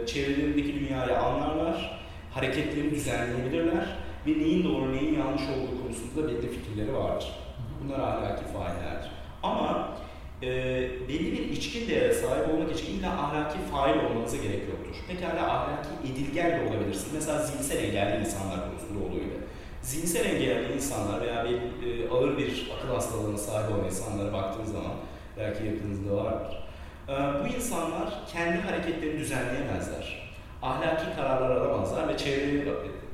çevrelerindeki 0.05 0.79
dünyayı 0.79 1.19
anlarlar, 1.19 1.99
hareketlerini 2.33 2.91
düzenleyebilirler 2.91 3.97
ve 4.27 4.31
neyin 4.31 4.63
doğru 4.63 4.93
neyin 4.93 5.13
yanlış 5.19 5.41
olduğu 5.41 5.83
konusunda 5.83 6.27
belli 6.27 6.49
fikirleri 6.49 6.93
vardır. 6.93 7.27
Bunlar 7.83 7.99
ahlaki 7.99 8.43
faillerdir. 8.45 9.11
Ama 9.43 9.97
e, 10.43 10.47
belli 11.09 11.31
bir 11.31 11.49
içkin 11.49 11.87
değere 11.87 12.13
sahip 12.13 12.53
olmak 12.53 12.79
için 12.79 12.99
illa 12.99 13.09
ahlaki 13.09 13.57
fail 13.71 13.95
olmanıza 14.05 14.37
gerek 14.37 14.61
yoktur. 14.69 14.95
Pekala 15.07 15.51
ahlaki 15.51 15.89
edilgen 16.13 16.51
de 16.51 16.69
olabilirsiniz. 16.69 17.13
Mesela 17.13 17.41
zihinsel 17.41 17.83
engelli 17.83 18.25
insanlar 18.25 18.59
konusunda 18.69 19.15
gibi. 19.15 19.46
Zihinsel 19.87 20.25
engelli 20.25 20.73
insanlar 20.73 21.21
veya 21.21 21.45
bir 21.45 21.53
e, 21.53 22.09
ağır 22.09 22.37
bir 22.37 22.71
akıl 22.77 22.93
hastalığına 22.93 23.37
sahip 23.37 23.71
olan 23.71 23.85
insanlara 23.85 24.33
baktığınız 24.33 24.71
zaman 24.71 24.91
Belki 25.37 25.65
yakınızda 25.65 26.23
vardır. 26.23 26.57
Ee, 27.09 27.13
bu 27.13 27.55
insanlar 27.55 28.13
kendi 28.33 28.61
hareketlerini 28.61 29.19
düzenleyemezler. 29.19 30.29
Ahlaki 30.61 31.15
kararlar 31.15 31.55
alamazlar 31.55 32.07
ve 32.07 32.17
çevreyi 32.17 32.65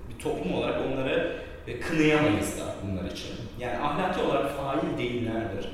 bir 0.10 0.24
toplum 0.24 0.54
olarak 0.54 0.82
onları 0.88 1.36
e, 1.68 1.80
kınayamayız 1.80 2.60
da 2.60 2.64
bunlar 2.84 3.12
için. 3.12 3.30
Yani 3.60 3.78
ahlaki 3.78 4.22
olarak 4.22 4.58
fail 4.58 4.98
değillerdir. 4.98 5.70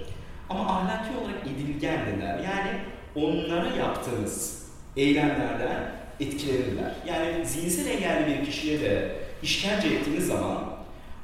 Ama 0.50 0.70
ahlaki 0.70 1.18
olarak 1.18 1.48
edilgendirler. 1.48 2.40
Yani 2.40 2.80
onlara 3.16 3.76
yaptığınız 3.76 4.66
eylemlerden 4.98 5.92
etkilenirler. 6.20 6.94
Yani 7.08 7.46
zihinsel 7.46 7.88
engelli 7.88 8.28
bir 8.28 8.46
kişiye 8.46 8.82
de 8.82 9.12
işkence 9.44 9.88
ettiğiniz 9.88 10.28
zaman 10.28 10.69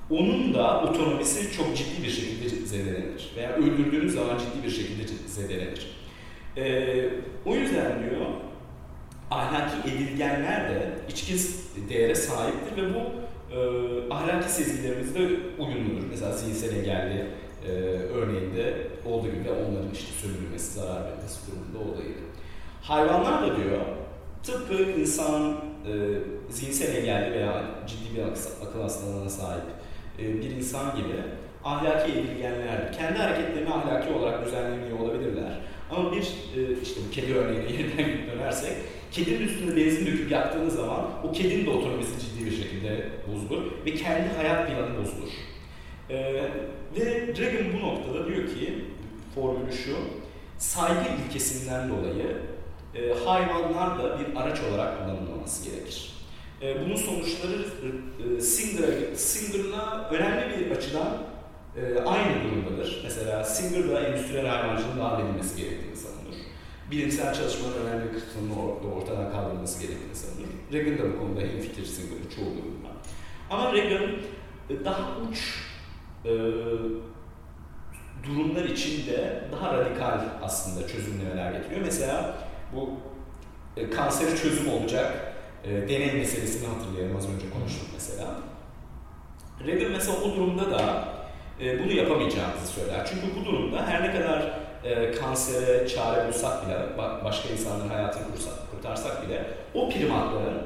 onun 0.10 0.54
da 0.54 0.82
otonomisi 0.82 1.58
çok 1.58 1.78
ciddi 1.78 2.04
bir 2.04 2.10
şekilde 2.10 2.50
zedelenir. 2.50 3.34
Veya 3.36 3.54
öldürdüğünüz 3.54 4.14
zaman 4.14 4.38
ciddi 4.38 4.66
bir 4.66 4.72
şekilde 4.72 5.08
zedelenir. 5.28 5.96
Ee, 6.58 7.10
o 7.46 7.56
yüzden 7.56 8.00
diyor 8.00 8.26
ahlaki 9.32 9.90
edilgenler 9.90 10.70
de 10.70 10.92
içkin 11.10 11.40
değere 11.90 12.16
sahiptir 12.16 12.84
ve 12.84 12.94
bu 12.94 13.00
e, 13.56 13.60
ahlaki 14.14 14.52
sezgilerimizde 14.52 15.20
uyumludur. 15.60 16.08
Mesela 16.10 16.32
zihinsel 16.32 16.78
engelli 16.78 17.26
e, 17.68 17.72
örneğinde 18.14 18.88
olduğu 19.06 19.28
gibi 19.28 19.50
onların 19.50 19.92
işte 19.94 20.12
sömürülmesi, 20.22 20.80
zarar 20.80 21.04
vermesi 21.04 21.40
durumunda 21.48 22.04
gibi. 22.04 22.14
Hayvanlar 22.82 23.42
da 23.42 23.58
diyor 23.58 23.82
tıpkı 24.44 24.84
insan 24.84 25.52
e, 25.52 25.94
zihinsel 26.50 26.96
engelli 26.96 27.32
veya 27.32 27.66
ciddi 27.88 28.16
bir 28.16 28.24
akıl 28.68 28.82
hastalığına 28.82 29.30
sahip 29.30 29.64
bir 30.20 30.52
insan 30.52 30.96
gibi 30.96 31.14
ahlaki 31.64 32.12
edilgenlerdir. 32.12 32.98
Kendi 32.98 33.20
hareketlerini 33.20 33.70
ahlaki 33.74 34.14
olarak 34.14 34.46
düzenlemiyor 34.46 35.00
olabilirler. 35.00 35.60
Ama 35.92 36.12
bir 36.12 36.24
e, 36.58 36.82
işte 36.84 37.02
bu 37.08 37.12
kedi 37.12 37.36
örneğine 37.36 37.72
yeniden 37.82 38.28
dönersek 38.32 38.74
kedinin 39.12 39.48
üstünde 39.48 39.76
benzin 39.76 40.06
döküp 40.06 40.32
yaktığınız 40.32 40.76
zaman 40.76 41.06
o 41.24 41.32
kedinin 41.32 41.66
de 41.66 41.70
otonomisi 41.70 42.20
ciddi 42.20 42.46
bir 42.46 42.58
şekilde 42.58 43.10
bozulur 43.28 43.64
ve 43.86 43.94
kendi 43.94 44.30
hayat 44.38 44.68
planı 44.68 44.98
bozulur. 44.98 45.32
E, 46.10 46.34
ve 46.96 47.36
Dragon 47.36 47.74
bu 47.74 47.88
noktada 47.88 48.28
diyor 48.28 48.48
ki 48.48 48.86
formülü 49.36 49.74
şu 49.74 49.96
saygı 50.58 51.06
ilkesinden 51.26 51.90
dolayı 51.90 52.38
e, 52.96 53.26
hayvanlar 53.26 54.00
da 54.00 54.20
bir 54.20 54.36
araç 54.36 54.60
olarak 54.72 54.98
kullanılmaması 55.00 55.70
gerekir. 55.70 56.15
E, 56.62 56.86
bunun 56.86 56.96
sonuçları 56.96 57.66
e, 58.38 58.42
Singer'la 58.42 59.16
Singer 59.16 59.66
önemli 60.12 60.66
bir 60.66 60.72
açıdan 60.72 61.18
e, 61.78 62.00
aynı 62.00 62.44
durumdadır. 62.44 63.02
Mesela 63.04 63.44
Singer'da 63.44 64.00
endüstriyel 64.00 64.48
hayvancılığın 64.48 65.00
dahil 65.00 65.26
gerektiğini 65.58 65.96
savunur. 65.96 66.36
Bilimsel 66.92 67.34
çalışmaların 67.34 67.88
önemli 67.88 68.14
bir 68.14 68.20
kısmının 68.20 68.56
ortadan 68.96 69.32
kaldırılması 69.32 69.82
gerektiğini 69.82 70.16
savunur. 70.16 70.48
Reagan 70.74 70.98
da 70.98 71.14
bu 71.14 71.20
konuda 71.20 71.42
hemfikir 71.42 71.86
Singer'ın 71.86 72.30
çoğu 72.36 72.46
durumda. 72.46 72.90
Ama 73.50 73.74
Reagan 73.74 74.12
e, 74.70 74.86
daha 74.86 75.18
uç 75.32 75.60
e, 76.26 76.32
durumlar 78.24 78.64
için 78.64 79.08
de 79.08 79.44
daha 79.52 79.74
radikal 79.74 80.20
aslında 80.44 80.88
çözümlemeler 80.88 81.52
getiriyor. 81.52 81.82
Mesela 81.82 82.38
bu 82.76 82.90
e, 83.78 83.90
kanseri 83.90 84.38
çözüm 84.38 84.70
olacak 84.70 85.35
e, 85.68 85.90
deney 85.90 86.14
meselesini 86.14 86.68
hatırlayalım 86.68 87.18
az 87.18 87.30
önce 87.30 87.50
konuştuk 87.50 87.88
mesela. 87.94 88.28
Reagan 89.66 89.92
mesela 89.92 90.18
o 90.18 90.36
durumda 90.36 90.72
da 90.72 91.08
e, 91.62 91.84
bunu 91.84 91.92
yapamayacağımızı 91.92 92.68
söyler. 92.68 93.08
Çünkü 93.10 93.40
bu 93.40 93.46
durumda 93.46 93.88
her 93.88 94.04
ne 94.04 94.12
kadar 94.12 94.66
e, 94.84 95.12
kansere 95.12 95.88
çare 95.88 96.28
bulsak 96.28 96.66
bile, 96.66 96.78
başka 97.24 97.50
insanların 97.50 97.90
hayatını 97.90 98.32
kursak, 98.32 98.54
kurtarsak 98.72 99.28
bile 99.28 99.46
o 99.74 99.90
primatların 99.90 100.62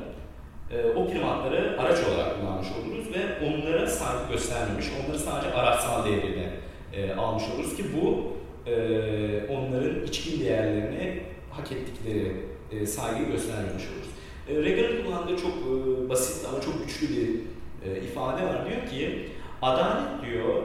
e, 0.71 0.85
o 0.95 1.09
primatları 1.09 1.81
araç 1.81 1.97
olarak 2.03 2.39
kullanmış 2.39 2.67
oluruz 2.71 3.05
ve 3.13 3.47
onlara 3.47 3.87
saygı 3.87 4.31
göstermemiş, 4.31 4.85
onları 4.99 5.19
sadece 5.19 5.53
araçsal 5.53 6.05
devrede 6.05 6.49
e, 6.93 7.13
almış 7.13 7.43
oluruz 7.55 7.77
ki 7.77 7.85
bu 7.95 8.33
e, 8.69 8.73
onların 9.49 10.03
içkin 10.05 10.39
değerlerini 10.39 11.23
hak 11.51 11.71
ettikleri 11.71 12.35
e, 12.71 12.85
saygıyı 12.85 13.27
göstermemiş 13.27 13.83
oluruz. 13.83 14.09
E, 14.49 14.63
Reagan'ın 14.63 15.03
kullandığı 15.03 15.37
çok 15.41 15.51
e, 15.51 16.09
basit 16.09 16.45
ama 16.49 16.61
çok 16.61 16.87
güçlü 16.87 17.09
bir 17.09 17.29
e, 17.89 18.01
ifade 18.01 18.45
var. 18.45 18.69
Diyor 18.69 18.87
ki 18.89 19.29
adalet 19.61 20.25
diyor 20.25 20.63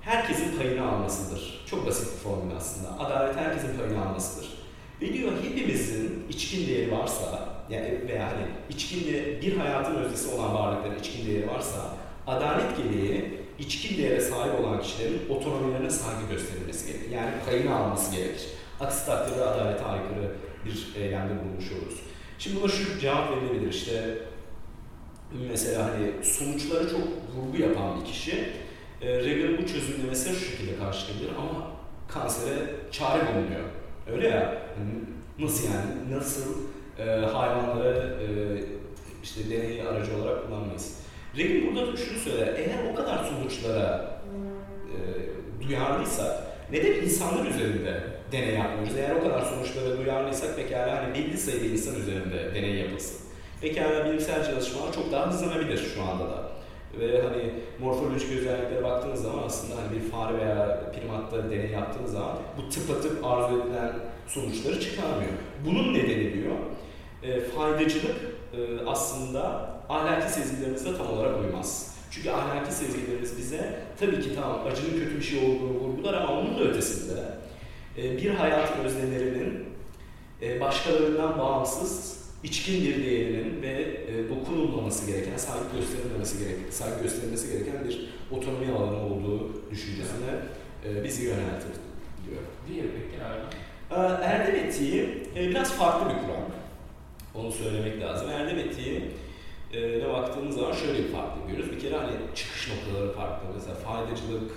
herkesin 0.00 0.58
payını 0.58 0.88
almasıdır. 0.88 1.64
Çok 1.66 1.86
basit 1.86 2.12
bir 2.12 2.18
formül 2.18 2.56
aslında. 2.56 3.00
Adalet 3.00 3.36
herkesin 3.36 3.78
payını 3.78 4.06
almasıdır. 4.06 4.48
Ve 5.02 5.12
diyor 5.12 5.32
hepimizin 5.42 6.24
içkin 6.30 6.66
değeri 6.66 6.92
varsa 6.92 7.48
yani 7.70 8.00
veya 8.08 8.26
hani 8.26 8.46
içkin 8.70 9.12
de 9.12 9.42
bir 9.42 9.56
hayatın 9.56 9.94
öznesi 9.94 10.34
olan 10.34 10.54
varlıkların 10.54 10.98
içkin 10.98 11.26
değeri 11.26 11.48
varsa 11.48 11.90
adalet 12.26 12.76
gereği 12.76 13.40
içkin 13.58 13.98
değere 13.98 14.20
sahip 14.20 14.60
olan 14.60 14.80
kişilerin 14.80 15.22
otonomilerine 15.28 15.90
saygı 15.90 16.26
gösterilmesi 16.30 16.86
gerekir. 16.86 17.10
Yani 17.10 17.30
payını 17.46 17.76
alması 17.76 18.16
gerekir. 18.16 18.46
Aksi 18.80 19.06
takdirde 19.06 19.44
adalete 19.44 19.84
aykırı 19.84 20.32
bir 20.64 21.02
eylemde 21.02 21.32
bulunmuş 21.44 21.72
oluruz. 21.72 22.00
Şimdi 22.42 22.60
buna 22.60 22.68
şu 22.68 22.98
cevap 23.00 23.30
verilebilir 23.30 23.70
işte 23.70 24.18
mesela 25.50 25.84
hani 25.84 26.24
sonuçlara 26.24 26.88
çok 26.88 27.00
vurgu 27.36 27.62
yapan 27.62 28.00
bir 28.00 28.04
kişi 28.04 28.32
e, 29.02 29.06
Reagan'ın 29.06 29.58
bu 29.58 29.66
çözümlemesine 29.66 30.34
şu 30.34 30.44
şekilde 30.44 30.76
karşılayabilir 30.76 31.30
ama 31.38 31.70
kansere 32.08 32.58
çare 32.90 33.22
bulunuyor. 33.26 33.64
Öyle 34.12 34.28
ya, 34.28 34.62
nasıl 35.38 35.64
yani, 35.64 36.18
nasıl 36.18 36.54
e, 36.98 37.04
hayvanları 37.04 38.18
e, 38.22 38.26
işte 39.22 39.50
deney 39.50 39.82
aracı 39.82 40.16
olarak 40.16 40.46
kullanmayız. 40.46 40.98
Reagan 41.36 41.76
burada 41.76 41.96
şunu 41.96 42.18
söyler, 42.18 42.54
eğer 42.56 42.92
o 42.92 42.94
kadar 42.94 43.24
sonuçlara 43.24 44.20
e, 44.92 44.98
duyarlıysak 45.68 46.42
neden 46.72 47.02
insanlar 47.02 47.46
üzerinde 47.46 48.02
deney 48.32 48.54
yapmıyoruz? 48.54 48.96
Eğer 48.96 49.14
o 49.16 49.22
kadar 49.22 49.42
sonuçlara 49.42 49.98
duyarlıysak 49.98 50.56
pekala 50.56 51.02
hani 51.02 51.14
belli 51.14 51.38
sayıda 51.38 51.64
insan 51.64 51.94
üzerinde 51.94 52.54
deney 52.54 52.74
yapılsın. 52.74 53.16
Pekala 53.60 54.04
bilimsel 54.04 54.46
çalışmalar 54.46 54.92
çok 54.92 55.12
daha 55.12 55.32
hızlanabilir 55.32 55.78
şu 55.94 56.02
anda 56.02 56.24
da. 56.24 56.52
Ve 57.00 57.22
hani 57.22 57.52
morfolojik 57.80 58.38
özelliklere 58.38 58.84
baktığınız 58.84 59.22
zaman 59.22 59.42
aslında 59.46 59.74
hani 59.82 59.96
bir 59.96 60.10
fare 60.10 60.38
veya 60.38 60.82
primatta 60.92 61.50
deney 61.50 61.70
yaptığınız 61.70 62.12
zaman 62.12 62.36
bu 62.56 62.68
tıpatıp 62.68 63.26
arzu 63.26 63.62
edilen 63.62 63.92
sonuçları 64.28 64.80
çıkarmıyor. 64.80 65.32
Bunun 65.66 65.94
nedeni 65.94 66.34
diyor, 66.34 66.54
e, 67.22 67.40
faydacılık 67.40 68.16
e, 68.56 68.86
aslında 68.86 69.70
ahlaki 69.88 70.32
sezgilerimizde 70.32 70.96
tam 70.96 71.10
olarak 71.10 71.40
uymaz. 71.40 71.96
Çünkü 72.10 72.30
ahlaki 72.30 72.74
sezgilerimiz 72.74 73.38
bize 73.38 73.80
tabii 74.00 74.20
ki 74.20 74.34
tamam 74.34 74.60
acının 74.72 74.98
kötü 74.98 75.16
bir 75.16 75.22
şey 75.22 75.38
olduğunu 75.38 75.78
vurgular 75.78 76.14
ama 76.14 76.40
onun 76.40 76.58
da 76.58 76.64
ötesinde 76.64 77.20
bir 77.96 78.30
hayatın 78.30 78.84
öznelerinin 78.84 79.64
e, 80.42 80.60
başkalarından 80.60 81.38
bağımsız 81.38 82.22
içkin 82.42 82.84
bir 82.84 83.04
değerinin 83.04 83.62
ve 83.62 83.72
e, 83.72 84.28
dokunulmaması 84.28 85.06
gereken, 85.06 85.36
saygı 85.36 85.76
gösterilmemesi 85.76 86.38
gereken, 86.38 86.70
saygı 86.70 87.02
gösterilmesi 87.02 87.52
gereken 87.52 87.88
bir 87.88 88.08
otonomi 88.30 88.72
alanı 88.72 89.06
olduğu 89.06 89.70
düşüncesine 89.70 90.30
e, 90.88 91.04
bizi 91.04 91.24
yöneltir 91.24 91.72
diyor. 92.26 92.42
Diğer 92.68 92.86
peki 92.86 93.24
abi? 93.24 94.24
Erdem 94.24 94.54
etiği 94.54 95.02
e, 95.36 95.48
biraz 95.48 95.72
farklı 95.72 96.06
bir 96.08 96.20
kuram. 96.20 96.46
Onu 97.34 97.52
söylemek 97.52 98.00
lazım. 98.00 98.30
Erdem 98.30 98.58
etiği 98.58 99.10
e, 99.74 100.08
baktığımız 100.08 100.54
zaman 100.54 100.72
şöyle 100.72 100.98
bir 100.98 101.12
farklı 101.12 101.48
görüyoruz. 101.48 101.72
Bir 101.72 101.80
kere 101.80 101.96
hani 101.96 102.12
çıkış 102.34 102.68
noktaları 102.68 103.12
farklı. 103.12 103.48
Mesela 103.54 103.74
faydacılık, 103.74 104.52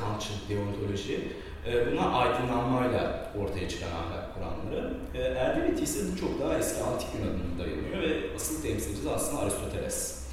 kantçılık, 0.00 0.48
deontoloji 0.48 1.20
e, 1.66 1.92
bunlar 1.92 2.08
aydınlanmayla 2.12 3.30
ortaya 3.42 3.68
çıkan 3.68 3.88
ahlak 3.88 4.34
kuramları. 4.34 4.94
E, 5.14 5.82
ise 5.82 6.12
bu 6.12 6.20
çok 6.20 6.40
daha 6.40 6.58
eski 6.58 6.82
antik 6.82 7.08
Yunan'ın 7.18 7.58
dayanıyor 7.58 8.02
ve 8.02 8.34
asıl 8.36 8.62
temsilcisi 8.62 9.10
aslında 9.10 9.42
Aristoteles. 9.42 10.26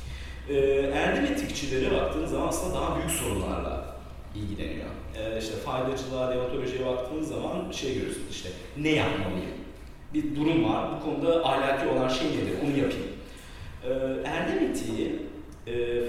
E, 0.49 0.55
erdem 0.93 1.25
etikçileri 1.25 1.91
baktığınız 1.91 2.32
zaman 2.32 2.47
aslında 2.47 2.75
daha 2.75 2.97
büyük 2.97 3.11
sorunlarla 3.11 3.95
ilgileniyor. 4.36 4.89
E, 5.17 5.39
işte 5.39 5.55
faydacılığa, 5.55 6.34
deontolojiye 6.34 6.86
baktığınız 6.86 7.30
zaman 7.30 7.71
şey 7.71 7.93
görüyorsunuz 7.93 8.32
işte 8.32 8.49
ne 8.78 8.89
yapmalıyım? 8.89 9.57
Bir 10.13 10.36
durum 10.36 10.73
var, 10.73 10.89
bu 10.95 11.05
konuda 11.05 11.45
ahlaki 11.45 11.88
olan 11.88 12.07
şey 12.07 12.28
nedir? 12.28 12.53
Onu 12.63 12.71
yapayım. 12.71 13.07
E, 13.84 13.89
erdem 14.30 14.69
etiği 14.69 15.28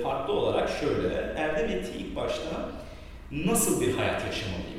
farklı 0.02 0.32
olarak 0.32 0.70
şöyle, 0.80 1.14
erdem 1.36 1.70
etiği 1.70 2.04
ilk 2.04 2.16
başta 2.16 2.68
nasıl 3.30 3.80
bir 3.80 3.94
hayat 3.94 4.26
yaşamalıyım? 4.26 4.77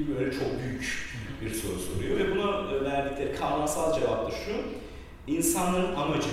Gibi 0.00 0.18
böyle 0.18 0.32
çok 0.32 0.60
büyük 0.62 1.10
bir 1.42 1.50
soru 1.50 1.78
soruyor 1.78 2.18
ve 2.18 2.36
buna 2.36 2.72
e, 2.72 2.84
verdikleri 2.84 3.36
kavramsal 3.36 4.00
cevap 4.00 4.26
da 4.26 4.30
şu. 4.30 4.52
İnsanların 5.32 5.94
amacı, 5.94 6.28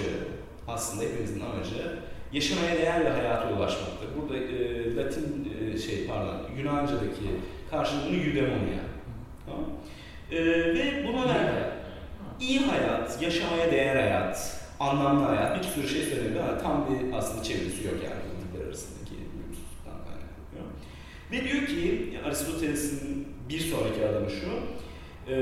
aslında 0.68 1.04
hepimizin 1.04 1.42
amacı 1.42 2.00
yaşamaya 2.34 2.76
değer 2.76 3.02
bir 3.02 3.12
hayata 3.12 3.54
ulaşmaktır. 3.54 4.08
Burada 4.22 4.38
e, 4.38 4.96
Latin 4.96 5.54
e, 5.62 5.78
şey 5.78 6.08
pardon 6.08 6.40
Yunanca'daki 6.58 7.24
karşılığı 7.72 8.16
eudaimonia. 8.16 8.84
Tamam. 9.46 9.66
Ee, 10.32 10.46
ve 10.46 11.08
buna 11.08 11.26
ver 11.26 11.78
iyi 12.40 12.60
hayat, 12.60 13.22
yaşamaya 13.22 13.72
değer 13.72 13.96
hayat, 13.96 14.62
anlamlı 14.80 15.26
hayat, 15.26 15.60
bir 15.60 15.64
sürü 15.64 15.88
şey 15.88 16.02
söyleniyor 16.02 16.44
ama 16.50 16.58
tam 16.58 16.88
bir 16.90 17.18
aslında 17.18 17.44
çevirisi 17.44 17.86
yok 17.86 17.96
yani 18.04 18.22
diller 18.54 18.68
arasındaki 18.68 19.14
uyumsuzluktan 19.14 19.98
kaynaklanıyor. 20.06 20.68
Ve 21.32 21.44
diyor 21.44 21.68
ki, 21.68 22.20
Aristoteles'in 22.26 23.27
bir 23.50 23.60
sonraki 23.60 24.06
adamı 24.06 24.30
şu, 24.30 24.48
e, 25.34 25.38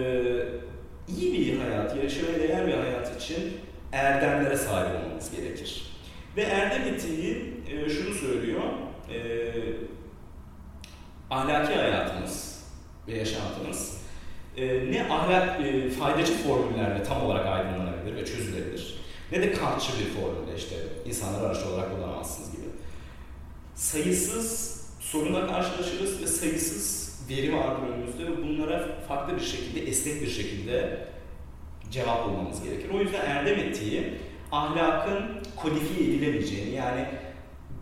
iyi 1.08 1.34
bir 1.34 1.60
hayat, 1.60 2.04
yaşamaya 2.04 2.40
değer 2.40 2.68
bir 2.68 2.74
hayat 2.74 3.22
için 3.22 3.38
erdemlere 3.92 4.58
sahip 4.58 5.06
olmamız 5.06 5.32
gerekir. 5.32 5.92
Ve 6.38 6.42
erdem 6.42 6.94
etiği 6.94 7.54
e, 7.72 7.90
şunu 7.90 8.14
söylüyor, 8.14 8.62
e, 9.14 9.52
ahlaki 11.30 11.74
hayatımız 11.74 12.64
ve 13.08 13.18
yaşantımız 13.18 14.02
e, 14.58 14.92
ne 14.92 15.08
ahlak 15.10 15.62
e, 15.62 15.90
faydacı 15.90 16.34
formüllerle 16.34 17.04
tam 17.04 17.26
olarak 17.26 17.46
aydınlanabilir 17.46 18.16
ve 18.16 18.26
çözülebilir 18.26 19.06
ne 19.32 19.42
de 19.42 19.52
kantçı 19.52 19.92
bir 20.00 20.22
formülle 20.22 20.58
işte 20.58 20.76
insanları 21.06 21.46
araç 21.46 21.64
olarak 21.64 21.96
kullanamazsınız 21.96 22.52
gibi. 22.52 22.64
Sayısız 23.76 24.82
sorunla 25.00 25.48
karşılaşırız 25.48 26.22
ve 26.22 26.28
sayısız 26.28 26.95
veri 27.30 27.54
vardır 27.54 27.88
önümüzde 27.94 28.24
ve 28.24 28.44
bunlara 28.44 28.88
farklı 29.08 29.36
bir 29.36 29.42
şekilde, 29.42 29.80
esnek 29.80 30.22
bir 30.22 30.30
şekilde 30.30 31.08
cevap 31.92 32.26
bulmamız 32.26 32.64
gerekir. 32.64 32.90
O 32.94 33.00
yüzden 33.00 33.26
erdem 33.26 33.60
etiği 33.60 34.14
ahlakın 34.52 35.24
kodifiye 35.56 36.10
edilemeyeceğini 36.10 36.76
yani 36.76 37.06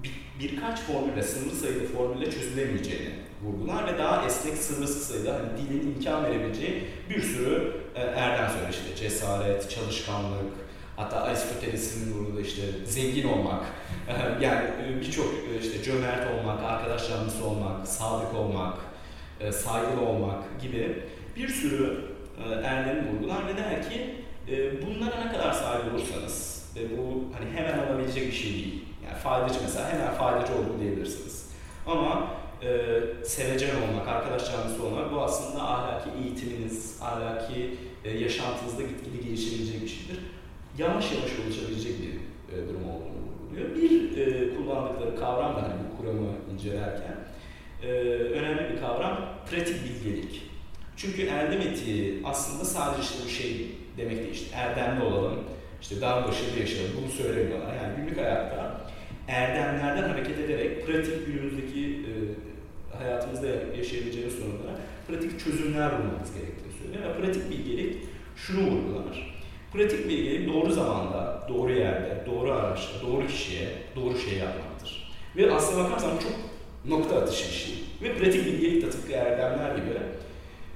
bir, 0.04 0.12
birkaç 0.40 0.82
formülle, 0.82 1.24
sınırlı 1.24 1.56
sayıda 1.56 1.88
formülle 1.88 2.32
çözülemeyeceğini 2.32 3.10
vurgular 3.44 3.94
ve 3.94 3.98
daha 3.98 4.26
esnek, 4.26 4.58
sınırsız 4.58 5.08
sayıda 5.08 5.34
hani 5.34 5.48
dilin 5.58 5.94
imkan 5.96 6.24
verebileceği 6.24 6.84
bir 7.10 7.22
sürü 7.22 7.74
e, 7.96 8.02
erdem 8.02 8.50
söyler 8.50 8.70
işte 8.70 8.96
cesaret, 8.96 9.70
çalışkanlık, 9.70 10.54
hatta 10.96 11.22
Aristoteles'in 11.22 12.14
vurguladığı 12.14 12.42
işte 12.42 12.62
zengin 12.86 13.28
olmak, 13.28 13.64
yani 14.42 14.62
e, 14.88 15.02
birçok 15.02 15.26
e, 15.26 15.60
işte 15.62 15.84
cömert 15.84 16.28
olmak, 16.34 16.64
arkadaş 16.64 17.10
canlısı 17.10 17.46
olmak, 17.46 17.88
sadık 17.88 18.36
olmak, 18.36 18.78
e, 19.44 19.52
saygılı 19.52 20.02
olmak 20.02 20.62
gibi 20.62 21.04
bir 21.36 21.48
sürü 21.48 22.02
e, 22.38 22.54
erdemi 22.54 23.10
vurgular 23.10 23.48
ve 23.48 23.58
der 23.58 23.90
ki 23.90 24.16
e, 24.50 24.82
bunlara 24.82 25.26
ne 25.26 25.32
kadar 25.32 25.52
sahip 25.52 25.94
olursanız 25.94 26.54
bu 26.98 27.24
hani 27.38 27.58
hemen 27.58 27.88
alabilecek 27.88 28.28
bir 28.28 28.32
şey 28.32 28.54
değil. 28.54 28.86
Yani 29.06 29.18
faydacı 29.18 29.60
mesela 29.64 29.94
hemen 29.94 30.14
faydacı 30.14 30.54
olduğunu 30.54 30.80
diyebilirsiniz. 30.80 31.50
Ama 31.88 32.28
e, 32.64 33.00
sevecen 33.26 33.70
olmak, 33.82 34.08
arkadaş 34.08 34.52
canlısı 34.52 34.84
olmak 34.84 35.12
bu 35.12 35.22
aslında 35.22 35.62
ahlaki 35.62 36.10
eğitiminiz, 36.24 37.00
ahlaki 37.02 37.78
e, 38.04 38.18
yaşantınızda 38.18 38.82
gitgide 38.82 39.18
gelişebilecek 39.24 39.82
bir 39.82 39.88
şeydir. 39.88 40.20
Yavaş 40.78 41.12
yavaş 41.12 41.32
oluşabilecek 41.46 41.94
bir 42.02 42.14
e, 42.56 42.70
durum 42.70 42.90
olduğunu 42.90 43.20
vurguluyor. 43.30 43.76
Bir 43.76 44.18
e, 44.18 44.56
kullandıkları 44.56 45.20
kavram 45.20 45.56
da 45.56 45.62
hani 45.64 45.74
bu 45.74 45.98
kuramı 45.98 46.30
incelerken 46.54 47.16
e, 47.84 47.90
önemli 48.14 48.74
bir 48.74 48.80
kavram 48.80 49.30
pratik 49.52 49.76
bilgelik. 49.84 50.42
Çünkü 50.98 51.26
erdem 51.26 51.62
etiği 51.62 52.22
aslında 52.26 52.66
sadece 52.66 53.02
işte 53.02 53.16
bu 53.26 53.30
şey 53.30 53.68
demek 53.98 54.18
değil 54.18 54.32
işte 54.32 54.56
erdemli 54.56 55.04
olalım, 55.04 55.40
işte 55.82 56.02
daha 56.02 56.28
başarılı 56.28 56.60
yaşayalım 56.60 56.92
bunu 57.02 57.12
söylemiyorlar. 57.12 57.76
Yani 57.76 57.96
günlük 57.98 58.18
hayatta 58.18 58.82
erdemlerden 59.28 60.10
hareket 60.10 60.40
ederek 60.40 60.88
pratik 60.88 61.26
günümüzdeki 61.26 61.82
e, 61.82 62.12
hayatımızda 62.98 63.48
yaşayabileceğimiz 63.78 64.34
sorunlara 64.36 64.78
pratik 65.08 65.40
çözümler 65.40 65.92
bulmamız 65.92 66.34
gerektiğini 66.34 66.74
söylüyor. 66.82 67.16
Ve 67.16 67.22
pratik 67.22 67.50
bilgelik 67.50 67.98
şunu 68.36 68.72
vurgular. 68.72 69.34
Pratik 69.74 70.10
bilgelik 70.10 70.54
doğru 70.54 70.72
zamanda, 70.72 71.48
doğru 71.50 71.74
yerde, 71.74 72.24
doğru 72.26 72.52
araçla, 72.52 73.08
doğru 73.08 73.28
kişiye, 73.28 73.70
doğru 73.96 74.18
şeyi 74.18 74.40
yapmaktır. 74.40 75.14
Ve 75.38 75.52
aslına 75.52 75.84
bakarsan 75.84 76.18
çok 76.18 76.53
nokta 76.86 77.18
atışı 77.18 77.54
şey. 77.54 77.76
Ve 78.02 78.16
pratik 78.16 78.46
bilgelik 78.46 78.84
de 78.84 78.90
tıpkı 78.90 79.14
erdemler 79.14 79.76
gibi 79.76 79.90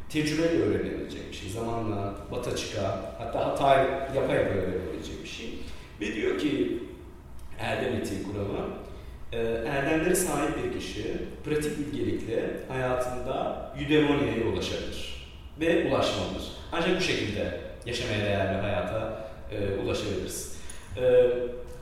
tecrübeyle 0.09 0.63
öğrenilebilecek 0.63 1.31
bir 1.31 1.35
şey. 1.35 1.49
Zamanla, 1.49 2.15
bata 2.31 2.55
çıka, 2.55 3.13
hatta 3.17 3.45
hata 3.45 3.75
yapa 4.15 4.33
yapa 4.33 4.49
öğrenilebilecek 4.49 5.23
bir 5.23 5.29
şey. 5.29 5.59
Ve 6.01 6.15
diyor 6.15 6.39
ki 6.39 6.83
erdem 7.59 7.95
etiği 7.95 8.23
kuramı, 8.23 8.67
e, 9.31 9.37
erdemlere 9.67 10.15
sahip 10.15 10.51
bir 10.63 10.79
kişi 10.79 11.17
pratik 11.45 11.77
bilgelikle 11.77 12.59
hayatında 12.67 13.65
eudaimonia'ya 13.79 14.45
ulaşabilir 14.53 15.27
ve 15.59 15.89
ulaşmalıdır. 15.89 16.43
Ancak 16.71 16.97
bu 16.97 17.01
şekilde 17.01 17.59
yaşamaya 17.85 18.25
değer 18.25 18.57
bir 18.57 18.59
hayata 18.59 19.29
e, 19.51 19.81
ulaşabiliriz. 19.83 20.57
E, 20.97 21.03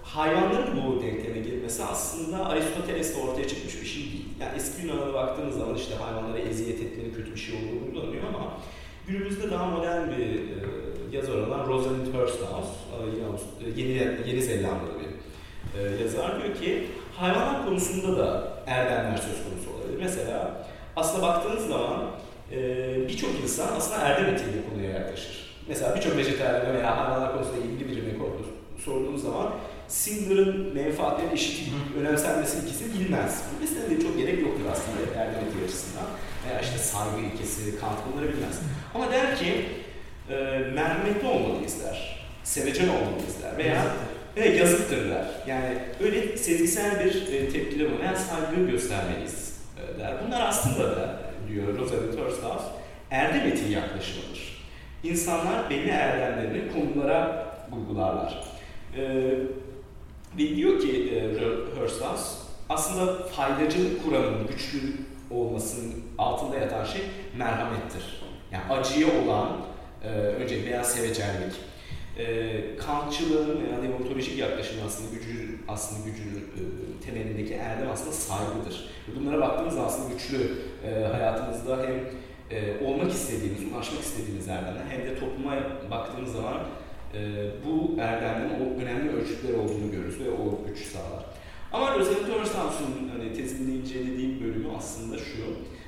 hayvanların 0.06 0.84
bu 0.84 1.01
denkleme 1.01 1.39
girmesi 1.39 1.84
aslında 1.84 2.45
Aristoteles'te 2.45 3.22
ortaya 3.22 3.47
çıkmış 3.47 3.82
bir 3.82 3.88
şey 3.88 4.03
değil. 4.03 4.26
Yani 4.39 4.51
eski 4.56 4.88
Yunan'a 4.88 5.14
baktığınız 5.14 5.58
zaman 5.58 5.76
işte 5.76 5.95
hayvanlara 5.95 6.39
eziyet 6.39 6.82
etmenin 6.82 7.14
kötü 7.14 7.34
bir 7.34 7.39
şey 7.39 7.56
olduğunu 7.56 7.91
kullanıyor 7.91 8.24
ama 8.28 8.53
günümüzde 9.08 9.51
daha 9.51 9.66
modern 9.66 10.10
bir 10.10 10.26
e, 10.26 10.56
yazar 11.12 11.38
olan 11.38 11.68
Rosalind 11.68 12.14
Hursthouse, 12.14 12.70
e, 13.66 13.82
yeni, 13.82 13.91
yeni 14.28 14.41
Zelandalı 14.41 14.91
bir 14.99 15.16
e, 15.80 16.03
yazar 16.03 16.43
diyor 16.43 16.56
ki 16.56 16.88
hayvanlar 17.18 17.66
konusunda 17.66 18.18
da 18.18 18.58
erdemler 18.68 19.18
söz 19.18 19.43
konusu 19.43 19.70
olabilir. 19.78 19.99
Mesela 19.99 20.68
aslında 20.95 21.28
baktığınız 21.28 21.68
zaman 21.68 22.01
e, 22.51 23.08
birçok 23.08 23.30
insan 23.43 23.68
aslında 23.78 24.01
erdem 24.01 24.36
etiğiyle 24.36 24.70
konuya 24.70 24.91
yaklaşır. 24.91 25.45
Mesela 25.68 25.95
birçok 25.95 26.18
vejetaryen 26.18 26.74
veya 26.76 26.97
hayvanlar 26.97 27.34
konusunda 27.34 27.58
ilgili 27.58 27.89
birine 27.89 28.16
sorduğunuz 28.86 29.22
zaman 29.22 29.47
Singer'ın 29.88 30.73
menfaatleri 30.73 31.33
eşit 31.33 31.73
önemsenmesi 31.99 32.57
ikisi 32.59 32.99
bilmez. 32.99 33.43
Bilmesine 33.53 33.89
de 33.89 34.01
çok 34.01 34.17
gerek 34.17 34.41
yoktur 34.41 34.65
aslında 34.71 35.01
etiği 35.01 35.65
açısından. 35.65 36.05
Veya 36.47 36.61
işte 36.61 36.77
saygı 36.77 37.21
ilkesi, 37.21 37.79
Kant 37.79 37.97
bunları 38.07 38.27
bilmez. 38.27 38.59
Ama 38.95 39.11
der 39.11 39.38
ki 39.38 39.65
e, 40.29 40.36
merhametli 40.75 41.27
olmalıyız 41.27 41.83
der. 41.83 42.25
Sevecen 42.43 42.88
olmalıyız 42.88 43.41
der. 43.43 43.57
Veya 43.57 43.86
Evet 44.38 44.59
yazıktırlar. 44.59 45.25
Yani 45.47 45.77
öyle 46.03 46.38
sezgisel 46.38 47.05
bir 47.05 47.33
e, 47.33 47.49
tepkileri 47.49 47.99
veya 47.99 48.15
saygı 48.15 48.71
göstermeliyiz 48.71 49.59
e, 49.77 49.99
der. 49.99 50.13
Bunlar 50.27 50.47
aslında 50.47 50.95
da 50.95 51.19
diyor 51.47 51.77
Rosa 51.77 51.95
de 51.95 52.15
Torsthouse 52.15 52.65
erdem 53.11 53.47
etiği 53.47 53.71
yaklaşımıdır. 53.71 54.65
İnsanlar 55.03 55.69
belli 55.69 55.89
erdemlerini 55.89 56.73
konulara 56.73 57.47
uygularlar. 57.77 58.43
E, 58.97 59.01
ve 60.38 60.55
diyor 60.55 60.79
ki 60.81 61.13
e, 61.15 61.79
Hursthouse 61.79 62.45
aslında 62.69 63.23
faydacılık 63.23 64.03
kuramının 64.03 64.47
güçlü 64.47 64.79
olmasının 65.31 65.93
altında 66.17 66.57
yatan 66.57 66.86
şey 66.86 67.01
merhamettir. 67.38 68.21
Yani 68.51 68.63
acıya 68.73 69.07
olan 69.23 69.49
e, 70.03 70.07
önce 70.09 70.65
veya 70.65 70.83
sevecenlik, 70.83 71.53
e, 72.17 72.77
Kantçılığın 72.77 73.63
veya 73.63 73.83
deontolojik 73.83 74.38
yaklaşım 74.38 74.75
aslında 74.88 75.09
gücü 75.15 75.59
aslında 75.67 76.09
gücün 76.09 76.25
e, 76.25 76.61
temelindeki 77.05 77.53
erdem 77.53 77.91
aslında 77.91 78.11
saygıdır. 78.11 78.89
Bunlara 79.15 79.41
baktığımızda 79.41 79.81
aslında 79.81 80.13
güçlü 80.13 80.51
e, 80.88 81.03
hayatımızda 81.03 81.77
hem 81.83 81.99
e, 82.57 82.86
olmak 82.86 83.11
istediğimiz, 83.11 83.73
ulaşmak 83.73 84.01
istediğimiz 84.01 84.47
erdemler 84.47 84.86
hem 84.89 85.01
de 85.01 85.19
topluma 85.19 85.55
baktığımız 85.91 86.31
zaman 86.31 86.57
bu 87.66 88.01
erdemlerin 88.01 88.80
önemli 88.80 89.16
ölçütleri 89.16 89.53
olduğunu 89.57 89.91
görürüz 89.91 90.20
ve 90.20 90.30
o 90.30 90.68
güç 90.68 90.86
sağlar. 90.86 91.26
Ama 91.74 91.95
Rosalind 91.95 92.28
Hurstahouse'un 92.28 93.09
hani, 93.18 93.34
tezinde 93.34 93.72
incelediğim 93.72 94.43
bölümü 94.43 94.68
aslında 94.78 95.18
şu. 95.18 95.43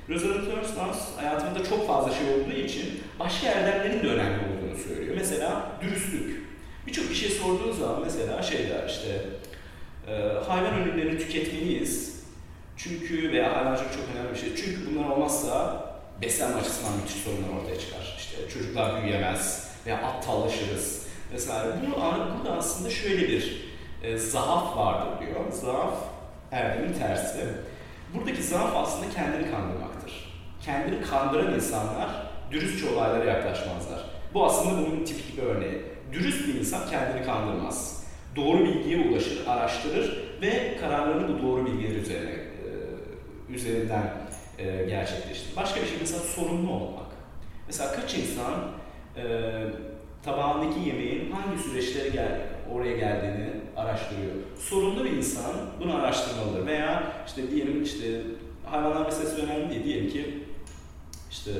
Rosalind 0.08 0.46
Hursthouse 0.52 1.00
hayatımda 1.16 1.64
çok 1.64 1.86
fazla 1.86 2.14
şey 2.14 2.26
olduğu 2.34 2.52
için 2.52 3.00
başka 3.18 3.48
erdemlerin 3.48 4.02
de 4.02 4.08
önemli 4.08 4.38
olduğunu 4.38 4.78
söylüyor. 4.78 5.16
Mesela 5.16 5.72
dürüstlük. 5.82 6.42
Birçok 6.86 7.08
kişiye 7.08 7.30
sorduğunuz 7.30 7.78
zaman 7.78 8.00
mesela 8.04 8.42
şey 8.42 8.68
der 8.68 8.88
işte 8.88 9.24
e, 10.08 10.12
hayvan 10.48 10.82
ürünlerini 10.82 11.18
tüketmeliyiz. 11.18 12.18
Çünkü 12.76 13.32
veya 13.32 13.56
hayvancılık 13.56 13.92
çok 13.92 14.02
önemli 14.14 14.34
bir 14.34 14.38
şey. 14.38 14.56
Çünkü 14.56 14.90
bunlar 14.90 15.08
olmazsa 15.08 15.84
beslenme 16.22 16.60
açısından 16.60 16.96
müthiş 16.96 17.22
sorunlar 17.22 17.62
ortaya 17.62 17.80
çıkar. 17.80 18.16
İşte 18.18 18.48
çocuklar 18.48 19.02
büyüyemez 19.02 19.70
veya 19.86 19.96
aptallaşırız 19.96 20.97
vesaire. 21.32 21.72
Bunu, 21.82 21.94
burada 22.38 22.58
aslında 22.58 22.90
şöyle 22.90 23.28
bir 23.28 23.68
e, 24.02 24.18
zaaf 24.18 24.76
vardır 24.76 25.26
diyor. 25.26 25.52
Zaaf 25.52 25.94
erdemin 26.52 26.92
tersi. 26.92 27.44
Buradaki 28.14 28.42
zaaf 28.42 28.76
aslında 28.76 29.10
kendini 29.10 29.50
kandırmaktır. 29.50 30.34
Kendini 30.62 31.02
kandıran 31.02 31.54
insanlar 31.54 32.08
dürüstçe 32.50 32.90
olaylara 32.90 33.24
yaklaşmazlar. 33.24 34.04
Bu 34.34 34.44
aslında 34.44 34.86
bunun 34.86 35.04
tipik 35.04 35.36
bir 35.36 35.42
örneği. 35.42 35.82
Dürüst 36.12 36.48
bir 36.48 36.54
insan 36.54 36.90
kendini 36.90 37.26
kandırmaz. 37.26 38.04
Doğru 38.36 38.64
bilgiye 38.64 39.08
ulaşır, 39.08 39.46
araştırır 39.46 40.24
ve 40.42 40.76
kararlarını 40.80 41.38
bu 41.38 41.42
doğru 41.42 41.66
bilgiler 41.66 41.96
üzerine 41.96 42.30
e, 42.30 42.42
üzerinden 43.52 44.12
e, 44.58 44.84
gerçekleştirir. 44.84 45.56
Başka 45.56 45.80
bir 45.80 45.86
şey 45.86 45.96
mesela 46.00 46.20
sorumlu 46.20 46.72
olmak. 46.72 47.06
Mesela 47.66 47.92
kaç 47.92 48.14
insan 48.14 48.54
e, 49.16 49.22
tabağındaki 50.24 50.88
yemeğin 50.88 51.30
hangi 51.30 51.62
süreçlere 51.62 52.08
gel, 52.08 52.40
oraya 52.72 52.96
geldiğini 52.96 53.48
araştırıyor. 53.76 54.32
Sorumlu 54.58 55.04
bir 55.04 55.10
insan 55.10 55.52
bunu 55.80 55.96
araştırmalıdır. 55.96 56.66
Veya 56.66 57.12
işte 57.26 57.50
diyelim 57.50 57.82
işte 57.82 58.22
hayvanlar 58.64 59.04
meselesi 59.04 59.42
önemli 59.42 59.70
değil. 59.70 59.84
Diyelim 59.84 60.10
ki 60.10 60.38
işte 61.30 61.50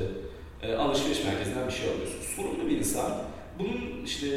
e, 0.63 0.75
alışveriş 0.75 1.23
merkezinden 1.25 1.67
bir 1.67 1.73
şey 1.73 1.89
alıyorsun. 1.89 2.21
Sorumlu 2.35 2.69
bir 2.69 2.77
insan 2.77 3.11
bunun 3.59 4.05
işte 4.05 4.27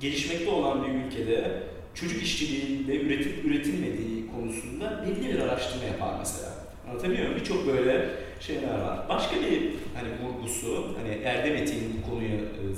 gelişmekte 0.00 0.50
olan 0.50 0.84
bir 0.84 0.88
ülkede 0.88 1.62
çocuk 1.94 2.22
işçiliğiyle 2.22 3.00
üretip 3.00 3.44
üretilmediği 3.44 4.26
konusunda 4.34 5.04
belli 5.06 5.34
bir 5.34 5.40
araştırma 5.40 5.84
yapar 5.84 6.14
mesela. 6.18 6.52
Anlatabiliyor 6.90 7.26
muyum? 7.26 7.40
Birçok 7.40 7.66
böyle 7.66 8.10
şeyler 8.40 8.80
var. 8.80 9.08
Başka 9.08 9.36
bir 9.36 9.74
hani 9.94 10.08
vurgusu, 10.22 10.86
hani 11.02 11.22
Erdem 11.24 11.56
Eti'nin 11.56 11.93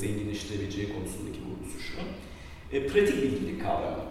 zenginleştirebileceği 0.06 0.88
konusundaki 0.94 1.38
vurgusu 1.48 1.80
şu. 1.80 1.98
E, 2.76 2.86
pratik 2.86 3.22
bilgilik 3.22 3.62
kavramı. 3.62 4.04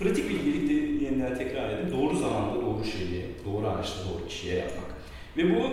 Pratik 0.00 0.30
bilgilik 0.30 0.68
de 0.68 1.04
yeniden 1.04 1.38
tekrar 1.38 1.70
edeyim. 1.70 1.92
Doğru 1.92 2.16
zamanda 2.16 2.54
doğru 2.54 2.84
şeyi, 2.84 3.26
doğru 3.46 3.66
araçta 3.68 3.98
doğru 4.10 4.28
kişiye 4.28 4.56
yapmak. 4.56 4.90
Ve 5.36 5.56
bu 5.56 5.70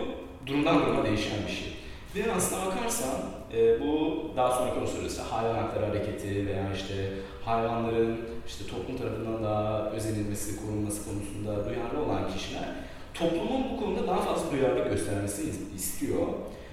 durumdan 0.48 0.80
duruma 0.80 1.06
değişen 1.06 1.38
bir 1.48 1.54
şey. 1.54 1.74
Ve 2.16 2.32
aslına 2.32 2.66
bakarsan 2.66 3.16
e, 3.54 3.82
bu 3.82 4.22
daha 4.36 4.52
sonra 4.52 4.74
konuşuruz. 4.74 5.20
Hayvan 5.20 5.56
hakları 5.56 5.86
hareketi 5.86 6.48
veya 6.48 6.74
işte 6.76 7.14
hayvanların 7.46 8.18
işte 8.48 8.66
toplum 8.68 8.98
tarafından 8.98 9.44
daha 9.44 9.92
özenilmesi, 9.92 10.66
korunması 10.66 11.06
konusunda 11.06 11.70
duyarlı 11.70 12.06
olan 12.06 12.32
kişiler 12.34 12.76
toplumun 13.20 13.64
bu 13.74 13.80
konuda 13.80 14.08
daha 14.08 14.22
fazla 14.22 14.52
duyarlı 14.52 14.90
göstermesini 14.90 15.52
istiyor. 15.76 16.28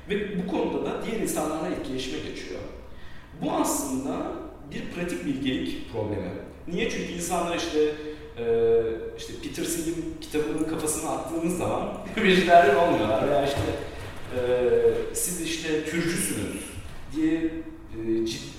Ve 0.09 0.38
bu 0.38 0.50
konuda 0.50 0.84
da 0.86 1.07
diğer 1.07 1.20
insanlarla 1.20 1.68
etkileşime 1.68 2.18
geçiyor. 2.28 2.61
Bu 3.43 3.53
aslında 3.53 4.32
bir 4.70 4.91
pratik 4.91 5.26
bilgelik 5.26 5.93
problemi. 5.93 6.30
Niye? 6.68 6.91
Çünkü 6.91 7.12
insanlar 7.12 7.57
işte 7.57 7.78
e, 8.39 8.45
işte 9.18 9.32
Peter 9.43 9.64
Sill'in 9.64 10.16
kitabının 10.20 10.64
kafasına 10.64 11.11
attığınız 11.11 11.59
zaman 11.59 11.93
vejetaryen 12.16 12.74
olmuyorlar 12.74 13.28
veya 13.28 13.47
işte 13.47 13.61
e, 14.37 14.41
siz 15.14 15.41
işte 15.41 15.84
türcüsünüz 15.84 16.62
diye 17.16 17.34
e, 17.34 18.26
ciddi, 18.26 18.57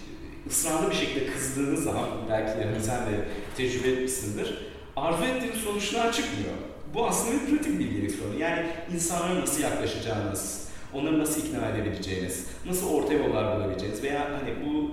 ısrarlı 0.49 0.89
bir 0.89 0.95
şekilde 0.95 1.28
kızdığınız 1.28 1.84
zaman 1.84 2.07
belki 2.30 2.59
de 2.59 2.80
sen 2.82 2.99
de 2.99 3.25
tecrübe 3.57 3.89
etmişsindir 3.89 4.67
arzu 4.97 5.23
ettiğiniz 5.23 5.59
sonuçlar 5.59 6.13
çıkmıyor. 6.13 6.53
Bu 6.93 7.07
aslında 7.07 7.34
bir 7.34 7.49
pratik 7.49 7.80
bilgilik 7.80 8.11
sorunu. 8.11 8.39
Yani 8.39 8.65
insanlara 8.93 9.39
nasıl 9.41 9.61
yaklaşacağınız, 9.61 10.66
onları 10.97 11.19
nasıl 11.19 11.47
ikna 11.47 11.69
edebileceğiniz, 11.69 12.47
nasıl 12.65 12.93
orta 12.93 13.13
yollar 13.13 13.55
bulabileceğiniz 13.55 14.03
veya 14.03 14.23
hani 14.23 14.65
bu 14.65 14.91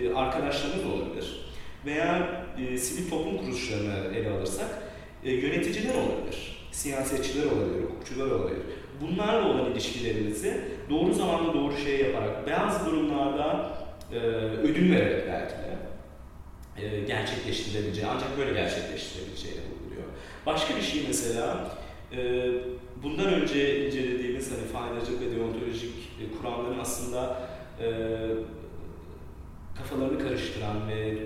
e, 0.00 0.14
arkadaşlarınız 0.14 0.84
olabilir 0.86 1.46
veya 1.86 2.28
e, 2.58 2.78
sivil 2.78 3.10
toplum 3.10 3.38
kuruluşlarını 3.38 4.16
ele 4.16 4.30
alırsak 4.30 4.68
e, 5.24 5.32
yöneticiler 5.32 5.94
olabilir, 5.94 6.68
siyasetçiler 6.72 7.46
olabilir, 7.46 7.84
hukukçular 7.84 8.26
olabilir. 8.26 8.62
Bunlarla 9.00 9.48
olan 9.48 9.72
ilişkilerinizi 9.72 10.60
doğru 10.90 11.14
zamanda 11.14 11.54
doğru 11.54 11.76
şey 11.76 12.00
yaparak, 12.00 12.50
bazı 12.50 12.86
durumlarda 12.86 13.70
e, 14.12 14.16
ödül 14.38 14.92
vererek 14.92 15.24
belki 15.28 15.54
de 15.54 15.76
e, 16.86 17.00
gerçekleştirebileceği, 17.00 18.06
ancak 18.06 18.38
böyle 18.38 18.52
gerçekleştirebileceğini 18.52 19.60
vurguluyor. 19.60 20.06
Başka 20.46 20.76
bir 20.76 20.82
şey 20.82 21.04
mesela, 21.08 21.70
e, 22.12 22.18
bundan 23.02 23.26
önce 23.26 23.86
incelediğimiz 23.86 24.52
hani 24.52 24.64
faydacılık 24.64 25.20
ve 25.20 25.36
deontolojik 25.36 25.94
e, 25.94 26.38
kuramların 26.38 26.78
aslında 26.78 27.36
e, 27.80 27.86
kafalarını 29.78 30.18
karıştıran 30.18 30.88
ve 30.88 31.18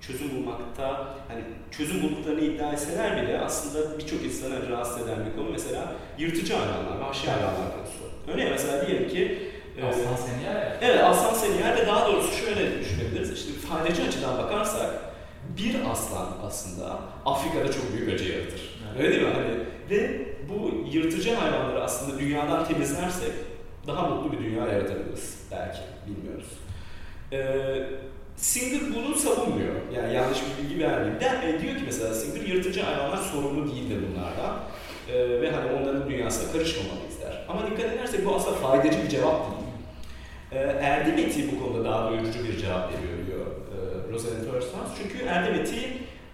çözüm 0.00 0.36
bulmakta 0.36 1.14
hani 1.28 1.42
çözüm 1.70 2.02
bulduklarını 2.02 2.40
iddia 2.40 2.72
etseler 2.72 3.22
bile 3.22 3.40
aslında 3.40 3.98
birçok 3.98 4.24
insanı 4.24 4.70
rahatsız 4.70 5.02
eden 5.02 5.26
bir 5.26 5.36
konu 5.36 5.50
mesela 5.50 5.92
yırtıcı 6.18 6.54
hayvanlar, 6.54 7.08
vahşi 7.08 7.30
hayvanlar 7.30 7.76
konusu. 7.76 8.04
Örneğin 8.28 8.50
mesela 8.50 8.86
diyelim 8.86 9.08
ki 9.08 9.38
Aslan 9.88 10.16
Senyer 10.16 10.78
Evet, 10.82 11.04
aslan 11.04 11.34
Senyer 11.34 11.76
ve 11.76 11.86
daha 11.86 12.12
doğrusu 12.12 12.32
şöyle 12.36 12.80
düşünebiliriz. 12.80 13.32
İşte 13.32 13.52
faydacı 13.52 14.02
açıdan 14.02 14.38
bakarsak 14.38 14.90
bir 15.58 15.76
aslan 15.90 16.28
aslında 16.46 16.98
Afrika'da 17.26 17.72
çok 17.72 17.92
büyük 17.92 18.14
acı 18.14 18.32
yaratır. 18.32 18.78
Evet. 18.92 19.04
Öyle 19.04 19.10
değil 19.10 19.22
mi? 19.22 19.34
Hani, 19.34 19.54
ve 19.90 20.20
bu 20.48 20.86
yırtıcı 20.92 21.34
hayvanları 21.34 21.82
aslında 21.82 22.18
dünyadan 22.18 22.64
temizlersek 22.64 23.32
daha 23.86 24.08
mutlu 24.08 24.32
bir 24.32 24.44
dünya 24.44 24.66
yaratabiliriz 24.66 25.38
belki, 25.50 25.78
bilmiyoruz. 26.06 26.48
Ee, 27.32 27.88
Singer 28.36 28.80
bunu 28.94 29.14
savunmuyor. 29.14 29.74
Yani 29.96 30.14
yanlış 30.14 30.38
bir 30.38 30.64
bilgi 30.64 30.84
vermeyeyim. 30.84 31.20
De, 31.20 31.26
e, 31.26 31.62
diyor 31.62 31.76
ki 31.76 31.82
mesela 31.84 32.14
Singer 32.14 32.46
yırtıcı 32.46 32.82
hayvanlar 32.82 33.16
sorumlu 33.16 33.72
değildir 33.72 33.98
bunlardan. 34.10 34.58
Ee, 35.08 35.40
ve 35.40 35.50
hani 35.50 35.72
onların 35.72 36.10
dünyasına 36.10 36.52
karışmamalıyız 36.52 37.20
der. 37.20 37.44
Ama 37.48 37.66
dikkat 37.66 37.92
edersek 37.92 38.26
bu 38.26 38.34
aslında 38.34 38.56
faydacı 38.56 39.02
bir 39.04 39.08
cevap 39.08 39.50
değil. 39.50 39.62
Ee, 40.52 40.58
Erdem 40.80 41.18
etiği 41.18 41.52
bu 41.52 41.64
konuda 41.64 41.84
daha 41.84 42.10
doyurucu 42.10 42.44
bir 42.44 42.58
cevap 42.58 42.92
veriyor 42.92 43.26
diyor 43.26 43.46
e, 43.46 44.12
Rosalind 44.12 44.44
Thurston. 44.44 44.80
Çünkü 45.02 45.24
erdem 45.24 45.54
etiği 45.54 45.88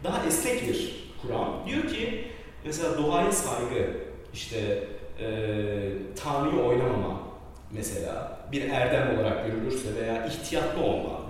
daha 0.05 0.27
esnek 0.27 0.69
bir 0.69 1.09
kuram. 1.23 1.63
Diyor 1.67 1.83
ki 1.83 2.25
mesela 2.65 2.99
doğaya 2.99 3.33
saygı, 3.33 3.91
işte 4.35 4.85
e, 5.21 5.27
Tanrı'yı 6.17 6.63
oynamama 6.63 7.21
mesela 7.73 8.41
bir 8.53 8.71
erdem 8.71 9.19
olarak 9.19 9.47
görülürse 9.47 9.89
veya 10.03 10.27
ihtiyatlı 10.27 10.83
olma 10.83 11.21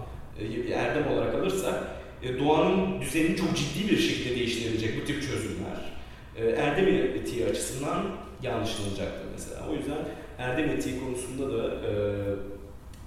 e, 0.40 0.72
erdem 0.72 1.12
olarak 1.12 1.34
alırsak 1.34 1.74
e, 2.22 2.38
doğanın 2.38 3.00
düzenini 3.00 3.36
çok 3.36 3.56
ciddi 3.56 3.90
bir 3.90 3.98
şekilde 3.98 4.34
değiştirebilecek 4.34 5.02
bu 5.02 5.06
tip 5.06 5.22
çözümler 5.22 5.92
e, 6.36 6.46
erdem 6.48 6.88
etiği 6.88 7.46
açısından 7.46 8.04
yanlışlanacaktır 8.42 9.26
mesela. 9.32 9.68
O 9.70 9.74
yüzden 9.74 9.98
erdem 10.38 10.70
etiği 10.70 11.00
konusunda 11.00 11.58
da 11.58 11.74
e, 11.74 11.92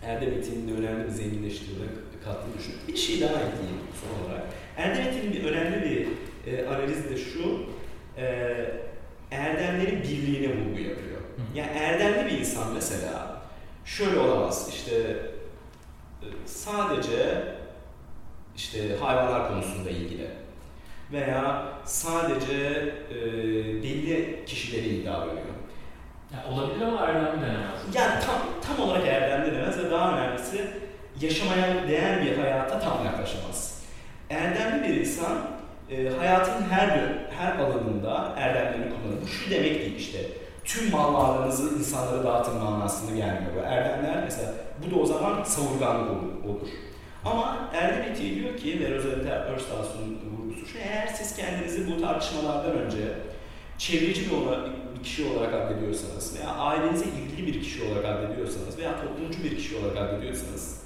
erdem 0.06 0.34
etiğinin 0.34 0.68
de 0.68 0.72
önemli 0.82 1.04
bir 1.06 1.12
zenginleştirme 1.12 1.86
kattığını 2.24 2.58
düşünüyorum. 2.58 2.88
Bir 2.88 2.98
şey 2.98 3.22
daha 3.22 3.34
ekleyeyim 3.34 3.82
son 4.02 4.26
olarak. 4.26 4.44
Erdem 4.78 5.08
etiğinin 5.08 5.34
bir 5.34 5.44
önemli 5.44 5.82
bir 5.82 6.08
e, 6.52 6.68
analizi 6.68 7.10
de 7.10 7.18
şu, 7.18 7.60
e, 8.22 8.82
erdemlerin 9.32 10.04
birliğine 10.04 10.48
vurgu 10.48 10.80
yapıyor. 10.80 11.22
Hı. 11.22 11.58
Yani 11.58 11.72
erdemli 11.72 12.26
bir 12.26 12.40
insan 12.40 12.74
mesela 12.74 13.42
şöyle 13.86 14.20
olamaz, 14.20 14.70
işte 14.70 14.96
e, 16.22 16.28
sadece 16.46 17.44
işte 18.56 18.98
hayvanlar 18.98 19.48
konusunda 19.48 19.90
ilgili 19.90 20.28
veya 21.12 21.64
sadece 21.86 22.56
e, 23.12 23.16
belli 23.84 24.44
kişileri 24.46 24.90
iyi 24.90 25.06
davranıyor. 25.06 25.46
Yani 26.34 26.56
olabilir 26.56 26.86
ama 26.86 27.06
erdemli 27.06 27.42
denemez. 27.42 27.96
Yani 27.96 28.20
tam, 28.26 28.36
tam 28.68 28.86
olarak 28.86 29.08
erdemli 29.08 29.52
denemez 29.52 29.78
ve 29.78 29.92
daha 29.92 30.18
önemlisi 30.18 30.68
yaşamaya 31.22 31.88
değer 31.88 32.26
bir 32.26 32.38
hayata 32.38 32.80
tam 32.80 33.06
yaklaşamaz. 33.06 33.82
Erdemli 34.30 34.84
bir 34.84 35.02
insan 35.02 35.51
e, 35.92 36.10
hayatın 36.10 36.64
her 36.70 36.88
her 37.38 37.56
alanında 37.56 38.34
erdemlerini 38.38 38.94
kullanır. 38.94 39.22
Bu 39.24 39.28
şu 39.28 39.52
demek 39.52 39.80
değil 39.80 39.96
işte 39.98 40.20
tüm 40.66 40.92
mal 40.92 41.14
varlığınızı 41.14 41.80
insanlara 41.80 42.24
dağıtın 42.24 42.58
manasında 42.58 43.16
gelmiyor. 43.16 43.52
Bu 43.56 43.60
erdemler 43.60 44.24
mesela 44.24 44.54
bu 44.86 44.96
da 44.96 45.00
o 45.00 45.06
zaman 45.06 45.44
savurganlık 45.44 46.12
olur. 46.12 46.56
olur. 46.56 46.68
Ama 47.26 47.70
erdem 47.74 48.12
etiği 48.12 48.36
diyor 48.36 48.58
ki 48.58 48.80
ve 48.80 48.96
Rosalind 48.96 49.26
Erstaus'un 49.26 50.20
vurgusu 50.38 50.66
şu 50.66 50.78
eğer 50.78 51.08
siz 51.08 51.36
kendinizi 51.36 51.92
bu 51.92 52.02
tartışmalardan 52.02 52.72
önce 52.72 52.98
çevreci 53.78 54.32
bir, 54.32 54.38
olarak, 54.38 54.70
bir 54.98 55.04
kişi 55.04 55.28
olarak 55.28 55.54
addediyorsanız 55.54 56.40
veya 56.40 56.50
ailenize 56.50 57.06
ilgili 57.06 57.48
bir 57.48 57.62
kişi 57.62 57.84
olarak 57.84 58.06
addediyorsanız 58.06 58.78
veya 58.78 58.96
toplumcu 59.02 59.44
bir 59.44 59.58
kişi 59.58 59.78
olarak 59.78 59.98
addediyorsanız 59.98 60.84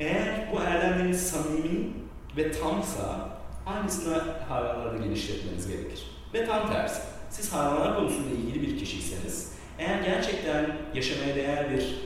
eğer 0.00 0.48
bu 0.52 0.60
erdemleriniz 0.60 1.30
samimi 1.30 1.90
ve 2.36 2.52
tamsa 2.52 3.29
aynısını 3.76 4.22
hayvanlarda 4.48 5.04
geliştirmeniz 5.04 5.68
gerekir. 5.68 6.02
Ve 6.34 6.46
tam 6.46 6.72
tersi. 6.72 7.00
Siz 7.30 7.52
hayvanlar 7.52 7.96
konusunda 7.96 8.30
ilgili 8.30 8.62
bir 8.62 8.78
kişiyseniz 8.78 9.52
eğer 9.80 10.02
gerçekten 10.02 10.66
yaşamaya 10.94 11.36
değer 11.36 11.70
bir 11.70 11.96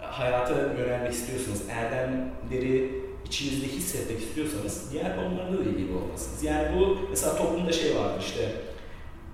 hayata 0.00 0.54
yönelmek 0.54 1.12
istiyorsanız, 1.12 1.62
erdemleri 1.70 3.02
içinizde 3.26 3.66
hissetmek 3.66 4.20
istiyorsanız 4.20 4.92
diğer 4.92 5.16
konularla 5.16 5.58
da 5.58 5.62
ilgili 5.62 5.94
olmalısınız. 5.96 6.42
Yani 6.42 6.68
bu 6.78 6.98
mesela 7.10 7.36
toplumda 7.36 7.72
şey 7.72 7.96
var 7.96 8.10
işte 8.20 8.52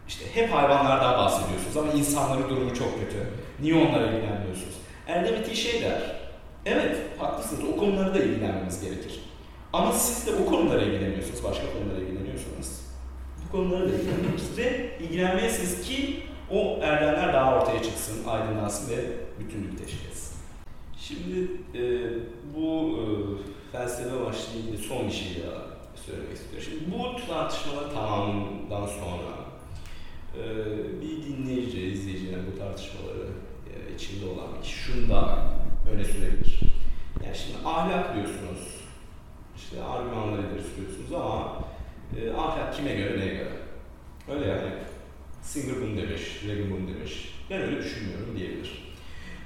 işte 0.09 0.25
hep 0.35 0.53
hayvanlardan 0.53 1.19
bahsediyorsunuz 1.19 1.77
ama 1.77 1.93
insanların 1.93 2.49
durumu 2.51 2.75
çok 2.75 3.01
kötü. 3.01 3.17
Niye 3.61 3.75
onlara 3.75 4.07
ilgilenmiyorsunuz? 4.07 4.75
Erdem 5.07 5.35
ettiği 5.35 5.57
şey 5.57 5.83
der. 5.83 6.17
Evet, 6.67 6.97
haklısınız. 7.19 7.65
O 7.73 7.77
konulara 7.77 8.15
da 8.15 8.19
ilgilenmemiz 8.19 8.81
gerekir. 8.81 9.21
Ama 9.73 9.93
siz 9.93 10.27
de 10.27 10.43
o 10.43 10.47
konulara 10.47 10.83
ilgileniyorsunuz. 10.83 11.45
Başka 11.45 11.65
konulara 11.73 11.99
ilgileniyorsunuz. 11.99 12.81
Bu 13.49 13.57
konulara 13.57 13.81
da 13.81 13.95
ilgileniyorsunuz. 13.95 14.59
ve 14.59 14.99
ilgilenmeyesiniz 15.01 15.83
ki 15.89 16.23
o 16.51 16.79
erdemler 16.83 17.33
daha 17.33 17.59
ortaya 17.59 17.83
çıksın, 17.83 18.25
aydınlansın 18.29 18.97
ve 18.97 19.01
bütünlük 19.41 19.79
teşkil 19.79 20.07
etsin. 20.09 20.37
Şimdi 20.99 21.51
e, 21.75 21.83
bu 22.57 22.99
e, 22.99 23.03
felsefe 23.73 24.25
başlığı 24.25 24.59
ilgili 24.59 24.79
son 24.79 25.07
bir 25.07 25.13
şey 25.13 25.43
daha 25.47 25.63
söylemek 26.07 26.37
istiyorum. 26.37 26.69
Şimdi 26.71 26.93
bu 26.93 27.27
tartışmalar 27.29 27.93
tamamından 27.95 28.87
sonra 28.87 29.33
e, 30.39 30.45
bir 31.01 31.25
dinleyici, 31.25 31.83
izleyici 31.83 32.27
yani 32.27 32.43
bu 32.53 32.59
tartışmaları 32.59 33.27
e, 33.75 33.95
içinde 33.95 34.27
olan 34.27 34.63
kişi 34.63 34.75
şunu 34.75 35.09
da 35.09 35.39
öne 35.93 36.05
sürebilir. 36.05 36.61
Yani 37.25 37.37
şimdi 37.37 37.69
ahlak 37.69 38.15
diyorsunuz, 38.15 38.76
işte 39.57 39.83
argümanları 39.83 40.41
ileri 40.41 40.63
sürüyorsunuz 40.63 41.13
ama 41.13 41.65
e, 42.21 42.31
ahlak 42.31 42.75
kime 42.75 42.95
göre, 42.95 43.21
neye 43.21 43.35
göre? 43.35 43.53
Öyle 44.29 44.47
yani. 44.47 44.71
Singer 45.43 45.77
bunu 45.83 45.97
demiş, 45.97 46.43
Reagan 46.49 46.71
bunu 46.71 46.95
demiş. 46.95 47.35
Ben 47.51 47.63
öyle 47.63 47.79
düşünmüyorum 47.79 48.37
diyebilir. 48.39 48.95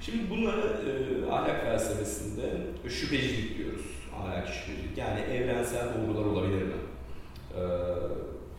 Şimdi 0.00 0.30
bunları 0.30 0.60
e, 0.60 1.32
ahlak 1.32 1.64
felsefesinde 1.64 2.42
şüphecilik 2.88 3.58
diyoruz. 3.58 3.84
Ahlak 4.20 4.48
şüphecilik. 4.48 4.98
Yani 4.98 5.20
evrensel 5.20 5.88
doğrular 5.94 6.24
olabilir 6.24 6.62
mi? 6.62 6.72
E, 7.56 7.62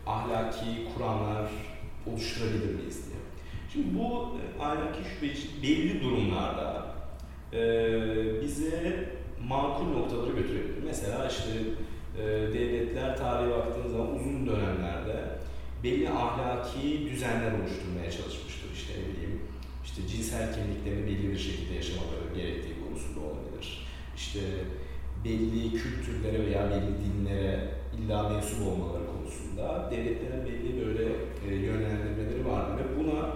ahlaki 0.07 0.65
kuramlar 0.93 1.49
oluşturabilir 2.07 2.75
miyiz 2.75 3.05
diye. 3.07 3.21
Şimdi 3.73 3.99
bu 3.99 4.37
e, 4.37 4.63
ahlaki 4.63 5.09
şüphecilik 5.09 5.63
belli 5.63 6.03
durumlarda 6.03 6.85
e, 7.53 7.61
bize 8.41 9.11
makul 9.47 9.85
noktaları 9.85 10.31
götürebilir. 10.31 10.83
Mesela 10.85 11.27
işte 11.27 11.49
e, 12.17 12.23
devletler 12.53 13.17
tarihe 13.17 13.51
baktığınız 13.51 13.91
zaman 13.91 14.15
uzun 14.15 14.47
dönemlerde 14.47 15.25
belli 15.83 16.09
ahlaki 16.09 17.09
düzenler 17.11 17.51
oluşturmaya 17.51 18.11
çalışmıştır. 18.11 18.69
İşte 18.73 18.93
ne 18.93 19.13
bileyim, 19.13 19.41
işte 19.85 20.07
cinsel 20.07 20.53
kimliklerini 20.55 21.05
belli 21.07 21.31
bir 21.31 21.37
şekilde 21.37 21.73
yaşamaları 21.73 22.35
gerektiği 22.35 22.75
konusunda 22.85 23.19
olabilir. 23.19 23.87
İşte 24.15 24.39
belli 25.25 25.71
kültürlere 25.71 26.45
veya 26.45 26.69
belli 26.69 26.93
dinlere 27.05 27.69
illa 27.97 28.29
mensup 28.29 28.67
olmaları 28.67 29.03
konusunda 29.07 29.91
devletlerin 29.91 30.45
belli 30.45 30.85
böyle 30.85 31.03
e, 31.49 31.55
yönlendirmeleri 31.55 32.45
vardır 32.45 32.83
ve 32.83 32.99
buna 32.99 33.35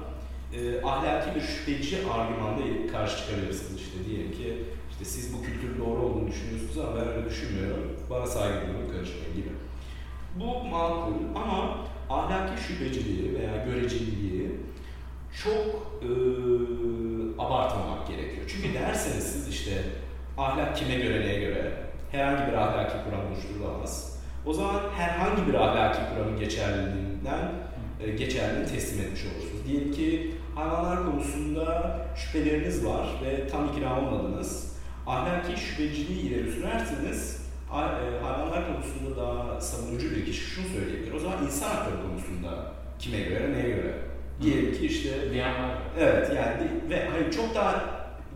e, 0.54 0.82
ahlaki 0.82 1.36
bir 1.36 1.42
şüpheci 1.42 1.98
argümanla 2.12 2.92
karşı 2.92 3.18
çıkabilirsiniz. 3.18 3.82
İşte 3.82 4.10
diyelim 4.10 4.32
ki 4.32 4.64
işte 4.96 5.06
siz 5.06 5.34
bu 5.34 5.42
kültürün 5.44 5.80
doğru 5.80 6.02
olduğunu 6.02 6.28
düşünüyorsunuz 6.28 6.78
ama 6.78 6.96
ben 6.96 7.08
öyle 7.08 7.30
düşünmüyorum. 7.30 8.00
Bana 8.10 8.28
saygı 8.28 8.68
duyun, 8.68 8.92
karışmayın 8.92 9.36
gibi. 9.36 9.50
Bu 10.36 10.64
makul 10.64 11.14
ama 11.36 11.78
ahlaki 12.10 12.64
şüpheciliği 12.64 13.40
veya 13.40 13.66
göreceliği 13.66 14.52
çok 15.44 16.02
e, 16.02 16.10
abartmamak 17.40 18.08
gerekiyor. 18.08 18.46
Çünkü 18.48 18.74
derseniz 18.74 19.24
siz 19.24 19.48
işte 19.48 19.72
ahlak 20.38 20.78
kime 20.78 20.96
göre 20.96 21.20
neye 21.20 21.40
göre 21.40 21.74
herhangi 22.12 22.52
bir 22.52 22.58
ahlaki 22.58 22.94
kuram 23.04 23.28
oluşturulamaz. 23.32 24.20
O 24.46 24.54
zaman 24.54 24.82
herhangi 24.96 25.48
bir 25.48 25.54
ahlaki 25.54 26.00
kuramın 26.14 26.40
geçerliliğinden 26.40 27.52
e, 28.04 28.12
geçerliliğini 28.12 28.68
teslim 28.68 29.06
etmiş 29.06 29.22
olursunuz. 29.26 29.68
Diyelim 29.68 29.92
ki 29.92 30.32
hayvanlar 30.56 31.06
konusunda 31.06 31.98
şüpheleriniz 32.16 32.86
var 32.86 33.08
ve 33.26 33.48
tam 33.48 33.68
ikna 33.68 34.00
olmadınız. 34.00 34.75
Ahlaki 35.08 35.62
şüpheciliği 35.62 36.22
ileri 36.22 36.52
sürerseniz 36.52 37.42
e, 37.72 37.76
hayvanlar 38.24 38.64
konusunda 38.68 39.22
daha 39.22 39.62
savunucu 39.62 40.16
bir 40.16 40.26
kişi 40.26 40.42
şunu 40.42 40.66
söyleyebilir. 40.68 41.14
O 41.14 41.20
zaman 41.20 41.46
insan 41.46 41.70
hakları 41.70 41.96
konusunda 42.02 42.72
kime 43.00 43.20
göre, 43.20 43.54
neye 43.54 43.70
göre? 43.76 43.94
Diyelim 44.42 44.74
ki 44.74 44.86
işte... 44.86 45.32
Diyenler. 45.32 45.78
Evet 46.00 46.32
yani 46.36 46.72
ve 46.90 47.10
hani 47.10 47.32
çok 47.32 47.56
daha 47.56 47.96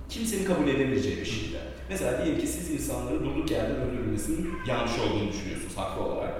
kimsenin 0.10 0.46
kabul 0.46 0.68
edemeyeceği 0.68 1.18
bir 1.18 1.26
şeyler. 1.26 1.62
Mesela 1.90 2.24
diyelim 2.26 2.42
ki 2.42 2.48
siz 2.48 2.72
insanları 2.72 3.24
durduk 3.24 3.52
yerden 3.52 3.76
öldürülmesinin 3.76 4.54
yanlış 4.68 5.00
olduğunu 5.00 5.32
düşünüyorsunuz 5.32 5.78
haklı 5.78 6.02
olarak. 6.02 6.34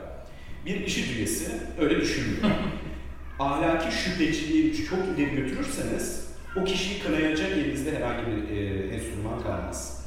Bir 0.66 0.86
işi 0.86 1.18
üyesi 1.18 1.52
öyle 1.80 2.02
düşünmüyor. 2.02 2.44
Ahlaki 3.40 3.96
şüpheciliği 3.96 4.86
çok 4.86 5.00
ileri 5.00 5.36
götürürseniz 5.36 6.30
o 6.56 6.64
kişiyi 6.64 7.00
kınayacak 7.00 7.52
elinizde 7.52 7.96
herhangi 7.96 8.24
bir 8.28 8.58
e, 8.58 8.88
enstrüman 8.96 9.44
kalmaz. 9.44 9.99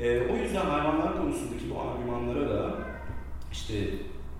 E, 0.00 0.20
o 0.32 0.36
yüzden 0.36 0.66
hayvanlar 0.66 1.16
konusundaki 1.16 1.70
bu 1.70 1.80
argümanlara 1.80 2.50
da 2.50 2.70
işte 3.52 3.74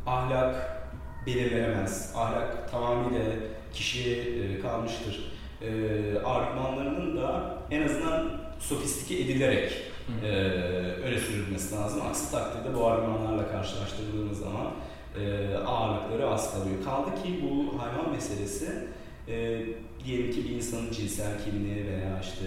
ahlak 0.07 0.81
belirlenemez, 1.27 2.13
ahlak 2.17 2.71
tamamıyla 2.71 3.25
kişiye 3.73 4.17
e, 4.17 4.61
kalmıştır. 4.61 5.33
E, 5.63 5.69
argümanlarının 6.25 7.17
da 7.17 7.55
en 7.71 7.83
azından 7.83 8.41
sofistike 8.59 9.23
edilerek 9.23 9.73
e, 10.25 10.29
öne 11.05 11.19
sürülmesi 11.19 11.75
lazım. 11.75 12.03
Aksi 12.11 12.31
takdirde 12.31 12.75
bu 12.75 12.87
argümanlarla 12.87 13.51
karşılaştırıldığımız 13.51 14.39
zaman 14.39 14.67
e, 15.21 15.55
ağırlıkları 15.57 16.31
az 16.31 16.53
kalıyor. 16.55 16.85
Kaldı 16.85 17.23
ki 17.23 17.41
bu 17.43 17.83
hayvan 17.83 18.13
meselesi 18.13 18.89
e, 19.31 19.63
diyelim 20.05 20.33
ki 20.33 20.45
bir 20.45 20.51
insanın 20.51 20.91
cinsel 20.93 21.45
kimliği 21.45 21.87
veya 21.87 22.21
işte 22.21 22.45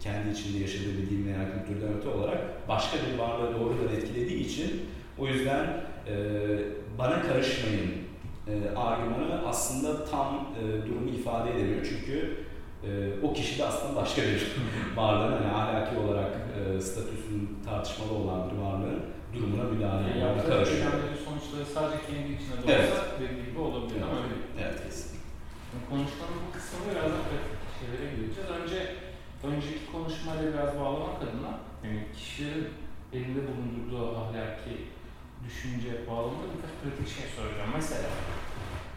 kendi 0.00 0.30
içinde 0.30 0.58
yaşadığı 0.58 0.98
bir 1.02 1.10
din 1.10 1.26
veya 1.26 1.52
kültürden 1.52 1.94
öte 1.98 2.08
olarak 2.08 2.68
başka 2.68 2.96
bir 2.96 3.18
varlığı 3.18 3.60
doğrudan 3.60 3.94
etkilediği 3.96 4.46
için 4.46 4.82
o 5.18 5.26
yüzden 5.26 5.64
e, 6.08 6.14
bana 6.98 7.22
karışmayın 7.22 7.90
e, 8.48 8.76
argümanı 8.76 9.48
aslında 9.48 10.04
tam 10.04 10.48
e, 10.58 10.86
durumu 10.88 11.10
ifade 11.10 11.50
edemiyor. 11.50 11.86
Çünkü 11.88 12.36
e, 12.84 13.20
o 13.22 13.32
kişi 13.32 13.58
de 13.58 13.64
aslında 13.64 13.96
başka 13.96 14.22
bir 14.22 14.46
varlığın 14.96 15.32
hani 15.32 15.52
ahlaki 15.52 15.96
olarak 15.98 16.32
e, 16.58 16.80
statüsünün 16.80 17.58
tartışmalı 17.64 18.12
olan 18.12 18.50
bir 18.50 18.56
varlığın 18.56 19.00
durumuna 19.34 19.62
müdahale 19.62 20.10
ediyor. 20.10 20.26
Yani 20.26 20.42
karışıyor. 20.48 20.90
sonuçları 21.24 21.66
sadece 21.74 21.98
kendi 22.06 22.32
içinde 22.32 22.68
de 22.68 22.74
Evet. 22.74 22.92
dediği 23.20 23.50
gibi 23.50 23.58
olabilir 23.58 24.02
ama 24.02 24.16
öyle. 24.16 24.34
Evet 24.62 24.84
kesin. 24.84 25.13
Konuşmanın 25.90 26.38
bu 26.44 26.48
kısmında 26.56 26.86
biraz 26.90 27.10
da 27.14 27.20
pratik 27.26 27.70
şeylere 27.78 28.06
gideceğiz. 28.14 28.50
Önce 28.58 28.78
önceki 29.48 29.92
konuşmayla 29.92 30.52
biraz 30.52 30.80
bağlamak 30.80 31.22
adına 31.22 31.52
yani 31.84 32.00
kişilerin 32.16 32.68
elinde 33.12 33.40
bulundurduğu 33.48 34.16
ahlaki 34.20 34.74
düşünce 35.46 35.90
bağlamında 36.10 36.46
birkaç 36.52 36.74
pratik 36.80 37.08
şey 37.16 37.26
soracağım. 37.36 37.70
Mesela 37.74 38.08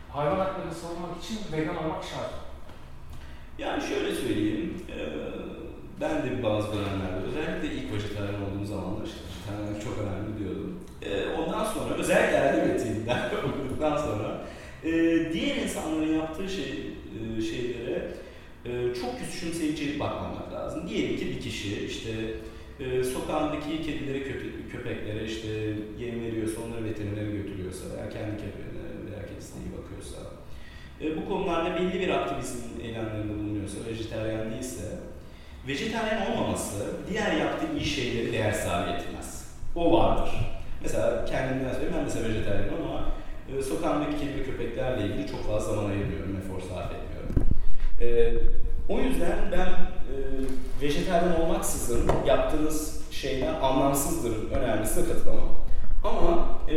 hayvan 0.10 0.40
haklarını 0.40 0.74
savunmak 0.74 1.24
için 1.24 1.38
vegan 1.52 1.78
olmak 1.78 2.04
şart. 2.04 2.34
Yani 3.58 3.84
şöyle 3.84 4.16
söyleyeyim, 4.16 4.86
e, 4.96 4.98
ben 6.02 6.24
de 6.24 6.44
bazı 6.44 6.68
dönemlerde 6.74 7.20
özellikle 7.28 7.76
ilk 7.76 7.94
vejetaryen 7.94 8.42
olduğum 8.42 8.66
zamanlar 8.66 9.06
işte 9.06 9.20
vejetaryenlik 9.28 9.84
çok 9.84 9.96
önemli 9.98 10.40
diyordum. 10.40 10.80
E, 11.02 11.28
ondan 11.40 11.64
sonra 11.64 11.94
özellikle 11.94 12.74
etiğinden 12.74 13.30
olduktan 13.46 13.98
sonra 13.98 14.42
e, 14.88 15.34
diğer 15.34 15.56
insanların 15.56 16.14
yaptığı 16.14 16.50
şey 16.50 16.92
e, 17.38 17.42
şeylere 17.42 18.08
e, 18.66 18.94
çok 19.02 19.20
küçümseyici 19.20 20.00
bakmamak 20.00 20.54
lazım. 20.54 20.90
Diyelim 20.90 21.18
ki 21.18 21.28
bir 21.28 21.42
kişi 21.42 21.86
işte 21.86 22.12
e, 22.80 23.04
sokağındaki 23.04 23.82
kedilere, 23.82 24.18
köpe- 24.18 24.72
köpeklere 24.72 25.26
işte 25.26 25.48
yem 26.00 26.22
veriyorsa, 26.22 26.62
onları 26.68 26.86
veterinere 26.86 27.32
götürüyorsa 27.32 27.86
veya 27.96 28.10
kendi 28.10 28.32
köpeğine 28.32 29.12
veya 29.12 29.26
kedisine 29.28 29.60
iyi 29.64 29.72
bakıyorsa 29.78 30.18
e, 31.02 31.18
bu 31.18 31.30
konularda 31.30 31.76
belli 31.80 32.00
bir 32.00 32.10
aktivizm 32.10 32.60
eylemlerinde 32.84 33.34
bulunuyorsa, 33.34 33.78
vejeteryan 33.90 34.52
değilse, 34.52 34.84
vejeteryan 35.68 36.32
olmaması 36.32 36.86
diğer 37.10 37.32
yaptığı 37.32 37.78
iyi 37.78 37.86
şeyleri 37.86 38.34
değersiz 38.34 38.68
hale 38.68 38.92
getirmez. 38.98 39.48
O 39.76 39.92
vardır. 40.00 40.30
Mesela 40.82 41.26
kendimden 41.26 41.72
söyleyeyim, 41.72 41.94
ben 41.98 42.04
mesela 42.04 42.30
vejeteryanım 42.30 42.74
ama 42.82 43.12
e, 43.56 43.62
sokağımdaki 43.62 44.20
kedi 44.20 44.40
ve 44.40 44.44
köpeklerle 44.44 45.06
ilgili 45.06 45.28
çok 45.28 45.48
fazla 45.48 45.76
zaman 45.76 45.90
ayırmıyorum, 45.90 46.38
efor 46.38 46.62
sarf 46.62 46.92
etmiyorum. 46.92 47.34
E, 48.02 48.34
o 48.90 49.00
yüzden 49.00 49.38
ben 49.52 49.68
e, 49.68 50.16
vejeteryan 50.82 51.42
olmaksızın 51.42 52.12
yaptığınız 52.28 53.08
şeyler 53.12 53.54
anlamsızdır, 53.62 54.52
önemlisi 54.52 55.04
de 55.04 55.14
katılamam. 55.14 55.56
Ama 56.04 56.60
e, 56.72 56.76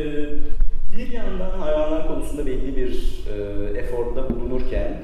bir 0.97 1.13
yandan 1.13 1.59
hayvanlar 1.59 2.07
konusunda 2.07 2.47
belli 2.47 2.77
bir 2.77 3.25
e, 3.29 3.79
eforda 3.79 4.31
bulunurken 4.31 5.01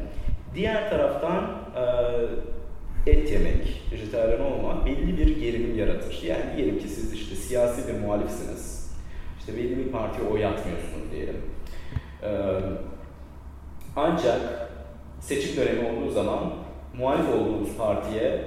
diğer 0.55 0.91
taraftan 0.91 1.59
e, 1.77 3.11
et 3.11 3.33
yemek, 3.33 3.83
vejetaryen 3.93 4.41
olmak 4.41 4.87
belli 4.87 5.19
bir 5.19 5.41
gerilim 5.41 5.79
yaratır. 5.79 6.23
Yani 6.23 6.57
diyelim 6.57 6.79
ki 6.79 6.89
siz 6.89 7.13
işte 7.13 7.35
siyasi 7.37 7.89
bir 7.89 8.01
muhalifsiniz. 8.01 8.91
İşte 9.39 9.57
belli 9.57 9.79
bir 9.79 9.93
partiye 9.93 10.29
oy 10.29 10.47
atmıyorsunuz 10.47 11.11
diyelim. 11.13 11.37
E, 12.23 12.31
ancak 13.97 14.71
seçim 15.21 15.57
dönemi 15.57 15.89
olduğu 15.89 16.11
zaman 16.11 16.53
muhalif 16.99 17.29
olduğunuz 17.35 17.77
partiye 17.77 18.45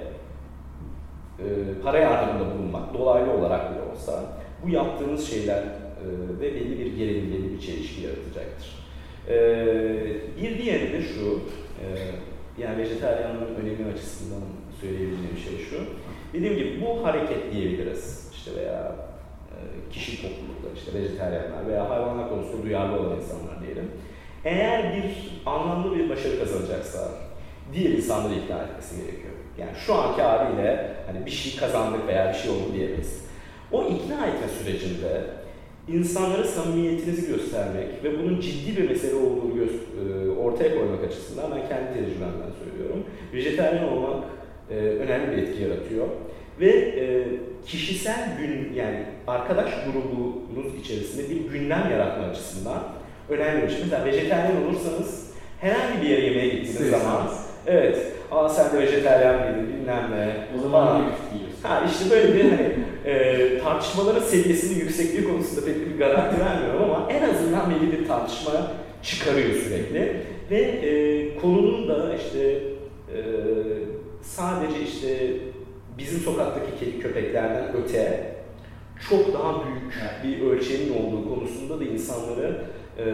e, 1.38 1.44
para 1.84 1.98
yardımında 1.98 2.54
bulunmak, 2.54 2.94
dolaylı 2.94 3.32
olarak 3.32 3.70
bile 3.70 3.82
olsa 3.92 4.24
bu 4.64 4.70
yaptığınız 4.70 5.30
şeyler 5.30 5.62
e, 5.62 6.04
ve 6.40 6.54
belli 6.54 6.78
bir 6.78 6.96
gerilim, 6.96 7.32
belli 7.32 7.52
bir 7.52 7.60
çelişki 7.60 8.02
yaratacaktır. 8.02 8.80
E, 9.28 9.36
bir 10.42 10.58
diğeri 10.58 10.92
de 10.92 11.02
şu, 11.02 11.40
yani 12.58 12.78
vejetaryanlığın 12.78 13.54
önemi 13.54 13.92
açısından 13.92 14.42
söyleyebileceğim 14.80 15.36
şey 15.36 15.58
şu, 15.58 15.76
Dediğim 16.32 16.56
gibi 16.56 16.80
bu 16.80 17.06
hareket 17.06 17.52
diyebiliriz. 17.52 18.30
İşte 18.32 18.56
veya 18.56 18.96
kişi 19.92 20.22
toplulukları, 20.22 20.74
işte 20.74 20.94
vejeteryanlar 20.94 21.66
veya 21.68 21.90
hayvanlar 21.90 22.28
konusunda 22.28 22.62
duyarlı 22.62 23.00
olan 23.00 23.16
insanlar 23.16 23.62
diyelim. 23.62 23.90
Eğer 24.44 24.96
bir 24.96 25.42
anlamlı 25.46 25.98
bir 25.98 26.10
başarı 26.10 26.38
kazanacaksa 26.38 27.08
diğer 27.74 27.90
insanları 27.90 28.34
ikna 28.34 28.58
etmesi 28.58 28.96
gerekiyor. 28.96 29.34
Yani 29.58 29.70
şu 29.86 29.94
anki 29.94 30.22
haliyle 30.22 30.94
hani 31.06 31.26
bir 31.26 31.30
şey 31.30 31.60
kazandık 31.60 32.08
veya 32.08 32.28
bir 32.32 32.38
şey 32.38 32.50
oldu 32.50 32.74
diyemeyiz. 32.74 33.24
O 33.72 33.84
ikna 33.84 34.26
etme 34.26 34.48
sürecinde 34.58 35.22
insanlara 35.88 36.44
samimiyetinizi 36.44 37.26
göstermek 37.26 38.04
ve 38.04 38.18
bunun 38.18 38.40
ciddi 38.40 38.76
bir 38.76 38.88
mesele 38.88 39.14
olduğunu 39.14 39.62
e, 39.62 40.30
ortaya 40.30 40.78
koymak 40.78 41.04
açısından 41.04 41.50
ben 41.50 41.68
kendi 41.68 41.94
tecrübemden 41.94 42.52
söylüyorum. 42.64 43.04
Vejetaryen 43.32 43.88
olmak 43.88 44.24
e, 44.70 44.74
önemli 44.74 45.36
bir 45.36 45.42
etki 45.42 45.62
yaratıyor. 45.62 46.06
Ve 46.60 46.70
e, 46.70 47.26
kişisel 47.66 48.38
gün 48.38 48.74
yani 48.74 49.02
arkadaş 49.26 49.70
grubunuz 49.84 50.74
içerisinde 50.80 51.30
bir 51.30 51.50
gündem 51.50 51.90
yaratma 51.92 52.24
açısından 52.24 52.82
önemli 53.28 53.62
bir 53.62 53.70
şey. 53.70 53.80
Mesela 53.80 54.04
vejetaryen 54.04 54.56
olursanız 54.56 55.30
herhangi 55.60 56.02
bir 56.02 56.08
yere 56.08 56.20
yemeğe 56.20 56.48
gittiğiniz 56.48 56.90
zaman 56.90 57.28
evet 57.66 57.98
aa 58.30 58.48
sen 58.48 58.72
de 58.72 58.82
vejetaryen 58.82 59.34
miydin 59.34 59.74
bilmem 59.74 60.10
ne. 60.10 60.34
O 60.58 60.62
zaman? 60.62 61.02
Ha 61.62 61.82
işte 61.92 62.10
böyle 62.10 62.34
bir 62.34 62.50
hani 62.50 62.68
e, 63.04 63.58
tartışmaların 63.58 64.22
seviyesinin 64.22 64.80
yüksekliği 64.80 65.24
konusunda 65.24 65.66
pek 65.66 65.76
bir 65.86 65.98
garanti 65.98 66.40
vermiyorum 66.40 66.82
ama 66.82 67.12
en 67.12 67.30
azından 67.30 67.70
belli 67.70 67.92
bir 67.92 68.08
tartışma 68.08 68.52
çıkarıyor 69.02 69.50
sürekli. 69.50 70.16
Ve 70.50 70.60
e, 70.60 71.38
konunun 71.40 71.88
da 71.88 72.14
işte 72.16 72.62
e, 73.14 73.18
sadece 74.22 74.82
işte 74.82 75.32
bizim 76.00 76.20
sokaktaki 76.20 76.78
kedi 76.80 77.00
köpeklerden 77.00 77.74
öte 77.74 78.34
çok 79.08 79.34
daha 79.34 79.64
büyük 79.64 79.94
bir 80.24 80.46
ölçeğinin 80.46 80.94
olduğu 80.94 81.34
konusunda 81.34 81.80
da 81.80 81.84
insanları 81.84 82.64
e, 82.98 83.04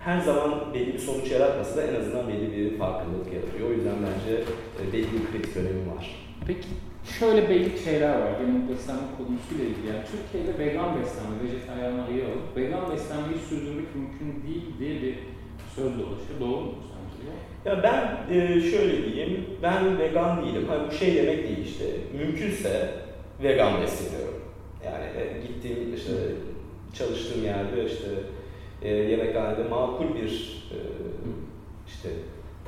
her 0.00 0.20
zaman 0.20 0.74
belli 0.74 0.94
bir 0.94 0.98
sonuç 0.98 1.30
yaratmasa 1.30 1.76
da 1.76 1.82
en 1.82 2.00
azından 2.00 2.28
belli 2.28 2.56
bir 2.56 2.78
farkındalık 2.78 3.32
yaratıyor. 3.32 3.70
O 3.70 3.72
yüzden 3.72 3.94
bence 3.96 4.36
e, 4.80 4.92
belli 4.92 5.12
bir 5.12 5.32
kritik 5.32 5.56
önemi 5.56 5.90
var. 5.96 6.30
Peki 6.46 6.68
şöyle 7.18 7.48
belli 7.48 7.78
şeyler 7.78 8.20
var 8.20 8.32
benim 8.42 8.68
beslenme 8.68 9.02
konusuyla 9.18 9.64
ilgili. 9.64 9.86
Yani 9.86 10.04
Türkiye'de 10.12 10.58
vegan 10.58 10.88
beslenme, 11.00 11.36
vejetaryen 11.44 11.98
ayırıyor. 11.98 12.30
Vegan 12.56 12.92
beslenmeyi 12.92 13.38
sürdürmek 13.48 13.94
mümkün 13.94 14.42
değil 14.46 14.64
diye 14.78 15.02
bir 15.02 15.14
söz 15.76 15.92
dolaşıyor. 15.98 16.40
Doğru 16.40 16.60
mu? 16.60 16.74
Ya 17.64 17.82
ben 17.82 18.34
e, 18.36 18.60
şöyle 18.60 19.04
diyeyim, 19.04 19.46
ben 19.62 19.98
vegan 19.98 20.46
değilim. 20.46 20.66
Hani 20.68 20.88
bu 20.88 20.92
şey 20.92 21.16
demek 21.16 21.44
değil 21.44 21.66
işte, 21.66 21.84
mümkünse 22.18 22.90
vegan 23.42 23.82
besleniyorum. 23.82 24.40
Yani 24.84 25.04
e, 25.04 25.46
gittiğim 25.46 25.94
işte 25.94 26.12
çalıştığım 26.94 27.44
yerde 27.44 27.86
işte 27.86 28.06
e, 28.82 28.88
yemekhanede 28.88 29.68
makul 29.68 30.14
bir 30.14 30.62
e, 30.70 30.78
işte 31.86 32.08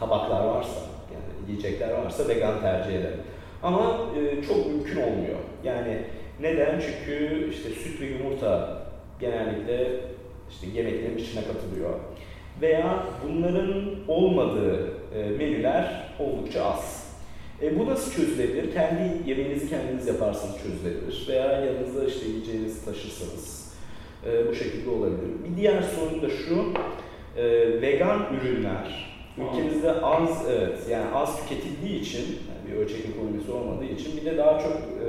tabaklar 0.00 0.44
varsa, 0.44 0.80
yani 1.14 1.50
yiyecekler 1.50 1.90
varsa 1.90 2.28
vegan 2.28 2.60
tercih 2.60 2.94
ederim. 2.94 3.20
Ama 3.62 4.00
e, 4.18 4.42
çok 4.42 4.66
mümkün 4.66 5.02
olmuyor. 5.02 5.38
Yani 5.64 5.98
neden? 6.40 6.80
Çünkü 6.80 7.48
işte 7.50 7.68
süt 7.68 8.00
ve 8.00 8.06
yumurta 8.06 8.82
genellikle 9.20 10.00
işte 10.50 10.66
yemeklerin 10.74 11.18
içine 11.18 11.40
katılıyor. 11.44 11.90
Veya 12.62 13.06
bunların 13.28 13.84
olmadığı 14.08 14.90
e, 15.14 15.30
menüler 15.38 16.08
oldukça 16.18 16.64
az. 16.64 17.12
E, 17.62 17.78
bu 17.78 17.86
nasıl 17.86 18.12
çözülebilir? 18.12 18.74
Kendi 18.74 19.30
yemeğinizi 19.30 19.70
kendiniz 19.70 20.06
yaparsanız 20.06 20.56
çözülebilir. 20.62 21.26
Veya 21.28 21.52
yanınızda 21.52 22.04
işte 22.04 22.26
yiyeceğinizi 22.28 22.84
taşırsanız 22.84 23.74
e, 24.26 24.48
bu 24.48 24.54
şekilde 24.54 24.90
olabilir. 24.90 25.30
Bir 25.44 25.56
diğer 25.56 25.82
sorun 25.82 26.22
da 26.22 26.30
şu, 26.30 26.72
e, 27.36 27.82
vegan 27.82 28.26
ürünler 28.40 29.12
ülkemizde 29.38 29.92
az, 29.92 30.46
evet 30.50 30.78
yani 30.90 31.14
az 31.14 31.42
tüketildiği 31.42 32.00
için, 32.00 32.22
yani 32.22 32.70
bir 32.70 32.82
ölçek 32.82 33.00
ekonomisi 33.14 33.52
olmadığı 33.52 33.84
için 33.84 34.16
bir 34.16 34.24
de 34.24 34.36
daha 34.38 34.58
çok 34.58 34.72
e, 34.72 35.08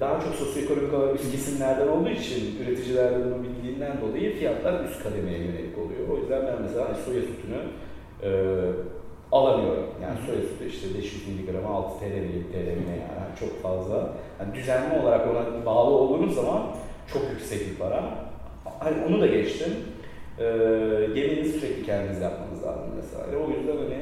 daha 0.00 0.20
çok 0.20 0.34
sosyoekonomik 0.34 0.94
olarak 0.94 1.14
üst 1.14 1.32
kesimlerden 1.32 1.88
olduğu 1.88 2.08
için 2.08 2.64
üreticiler 2.64 3.12
bunu 3.14 3.44
bildiğinden 3.44 4.00
dolayı 4.00 4.38
fiyatlar 4.38 4.84
üst 4.84 5.02
kademeye 5.02 5.38
yönelik 5.38 5.78
oluyor. 5.78 6.08
O 6.12 6.16
yüzden 6.20 6.46
ben 6.46 6.62
mesela 6.62 6.88
hani 6.88 6.96
soya 7.04 7.20
sütünü 7.22 7.60
e, 8.22 8.30
alamıyorum. 9.32 9.86
Yani 10.02 10.14
soya 10.26 10.40
sütü 10.40 10.68
işte 10.68 10.98
500 10.98 11.28
mg 11.28 11.64
6 11.66 11.98
TL 11.98 12.04
mi 12.04 12.32
7 12.34 12.52
TL 12.52 12.56
mi 12.56 12.90
yani 12.90 13.22
Yani 13.32 13.38
çok 13.40 13.62
fazla. 13.62 14.12
Yani 14.40 14.54
düzenli 14.54 15.00
olarak 15.02 15.26
ona 15.28 15.66
bağlı 15.66 15.90
olduğunuz 15.90 16.34
zaman 16.34 16.62
çok 17.12 17.22
yüksek 17.30 17.70
bir 17.70 17.76
para. 17.76 18.04
Hani 18.78 18.96
onu 19.08 19.20
da 19.20 19.26
geçtim. 19.26 19.72
E, 20.38 20.44
yemeğinizi 21.14 21.60
sürekli 21.60 21.86
kendiniz 21.86 22.20
yapmanız 22.20 22.62
lazım 22.62 22.90
mesela. 22.96 23.44
O 23.46 23.50
yüzden 23.50 23.76
hani 23.76 23.98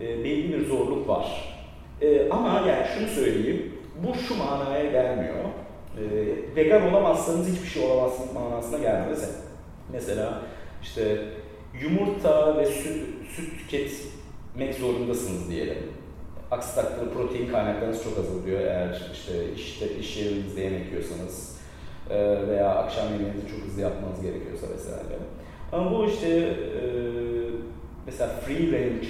e, 0.00 0.24
belli 0.24 0.52
bir 0.52 0.66
zorluk 0.66 1.08
var. 1.08 1.54
E, 2.02 2.30
ama 2.30 2.64
yani 2.68 2.86
şunu 2.94 3.08
söyleyeyim, 3.08 3.73
bu 4.02 4.14
şu 4.14 4.34
manaya 4.34 4.90
gelmiyor. 4.90 5.44
E, 5.98 6.04
vegan 6.56 6.92
olamazsanız 6.92 7.48
hiçbir 7.48 7.68
şey 7.68 7.90
olamazsınız 7.90 8.32
manasına. 8.32 8.78
Mesela, 9.10 9.32
mesela 9.92 10.42
işte 10.82 11.18
yumurta 11.82 12.58
ve 12.58 12.66
süt, 12.66 13.02
süt 13.36 13.58
tüketmek 13.58 14.74
zorundasınız 14.74 15.50
diyelim. 15.50 15.78
Aksi 16.50 16.74
takdirde 16.74 17.10
protein 17.10 17.48
kaynaklarınız 17.48 18.04
çok 18.04 18.18
azalıyor 18.18 18.60
eğer 18.60 19.10
işte 19.12 19.52
işte 19.56 19.96
iş 19.96 20.16
yerinizde 20.16 20.60
yemek 20.60 20.86
yiyorsanız 20.86 21.58
e, 22.10 22.48
veya 22.48 22.68
akşam 22.68 23.12
yemeğinizi 23.12 23.48
çok 23.48 23.66
hızlı 23.66 23.82
yapmanız 23.82 24.22
gerekiyorsa 24.22 24.66
vesaire. 24.74 25.18
Ama 25.72 25.98
bu 25.98 26.06
işte 26.06 26.28
e, 26.28 26.82
mesela 28.06 28.28
free 28.28 28.72
range 28.72 29.08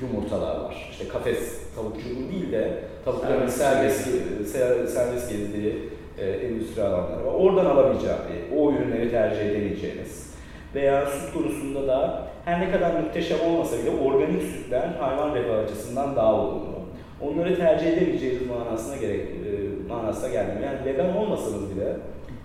yumurtalar 0.00 0.60
var. 0.60 0.88
İşte 0.90 1.08
kafes 1.08 1.38
tavukçuluğu 1.76 2.32
değil 2.32 2.52
de 2.52 2.70
tavukların 3.04 3.48
Serbest. 3.48 4.00
serbest, 4.06 4.56
ser- 4.56 4.86
serbest 4.86 5.30
gezdiği 5.30 5.88
e, 6.18 6.30
endüstri 6.30 6.82
alanları 6.82 7.26
var. 7.26 7.32
Oradan 7.34 7.66
e, 7.66 8.56
o 8.56 8.72
ürünleri 8.72 9.10
tercih 9.10 9.40
edemeyeceğiniz. 9.40 10.32
Veya 10.74 11.06
süt 11.06 11.34
konusunda 11.34 11.86
da 11.88 12.28
her 12.44 12.60
ne 12.60 12.70
kadar 12.70 13.00
muhteşem 13.00 13.38
olmasa 13.40 13.76
bile 13.78 13.90
organik 13.90 14.42
sütler 14.42 14.88
hayvan 15.00 15.34
refahı 15.34 15.58
açısından 15.58 16.16
daha 16.16 16.34
olumlu. 16.34 16.72
Onları 17.20 17.56
tercih 17.56 17.86
edemeyeceğiniz 17.86 18.46
manasına 18.46 18.96
gerek 18.96 19.20
e, 19.20 19.88
manasına 19.88 20.28
gelmiyor. 20.28 20.60
Yani 20.60 20.84
vegan 20.84 21.16
olmasanız 21.16 21.76
bile 21.76 21.96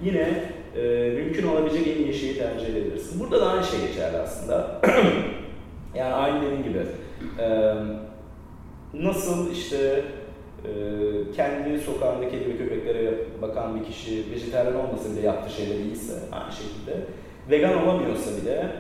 yine 0.02 0.44
e, 0.78 1.10
mümkün 1.10 1.48
olabilecek 1.48 1.88
en 1.88 2.04
iyi 2.04 2.14
şeyi 2.14 2.38
tercih 2.38 2.68
edebilirsiniz. 2.68 3.20
Burada 3.20 3.42
da 3.42 3.48
aynı 3.52 3.64
şey 3.64 3.80
geçerli 3.88 4.18
aslında. 4.18 4.82
yani 5.96 6.14
aynı 6.14 6.42
dediğim 6.46 6.64
gibi 6.64 6.80
e, 7.40 7.76
nasıl 8.94 9.52
işte 9.52 10.04
e, 10.66 10.72
kendi 11.36 11.80
sokağında 11.80 12.30
kedi 12.30 12.50
ve 12.50 12.58
köpeklere 12.58 13.14
bakan 13.42 13.80
bir 13.80 13.86
kişi 13.86 14.32
vejetaryen 14.32 14.74
olmasa 14.74 15.12
bile 15.12 15.22
yaptığı 15.22 15.54
şeyler 15.54 15.76
iyiyse 15.76 16.14
aynı 16.32 16.52
şekilde 16.52 17.06
vegan 17.50 17.84
olamıyorsa 17.84 18.42
bile 18.42 18.72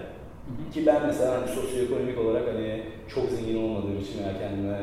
ki 0.73 0.85
ben 0.85 1.05
mesela 1.07 1.41
hani 1.41 1.47
sosyoekonomik 1.47 2.19
olarak 2.19 2.47
hani 2.47 2.83
çok 3.07 3.29
zengin 3.29 3.63
olmadığım 3.63 3.99
için 3.99 4.19
veya 4.19 4.39
kendime 4.39 4.79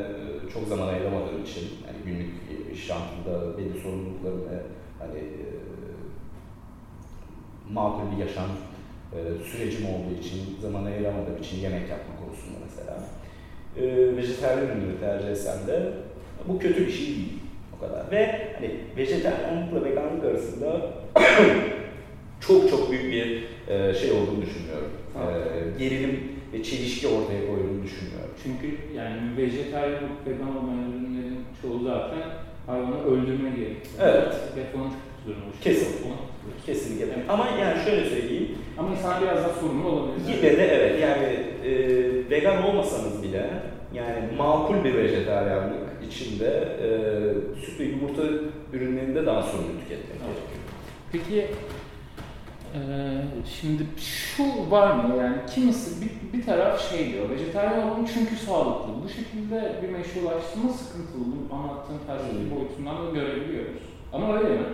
çok 0.52 0.68
zaman 0.68 0.88
ayıramadığım 0.88 1.42
için 1.42 1.62
hani 1.86 1.96
günlük 2.04 2.34
iş 2.72 2.88
yaşantımda 2.88 3.58
belli 3.58 3.80
sorumluluklarım 3.80 4.40
ve 4.40 4.62
hani 4.98 5.18
e, 5.18 5.46
makul 7.70 8.16
bir 8.16 8.16
yaşam 8.16 8.48
e, 9.12 9.44
sürecim 9.44 9.86
olduğu 9.86 10.20
için 10.20 10.58
zaman 10.62 10.84
ayıramadığım 10.84 11.36
için 11.36 11.60
yemek 11.60 11.88
yapma 11.88 12.14
konusunda 12.16 12.58
mesela 12.64 12.98
e, 13.80 14.16
vejetaryen 14.16 14.66
ürünleri 14.66 15.00
tercih 15.00 15.28
etsem 15.28 15.66
de 15.66 15.82
bu 16.48 16.58
kötü 16.58 16.86
bir 16.86 16.92
şey 16.92 17.06
değil 17.06 17.32
o 17.76 17.80
kadar. 17.86 18.10
Ve 18.10 18.48
hani 18.54 18.70
vejetaryenlikle 18.96 19.84
veganlık 19.84 20.24
arasında 20.24 20.80
çok 22.40 22.70
çok 22.70 22.90
büyük 22.90 23.12
bir 23.12 23.42
e, 23.74 23.94
şey 23.94 24.10
olduğunu 24.12 24.42
düşünmüyorum. 24.42 24.90
E, 25.14 25.78
gerilim 25.78 26.20
ve 26.52 26.62
çelişki 26.62 27.08
ortaya 27.08 27.40
koyduğunu 27.46 27.82
düşünmüyorum. 27.82 28.30
Çünkü 28.42 28.76
yani 28.96 29.16
vejetaryen 29.36 30.02
vegan 30.26 30.56
olmayan 30.56 30.92
ürünlerin 30.92 31.38
çoğu 31.62 31.84
zaten 31.84 32.22
hayvanı 32.66 33.04
öldürme 33.04 33.50
gerekiyor. 33.50 33.94
Evet. 34.00 34.34
Kesin. 35.60 35.86
Ona 36.06 36.14
katılıyorum. 36.16 36.56
Kesinlikle. 36.66 37.04
Evet. 37.04 37.24
Ama 37.28 37.48
yani 37.60 37.84
şöyle 37.84 38.04
söyleyeyim, 38.08 38.48
Ama 38.78 38.90
insan 38.90 39.22
biraz 39.22 39.36
daha 39.36 39.52
sorumlu 39.60 39.88
olabilir. 39.88 40.28
yine 40.28 40.56
de 40.56 40.66
evet 40.76 41.00
yani 41.02 41.38
e, 41.64 41.70
vegan 42.30 42.62
olmasanız 42.64 43.22
bile 43.22 43.50
yani 43.94 44.36
makul 44.38 44.84
bir 44.84 44.94
vejetaryenlik 44.94 45.78
içinde 46.10 46.48
e, 46.82 46.88
süt 47.60 47.80
ve 47.80 47.84
yumurta 47.84 48.22
ürünlerinde 48.72 49.26
daha 49.26 49.42
sorumlu 49.42 49.78
tüketmek 49.80 50.18
Evet. 50.26 50.36
gerekiyor. 50.36 50.64
Peki 51.12 51.46
eee, 52.74 52.80
şimdi 53.60 53.82
şu 54.00 54.70
var 54.70 54.94
mı 54.94 55.16
yani 55.16 55.36
kimisi 55.54 56.02
bir, 56.02 56.38
bir 56.38 56.46
taraf 56.46 56.90
şey 56.90 57.12
diyor, 57.12 57.30
vejetaryen 57.30 57.88
olun 57.88 58.08
çünkü 58.14 58.36
sağlıklı. 58.36 58.88
Bu 59.04 59.08
şekilde 59.08 59.72
bir 59.82 59.88
meşrulaştırma 59.88 60.72
sıkıntılı. 60.72 61.24
Bu 61.50 61.54
anlattığın 61.54 61.98
felsefi 62.06 62.50
boyutundan 62.56 63.06
da 63.06 63.10
görebiliyoruz. 63.10 63.82
Ama 64.12 64.36
öyle 64.38 64.48
mi? 64.48 64.66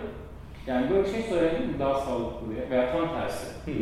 Yani 0.67 0.89
böyle 0.89 1.03
bir 1.03 1.11
şey 1.13 1.23
söyledin 1.23 1.67
mi 1.67 1.79
daha 1.79 1.99
sağlıklı 1.99 2.55
diye 2.55 2.69
veya 2.69 2.91
tam 2.91 3.09
tersi. 3.09 3.45
Hmm. 3.65 3.73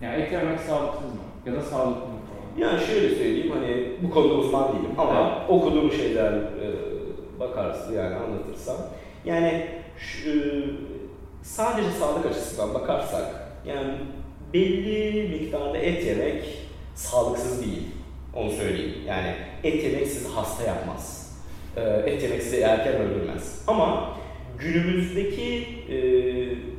Yani 0.00 0.22
et 0.22 0.32
yemek 0.32 0.60
sağlıksız 0.60 1.04
mı? 1.14 1.20
Ya 1.46 1.52
da 1.54 1.60
sağlıklı 1.62 2.06
mı? 2.06 2.15
Yani 2.58 2.86
şöyle 2.86 3.14
söyleyeyim 3.14 3.52
hani 3.52 3.86
bu 4.02 4.10
konuda 4.10 4.34
uzman 4.34 4.68
değilim 4.68 4.90
ama 4.98 5.46
okuduğum 5.48 5.92
şeyler 5.92 6.32
e, 6.32 6.66
bakarsın 7.40 7.94
yani 7.94 8.14
anlatırsam. 8.14 8.76
Yani 9.24 9.66
şu, 9.98 10.30
e, 10.30 10.64
sadece 11.42 11.90
sağlık 11.90 12.26
açısından 12.26 12.74
bakarsak 12.74 13.52
yani 13.66 13.92
belli 14.54 15.28
miktarda 15.28 15.78
et 15.78 16.04
yemek 16.06 16.44
sağlıksız 16.94 17.62
değil. 17.62 17.82
Onu 18.34 18.50
söyleyeyim. 18.50 18.94
Yani 19.06 19.34
et 19.64 19.84
yemek 19.84 20.06
sizi 20.06 20.28
hasta 20.28 20.64
yapmaz. 20.64 21.32
E, 21.76 21.80
et 21.82 22.22
yemek 22.22 22.42
sizi 22.42 22.60
erken 22.60 22.94
öldürmez. 22.94 23.64
Ama 23.66 24.16
günümüzdeki 24.58 25.66
e, 25.90 25.98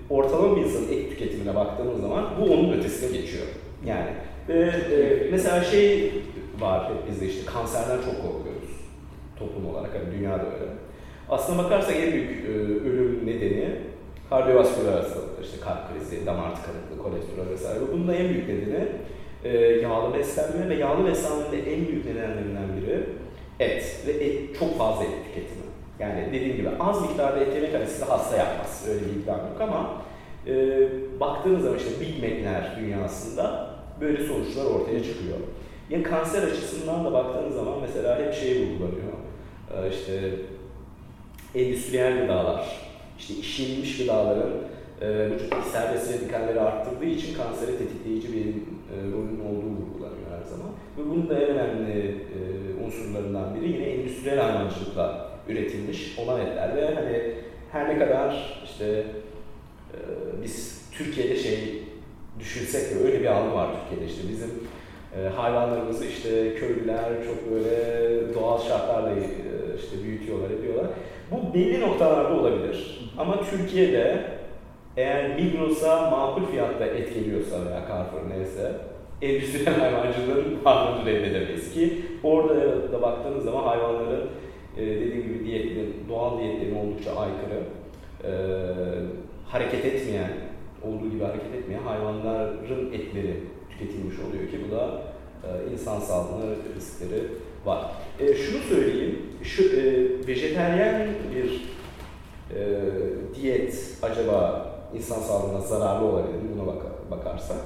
ortalama 0.09 0.55
bir 0.55 0.61
insanın 0.61 0.91
et 0.91 1.09
tüketimine 1.09 1.55
baktığımız 1.55 2.01
zaman 2.01 2.25
bu 2.41 2.53
onun 2.53 2.73
ötesine 2.73 3.17
geçiyor. 3.17 3.45
Yani 3.85 4.09
ve 4.49 4.61
e, 4.61 5.31
mesela 5.31 5.63
şey 5.63 6.13
var 6.59 6.91
bizde 7.11 7.25
işte 7.25 7.45
kanserden 7.45 7.97
çok 7.97 8.15
korkuyoruz 8.15 8.77
toplum 9.39 9.69
olarak 9.69 9.91
hani 9.93 10.17
dünyada 10.17 10.43
öyle. 10.45 10.71
Aslına 11.29 11.63
bakarsak 11.63 11.95
en 11.95 12.13
büyük 12.13 12.45
e, 12.45 12.49
ölüm 12.89 13.27
nedeni 13.27 13.75
kardiyovasküler 14.29 14.93
hastalıklar 14.93 15.43
işte 15.43 15.59
kalp 15.59 15.93
krizi, 15.93 16.25
damar 16.25 16.55
tıkanıklığı, 16.55 17.03
kolesterol 17.03 17.49
vesaire. 17.49 17.79
Bunun 17.93 18.07
da 18.07 18.15
en 18.15 18.29
büyük 18.29 18.47
nedeni 18.47 18.87
e, 19.43 19.57
yağlı 19.57 20.13
beslenme 20.13 20.69
ve 20.69 20.75
yağlı 20.75 21.07
beslenmenin 21.07 21.65
en 21.65 21.87
büyük 21.87 22.05
nedenlerinden 22.05 22.67
biri 22.81 23.03
et 23.59 24.03
ve 24.07 24.11
et, 24.11 24.59
çok 24.59 24.77
fazla 24.77 25.03
et 25.03 25.25
tüketimi. 25.25 25.67
Yani 25.99 26.25
dediğim 26.33 26.55
gibi 26.55 26.69
az 26.79 27.01
miktarda 27.01 27.39
et 27.39 27.55
yemek 27.55 27.73
hani 27.73 27.87
sizi 27.87 28.05
hasta 28.05 28.37
yapmaz. 28.37 28.85
Öyle 28.89 28.99
bir 28.99 29.21
iddiam 29.21 29.37
yok 29.37 29.61
ama 29.61 30.01
e, 30.47 30.87
baktığınız 31.19 31.63
zaman 31.63 31.77
işte 31.77 31.89
Big 32.01 32.23
Mac'ler 32.23 32.77
dünyasında 32.79 33.76
böyle 34.01 34.27
sonuçlar 34.27 34.65
ortaya 34.65 35.03
çıkıyor. 35.03 35.37
Yani 35.89 36.03
kanser 36.03 36.43
açısından 36.43 37.05
da 37.05 37.13
baktığınız 37.13 37.55
zaman 37.55 37.81
mesela 37.81 38.19
hep 38.19 38.33
şey 38.33 38.61
vurgulanıyor. 38.61 39.13
Ee, 39.73 39.89
işte 39.89 40.31
endüstriyel 41.55 42.21
gıdalar, 42.21 42.81
işte 43.19 43.33
işlenmiş 43.33 43.97
gıdaların 43.97 44.53
e, 45.01 45.31
vücuttaki 45.31 45.69
serbest 45.69 46.13
radikalleri 46.13 46.61
arttırdığı 46.61 47.05
için 47.05 47.37
kanseri 47.37 47.77
tetikleyici 47.77 48.33
bir 48.33 48.45
e, 48.47 48.95
rolün 49.13 49.39
olduğu 49.39 49.69
vurgulanıyor 49.69 50.31
her 50.39 50.45
zaman. 50.45 50.69
Ve 50.97 51.09
bunun 51.09 51.29
da 51.29 51.39
en 51.39 51.49
önemli 51.49 52.09
e, 52.09 52.39
unsurlarından 52.85 53.55
biri 53.55 53.71
yine 53.71 53.85
endüstriyel 53.85 54.39
hayvancılıkla 54.39 55.31
üretilmiş 55.49 56.19
olan 56.19 56.41
etler 56.41 56.75
ve 56.75 56.95
hani 56.95 57.33
her 57.71 57.89
ne 57.89 57.99
kadar 57.99 58.59
işte 58.65 58.85
e, 59.93 59.97
biz 60.43 60.81
Türkiye'de 60.91 61.35
şey 61.35 61.83
düşünsek 62.39 62.95
de 62.95 63.05
öyle 63.05 63.21
bir 63.21 63.25
algı 63.25 63.55
var 63.55 63.67
Türkiye'de 63.79 64.11
işte 64.11 64.29
bizim 64.29 64.49
e, 65.17 65.29
hayvanlarımızı 65.29 66.05
işte 66.05 66.55
köylüler 66.55 67.03
çok 67.25 67.51
böyle 67.51 67.75
doğal 68.35 68.59
şartlarla 68.61 69.09
e, 69.09 69.21
işte 69.77 70.03
büyütüyorlar, 70.03 70.49
ediyorlar. 70.49 70.85
Bu 71.31 71.53
belli 71.53 71.81
noktalarda 71.81 72.33
olabilir. 72.33 73.09
Ama 73.17 73.41
Türkiye'de 73.49 74.21
eğer 74.97 75.35
Migros'a 75.35 76.09
makul 76.09 76.45
fiyatta 76.45 76.85
et 76.85 77.13
geliyorsa 77.13 77.65
veya 77.65 77.81
Carrefour 77.87 78.29
neyse 78.29 78.71
endüstriyel 79.21 79.79
hayvancılığın 79.79 80.57
varlığını 80.65 81.05
reddedemeyiz 81.05 81.73
ki 81.73 82.01
orada 82.23 82.91
da 82.91 83.01
baktığınız 83.01 83.43
zaman 83.43 83.63
hayvanların 83.63 84.29
e, 84.77 84.85
dediğim 84.85 85.23
gibi 85.23 85.45
diyetlerin, 85.45 85.95
doğal 86.09 86.39
diyetlerin 86.39 86.75
oldukça 86.75 87.11
aykırı, 87.15 87.63
e, 88.23 88.31
hareket 89.47 89.85
etmeyen, 89.85 90.31
olduğu 90.83 91.09
gibi 91.09 91.23
hareket 91.23 91.55
etmeyen 91.55 91.83
hayvanların 91.83 92.93
etleri 92.93 93.33
tüketilmiş 93.69 94.15
oluyor 94.19 94.51
ki 94.51 94.59
bu 94.67 94.75
da 94.75 95.01
e, 95.43 95.73
insan 95.73 95.99
sağlığına 95.99 96.45
riskleri 96.75 97.23
var. 97.65 97.85
E, 98.19 98.33
şunu 98.33 98.63
söyleyeyim, 98.63 99.19
şu 99.43 99.63
e, 99.63 99.83
vejeteryen 100.27 101.07
bir 101.35 101.65
e, 102.55 102.81
diyet 103.35 103.97
acaba 104.01 104.67
insan 104.95 105.19
sağlığına 105.19 105.61
zararlı 105.61 106.05
olabilir 106.05 106.33
mi 106.33 106.49
buna 106.55 106.67
bak 106.67 107.11
bakarsak? 107.11 107.57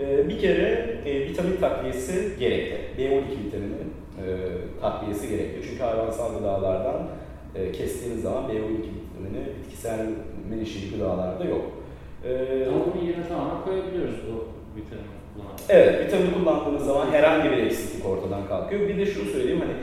E, 0.00 0.28
bir 0.28 0.38
kere 0.38 0.96
e, 1.06 1.28
vitamin 1.28 1.56
takviyesi 1.56 2.32
gerekli. 2.38 3.02
B12 3.02 3.20
vitamini 3.20 3.74
e, 4.18 4.24
takviyesi 4.80 5.28
gerekli. 5.28 5.62
Çünkü 5.62 5.82
hayvansal 5.82 6.38
gıdalardan 6.38 7.06
e, 7.54 7.72
kestiğiniz 7.72 8.22
zaman 8.22 8.44
B12 8.44 8.52
vitamini 8.52 9.46
bitkisel 9.58 10.06
menişeli 10.50 10.90
gıdalarda 10.90 11.44
yok. 11.44 11.64
E, 12.24 12.66
Ama 12.68 12.84
bunu 12.86 13.04
yerine 13.08 13.28
tamamen 13.28 13.64
koyabiliyoruz 13.64 14.14
bu 14.14 14.44
vitamini 14.76 15.06
kullanarak. 15.34 15.60
Evet, 15.68 16.06
vitamin 16.06 16.30
kullandığınız 16.30 16.86
zaman 16.86 17.12
herhangi 17.12 17.50
bir 17.50 17.56
eksiklik 17.58 18.06
ortadan 18.06 18.48
kalkıyor. 18.48 18.88
Bir 18.88 18.98
de 18.98 19.06
şunu 19.06 19.24
söyleyeyim 19.30 19.60
hani 19.60 19.74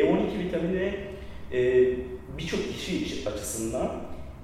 B12 0.00 0.38
vitamini 0.38 0.94
e, 1.52 1.84
birçok 2.38 2.60
kişi 2.60 3.28
açısından 3.28 3.90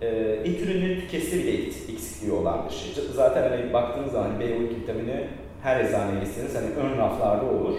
e, 0.03 0.07
et 0.45 0.63
ürünleri 0.63 1.01
tüketse 1.01 1.39
bile 1.39 1.51
eksikliği 1.65 2.33
olan 2.33 2.69
bir 2.69 2.75
şey. 2.75 3.05
Zaten 3.15 3.51
hani 3.51 3.73
baktığınız 3.73 4.13
zaman 4.13 4.31
hani 4.31 4.45
B12 4.45 4.83
vitamini 4.83 5.27
her 5.63 5.85
eczaneye 5.85 6.21
gitseniz 6.25 6.55
hani 6.55 6.67
ön 6.67 6.99
raflarda 6.99 7.47
olur. 7.47 7.75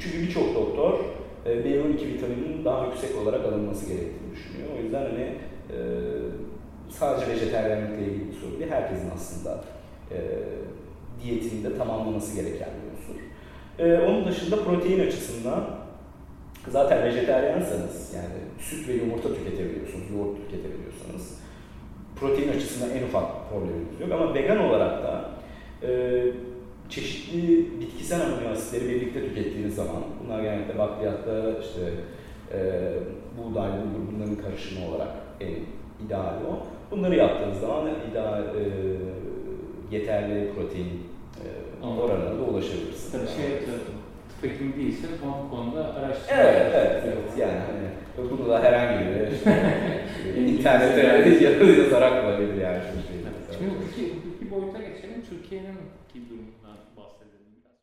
Çünkü 0.00 0.20
birçok 0.20 0.54
doktor 0.54 0.98
e, 1.46 1.50
B12 1.50 2.06
vitamininin 2.06 2.64
daha 2.64 2.86
yüksek 2.86 3.10
olarak 3.22 3.44
alınması 3.44 3.86
gerektiğini 3.86 4.32
düşünüyor. 4.32 4.68
O 4.78 4.82
yüzden 4.82 5.02
hani 5.02 5.24
e, 5.70 5.78
sadece 6.98 7.32
vejeteryanlıkla 7.32 7.96
ilgili 7.96 8.28
bir 8.28 8.36
soru 8.36 8.58
değil, 8.58 8.70
herkesin 8.70 9.10
aslında 9.14 9.64
e, 10.10 10.18
diyetinde 11.22 11.78
tamamlaması 11.78 12.36
gereken 12.36 12.68
bir 12.68 12.92
unsur. 12.92 13.22
Ee, 13.78 14.06
onun 14.08 14.24
dışında 14.24 14.64
protein 14.64 15.06
açısından 15.06 15.64
zaten 16.68 17.04
vejeteryansanız 17.04 18.14
yani 18.14 18.34
süt 18.58 18.88
ve 18.88 18.92
yumurta 18.92 19.34
tüketebiliyorsunuz, 19.34 20.10
yoğurt 20.16 20.36
tüketebiliyorsanız 20.36 21.38
protein 22.20 22.48
açısından 22.48 22.90
en 22.90 23.02
ufak 23.02 23.50
probleminiz 23.50 24.00
yok 24.00 24.12
ama 24.12 24.34
vegan 24.34 24.58
olarak 24.58 25.02
da 25.02 25.30
e, 25.82 26.22
çeşitli 26.88 27.80
bitkisel 27.80 28.20
amino 28.20 28.48
asitleri 28.48 28.88
birlikte 28.90 29.28
tükettiğiniz 29.28 29.74
zaman 29.74 30.02
bunlar 30.24 30.42
genellikle 30.42 30.78
bakliyatta 30.78 31.58
işte 31.60 31.80
e, 32.52 32.58
buğday, 33.38 33.70
bulgur 33.70 34.12
bunların 34.12 34.36
karışımı 34.36 34.88
olarak 34.88 35.08
en 35.40 35.54
ideali 36.06 36.46
o. 36.46 36.66
Bunları 36.92 37.16
yaptığınız 37.16 37.60
zaman 37.60 37.88
ideal, 38.10 38.42
e, 38.42 38.62
yeterli 39.90 40.50
protein 40.54 41.02
e, 41.82 41.86
oranına 41.86 42.38
da 42.38 42.42
ulaşabilirsiniz. 42.42 43.12
Tabii 43.12 43.26
şey, 43.26 43.50
hekimi 44.42 44.76
değilse 44.76 45.06
bu 45.22 45.56
konuda 45.56 45.94
araştırma 45.94 46.42
Evet, 46.42 46.72
evet, 46.74 47.02
evet. 47.04 47.38
Yani 47.38 47.52
hani 47.52 48.30
bunu 48.30 48.48
da 48.48 48.62
herhangi 48.62 49.04
bir 49.04 49.32
işte, 49.32 50.40
internette 50.46 51.44
yazarak 51.82 52.24
bulabilir 52.24 52.62
yani 52.62 52.78
şeyi. 52.82 53.22
Şimdi 53.58 53.72
iki, 53.90 54.06
iki 54.06 54.50
boyuta 54.50 54.78
geçelim. 54.78 55.22
Türkiye'nin. 55.30 55.76